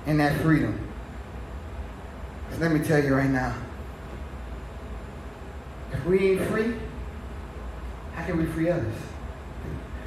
in 0.05 0.17
that 0.17 0.39
freedom? 0.41 0.88
Let 2.57 2.71
me 2.71 2.79
tell 2.79 3.03
you 3.03 3.15
right 3.15 3.29
now. 3.29 3.55
If 5.93 6.05
we 6.05 6.31
ain't 6.31 6.41
free, 6.49 6.73
how 8.15 8.25
can 8.25 8.37
we 8.37 8.45
free 8.47 8.69
others? 8.69 8.95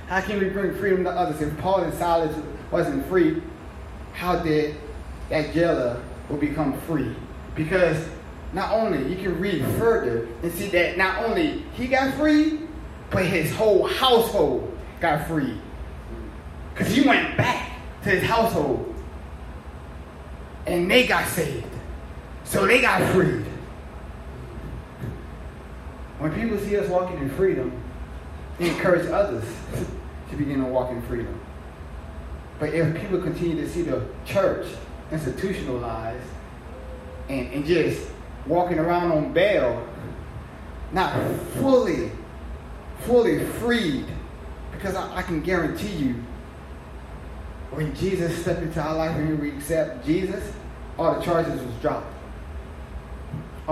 How 0.07 0.21
can 0.21 0.39
we 0.39 0.51
bring 0.51 0.75
freedom 0.77 1.05
to 1.05 1.11
others? 1.11 1.41
If 1.41 1.57
Paul 1.59 1.85
and 1.85 1.95
Silas 1.95 2.37
wasn't 2.71 3.07
free, 3.07 3.43
how 4.13 4.41
did 4.41 4.77
that 5.31 5.55
jailer 5.55 6.03
will 6.29 6.37
become 6.37 6.79
free? 6.83 7.15
Because 7.55 8.07
not 8.53 8.73
only 8.73 9.09
you 9.09 9.17
can 9.17 9.41
read 9.41 9.65
further 9.79 10.29
and 10.43 10.53
see 10.53 10.69
that 10.69 10.99
not 10.99 11.25
only 11.25 11.65
he 11.75 11.87
got 11.87 12.15
free, 12.15 12.61
but 13.11 13.25
his 13.25 13.55
whole 13.55 13.87
household 13.87 14.77
got 15.01 15.27
free. 15.27 15.59
Because 16.75 16.95
he 16.95 17.03
went 17.03 17.37
back 17.37 17.73
to 18.05 18.11
his 18.11 18.23
household 18.23 18.95
and 20.67 20.91
they 20.91 21.07
got 21.07 21.27
saved. 21.29 21.67
So 22.53 22.67
they 22.67 22.83
got 22.83 23.01
freed. 23.15 23.47
When 26.19 26.35
people 26.35 26.59
see 26.59 26.77
us 26.77 26.87
walking 26.87 27.17
in 27.17 27.31
freedom, 27.31 27.73
they 28.59 28.69
encourage 28.69 29.09
others 29.09 29.43
to 30.29 30.37
begin 30.37 30.63
to 30.63 30.67
walk 30.67 30.91
in 30.91 31.01
freedom. 31.07 31.41
But 32.61 32.75
if 32.75 32.95
people 33.01 33.23
continue 33.23 33.57
to 33.57 33.67
see 33.67 33.81
the 33.81 34.07
church 34.27 34.67
institutionalized 35.11 36.29
and, 37.31 37.51
and 37.55 37.65
just 37.65 38.07
walking 38.47 38.79
around 38.79 39.13
on 39.13 39.33
bail, 39.33 39.89
not 40.93 41.19
fully, 41.55 42.13
fully 43.07 43.47
freed, 43.47 44.05
because 44.73 44.95
I, 44.95 45.17
I 45.17 45.23
can 45.23 45.41
guarantee 45.41 45.95
you, 45.95 46.17
when 47.71 47.95
Jesus 47.95 48.43
stepped 48.43 48.61
into 48.61 48.79
our 48.79 48.95
life 48.95 49.17
and 49.17 49.41
we 49.41 49.49
accept 49.49 50.05
Jesus, 50.05 50.53
all 50.99 51.19
the 51.19 51.25
charges 51.25 51.59
was 51.59 51.75
dropped. 51.77 52.12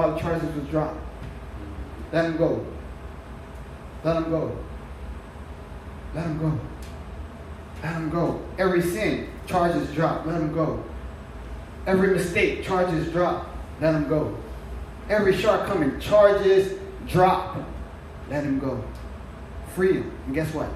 All 0.01 0.13
the 0.13 0.19
charges 0.19 0.55
was 0.55 0.67
dropped. 0.69 0.97
Let 2.11 2.25
him 2.25 2.39
go. 2.39 2.67
Let 4.03 4.17
him 4.17 4.31
go. 4.31 4.57
Let 6.15 6.25
him 6.25 6.39
go. 6.39 6.59
Let 7.83 7.93
him 7.93 8.09
go. 8.09 8.43
Every 8.59 8.81
sin, 8.81 9.29
charges 9.47 9.93
drop. 9.93 10.25
Let 10.25 10.41
him 10.41 10.55
go. 10.55 10.83
Every 11.87 12.15
mistake, 12.15 12.65
charges 12.65 13.13
drop. 13.13 13.55
Let 13.83 13.95
him 13.95 14.09
go. 14.09 14.39
Every 15.11 15.37
shortcoming, 15.37 16.01
charges 16.01 16.79
drop. 17.07 17.59
Let 18.31 18.45
him 18.45 18.59
go. 18.59 18.83
Freedom. 19.75 20.11
And 20.25 20.35
guess 20.35 20.53
what? 20.55 20.71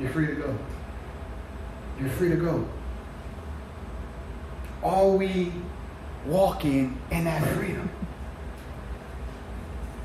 You're 0.00 0.10
free 0.10 0.26
to 0.26 0.34
go. 0.34 0.58
You're 2.00 2.10
free 2.10 2.30
to 2.30 2.36
go. 2.36 2.68
Are 4.82 5.10
we 5.10 5.52
walking 6.26 7.00
in 7.12 7.24
that 7.24 7.46
freedom? 7.54 7.88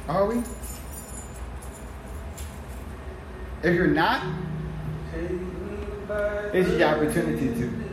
Are 0.07 0.27
we? 0.27 0.43
If 3.63 3.73
you're 3.73 3.87
not, 3.87 4.21
it's 6.53 6.69
your 6.69 6.87
opportunity 6.89 7.47
to. 7.47 7.85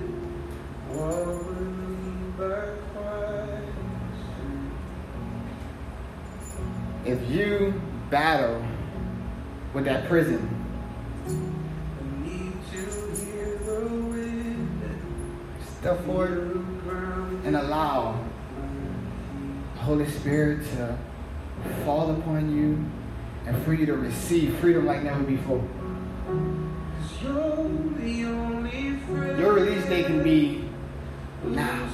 If 7.07 7.31
you 7.31 7.81
battle 8.11 8.63
with 9.73 9.87
that 9.87 10.07
prison, 10.07 10.49
step 15.81 16.05
forward 16.05 16.65
and 17.45 17.57
allow 17.57 18.23
Holy 19.79 20.09
Spirit 20.11 20.65
to 20.75 20.99
fall 21.85 22.11
upon 22.11 22.55
you 22.57 22.85
and 23.47 23.63
for 23.65 23.75
you 23.75 23.87
to 23.87 23.95
receive 23.95 24.57
freedom 24.59 24.87
like 24.87 25.03
never 25.03 25.23
before. 25.23 25.63
You're 27.23 27.69
the 27.99 28.25
only 28.25 28.97
friend. 29.07 29.39
Your 29.39 29.55
release 29.55 29.85
day 29.87 30.03
can 30.05 30.23
be 30.23 30.65
now. 31.45 31.89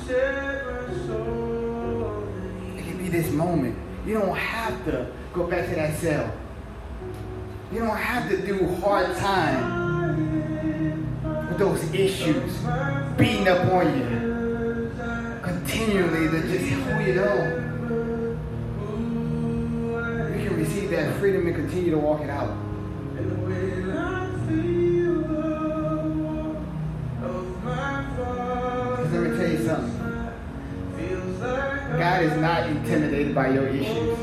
It 2.77 2.85
can 2.85 2.99
be 2.99 3.09
this 3.09 3.31
moment. 3.31 3.77
You 4.07 4.15
don't 4.15 4.37
have 4.37 4.85
to 4.87 5.07
go 5.33 5.47
back 5.47 5.69
to 5.69 5.75
that 5.75 5.99
cell. 5.99 6.33
You 7.73 7.81
don't 7.81 7.97
have 7.97 8.29
to 8.31 8.47
do 8.47 8.75
hard 8.77 9.15
time 9.17 9.89
with 11.49 11.59
those 11.59 11.85
issues 11.93 12.57
beating 13.17 13.49
up 13.49 13.67
on 13.73 13.99
you 13.99 14.29
continually 15.43 16.29
to 16.31 16.43
just 16.49 16.65
who 16.65 17.05
you 17.05 17.15
know. 17.15 17.68
Receive 20.89 21.05
that 21.05 21.21
freedom 21.21 21.47
and 21.47 21.55
continue 21.55 21.91
to 21.91 21.99
walk 21.99 22.23
it 22.23 22.31
out. 22.31 22.57
Because 23.15 23.27
let 29.13 29.23
me 29.23 29.37
tell 29.37 29.51
you 29.51 29.67
something. 29.67 29.99
God 31.99 32.25
is 32.25 32.37
not 32.39 32.71
intimidated 32.71 33.35
by 33.35 33.51
your 33.51 33.67
issues. 33.69 34.19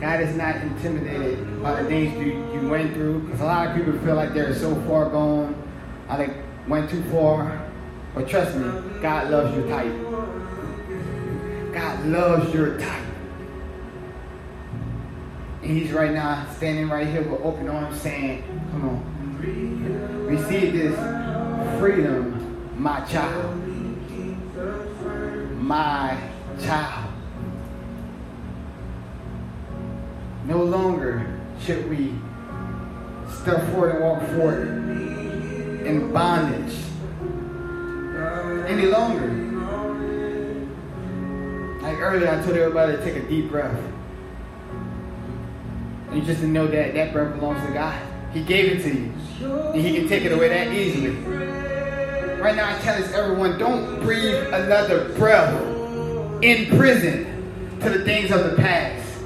God 0.00 0.20
is 0.20 0.36
not 0.36 0.56
intimidated 0.58 1.60
by 1.60 1.82
the 1.82 1.88
things 1.88 2.16
you, 2.24 2.34
you 2.54 2.68
went 2.68 2.94
through. 2.94 3.18
Because 3.22 3.40
a 3.40 3.46
lot 3.46 3.66
of 3.66 3.76
people 3.76 3.98
feel 3.98 4.14
like 4.14 4.32
they're 4.32 4.54
so 4.54 4.80
far 4.82 5.10
gone, 5.10 5.60
I 6.08 6.18
like 6.18 6.36
went 6.68 6.88
too 6.88 7.02
far. 7.10 7.68
But 8.14 8.28
trust 8.28 8.56
me, 8.56 8.70
God 9.02 9.28
loves 9.28 9.56
your 9.56 9.66
type. 9.66 9.92
God 11.72 12.06
loves 12.06 12.54
your 12.54 12.78
type. 12.78 13.03
And 15.64 15.78
he's 15.78 15.92
right 15.92 16.12
now 16.12 16.46
standing 16.56 16.90
right 16.90 17.06
here 17.06 17.22
with 17.22 17.40
open 17.40 17.70
arms 17.70 17.98
saying, 17.98 18.42
Come 18.70 18.86
on. 18.86 20.26
Receive 20.26 20.74
this 20.74 20.94
freedom, 21.80 22.70
my 22.76 23.00
child. 23.06 23.56
My 25.56 26.18
child. 26.60 27.10
No 30.44 30.62
longer 30.62 31.40
should 31.58 31.88
we 31.88 32.12
step 33.40 33.66
forward 33.70 33.94
and 33.94 34.04
walk 34.04 34.22
forward 34.32 34.68
in 35.86 36.12
bondage 36.12 36.76
any 38.68 38.84
longer. 38.84 39.28
Like 41.80 41.98
earlier, 42.00 42.28
I 42.28 42.42
told 42.42 42.54
everybody 42.54 42.98
to 42.98 43.02
take 43.02 43.16
a 43.16 43.26
deep 43.26 43.48
breath. 43.48 43.93
You 46.14 46.22
just 46.22 46.40
to 46.42 46.46
know 46.46 46.68
that 46.68 46.94
that 46.94 47.12
breath 47.12 47.34
belongs 47.38 47.66
to 47.66 47.72
God. 47.72 48.00
He 48.32 48.44
gave 48.44 48.72
it 48.72 48.82
to 48.82 48.94
you. 48.94 49.12
And 49.72 49.80
He 49.80 49.96
can 49.96 50.08
take 50.08 50.24
it 50.24 50.30
away 50.30 50.48
that 50.48 50.72
easily. 50.72 51.10
Right 52.40 52.54
now, 52.54 52.76
I 52.76 52.80
challenge 52.82 53.12
everyone 53.12 53.58
don't 53.58 54.00
breathe 54.00 54.34
another 54.52 55.08
breath 55.14 55.52
in 56.42 56.66
prison 56.76 57.78
to 57.80 57.90
the 57.90 58.04
things 58.04 58.30
of 58.30 58.50
the 58.50 58.56
past. 58.56 59.24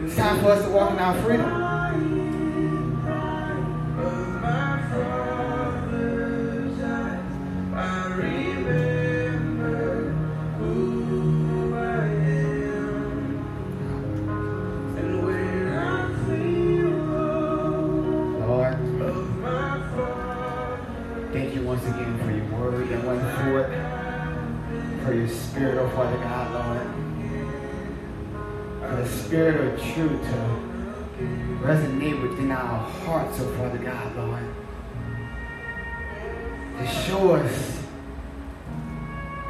It's 0.00 0.16
time 0.16 0.40
for 0.40 0.50
us 0.50 0.64
to 0.64 0.70
walk 0.70 0.90
in 0.90 0.98
our 0.98 1.14
freedom. 1.22 1.77
Spirit, 25.58 25.78
oh 25.78 25.88
Father 25.88 26.16
God, 26.18 26.52
Lord. 26.54 26.86
For 28.80 28.96
the 29.02 29.08
spirit 29.08 29.74
of 29.74 29.80
truth 29.92 30.22
to 30.22 30.38
resonate 31.66 32.22
within 32.22 32.52
our 32.52 32.78
hearts, 32.88 33.40
oh 33.40 33.52
Father 33.56 33.78
God, 33.78 34.16
Lord. 34.16 34.44
To 36.78 36.86
show 36.86 37.32
us, 37.32 37.82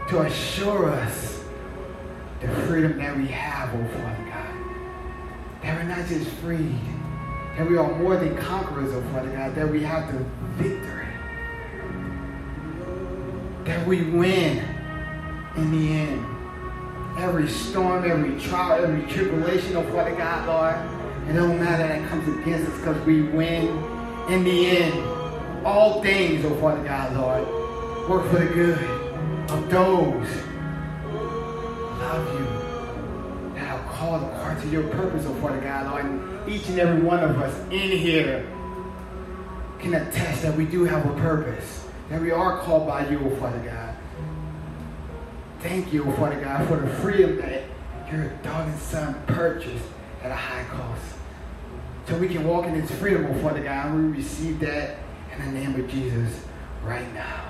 to 0.08 0.20
assure 0.22 0.94
us 0.94 1.44
the 2.40 2.48
freedom 2.62 2.96
that 2.96 3.14
we 3.14 3.26
have, 3.26 3.68
oh 3.74 3.86
Father 3.98 4.24
God. 4.30 5.62
That 5.62 5.76
we're 5.76 5.94
not 5.94 6.08
just 6.08 6.30
freed, 6.36 6.80
that 7.58 7.68
we 7.68 7.76
are 7.76 7.94
more 7.98 8.16
than 8.16 8.34
conquerors, 8.38 8.94
oh 8.94 9.02
Father 9.12 9.28
God, 9.28 9.54
that 9.54 9.70
we 9.70 9.82
have 9.82 10.10
the 10.10 10.24
victory. 10.56 11.06
That 13.64 13.86
we 13.86 14.04
win 14.04 14.77
in 15.56 15.70
the 15.70 15.92
end. 15.92 16.26
Every 17.18 17.48
storm, 17.48 18.08
every 18.08 18.38
trial, 18.40 18.84
every 18.84 19.02
tribulation, 19.12 19.76
oh 19.76 19.82
Father 19.92 20.14
God, 20.14 20.46
Lord, 20.46 21.28
it 21.28 21.32
don't 21.32 21.58
matter 21.58 21.86
that 21.86 22.08
comes 22.08 22.28
against 22.40 22.70
us 22.70 22.78
because 22.78 23.04
we 23.04 23.22
win 23.22 23.66
in 24.28 24.44
the 24.44 24.66
end. 24.66 25.66
All 25.66 26.02
things, 26.02 26.44
oh 26.44 26.54
Father 26.60 26.82
God, 26.84 27.16
Lord, 27.16 28.08
work 28.08 28.30
for 28.30 28.38
the 28.38 28.46
good 28.54 28.78
of 29.50 29.68
those 29.68 30.28
who 31.02 31.18
love 31.98 32.38
you 32.38 33.54
that 33.58 33.68
are 33.68 33.92
called 33.92 34.22
according 34.22 34.62
to 34.62 34.68
your 34.68 34.84
purpose, 34.90 35.24
oh 35.26 35.34
Father 35.34 35.60
God, 35.60 35.90
Lord. 35.90 36.04
And 36.04 36.48
each 36.48 36.68
and 36.68 36.78
every 36.78 37.02
one 37.02 37.20
of 37.24 37.36
us 37.38 37.58
in 37.72 37.90
here 37.90 38.46
can 39.80 39.94
attest 39.94 40.42
that 40.42 40.56
we 40.56 40.64
do 40.64 40.84
have 40.84 41.04
a 41.04 41.14
purpose, 41.20 41.84
that 42.10 42.20
we 42.20 42.30
are 42.30 42.58
called 42.60 42.86
by 42.86 43.08
you, 43.08 43.18
oh 43.24 43.36
Father 43.36 43.58
God. 43.58 43.87
Thank 45.60 45.92
you, 45.92 46.04
Father 46.12 46.40
God, 46.40 46.68
for 46.68 46.76
the 46.76 46.88
freedom 46.96 47.36
that 47.38 47.64
your 48.10 48.28
darling 48.44 48.78
son 48.78 49.20
purchased 49.26 49.84
at 50.22 50.30
a 50.30 50.34
high 50.34 50.64
cost. 50.64 51.02
So 52.06 52.16
we 52.16 52.28
can 52.28 52.46
walk 52.46 52.66
in 52.66 52.80
this 52.80 52.90
freedom, 52.92 53.26
oh 53.26 53.42
Father 53.42 53.62
God, 53.62 53.86
and 53.86 54.12
we 54.12 54.18
receive 54.18 54.60
that 54.60 54.98
in 55.36 55.44
the 55.44 55.60
name 55.60 55.74
of 55.74 55.90
Jesus 55.90 56.44
right 56.84 57.12
now. 57.12 57.44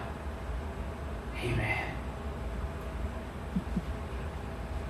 Amen. 1.42 1.84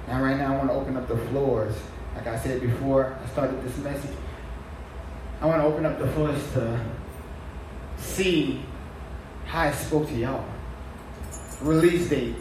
Now, 0.06 0.22
right 0.22 0.38
now, 0.38 0.54
I 0.54 0.56
want 0.56 0.70
to 0.70 0.74
open 0.74 0.96
up 0.96 1.08
the 1.08 1.18
floors. 1.18 1.74
Like 2.14 2.28
I 2.28 2.38
said 2.38 2.62
before, 2.62 3.18
I 3.22 3.28
started 3.28 3.62
this 3.62 3.76
message. 3.78 4.16
I 5.40 5.46
want 5.46 5.60
to 5.60 5.66
open 5.66 5.84
up 5.84 5.98
the 5.98 6.06
floors 6.12 6.40
to 6.54 6.80
see 7.98 8.62
how 9.44 9.62
I 9.62 9.72
spoke 9.72 10.08
to 10.08 10.14
y'all. 10.14 10.44
Release 11.60 12.08
date. 12.08 12.36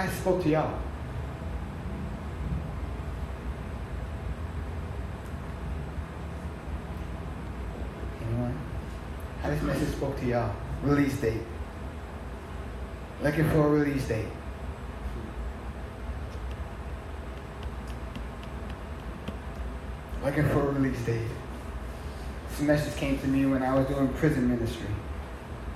I 0.00 0.08
spoke 0.08 0.42
to 0.44 0.48
y'all. 0.48 0.78
Anyone? 8.22 8.58
How 9.42 9.50
this 9.50 9.60
message 9.60 9.90
spoke 9.90 10.18
to 10.20 10.26
y'all? 10.26 10.56
Release 10.82 11.20
date. 11.20 11.42
Looking 13.22 13.46
for 13.50 13.66
a 13.66 13.68
release 13.68 14.08
date. 14.08 14.24
Looking 20.24 20.48
for 20.48 20.60
a 20.60 20.72
release 20.72 21.00
date. 21.02 21.28
This 22.48 22.60
message 22.60 22.96
came 22.96 23.18
to 23.18 23.26
me 23.26 23.44
when 23.44 23.62
I 23.62 23.78
was 23.78 23.86
doing 23.86 24.08
prison 24.14 24.48
ministry. 24.48 24.88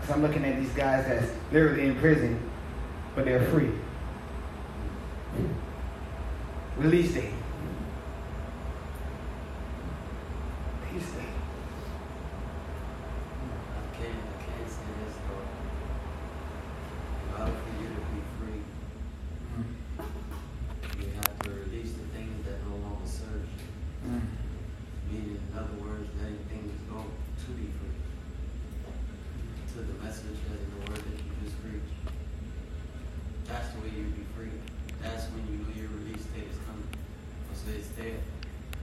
Because 0.01 0.17
I'm 0.17 0.23
looking 0.23 0.47
at 0.47 0.59
these 0.59 0.73
guys 0.73 1.05
that's 1.05 1.31
literally 1.53 1.89
in 1.89 1.97
prison, 1.97 2.41
but 3.15 3.27
they're 3.27 3.45
free. 3.51 3.71
Release 6.79 7.17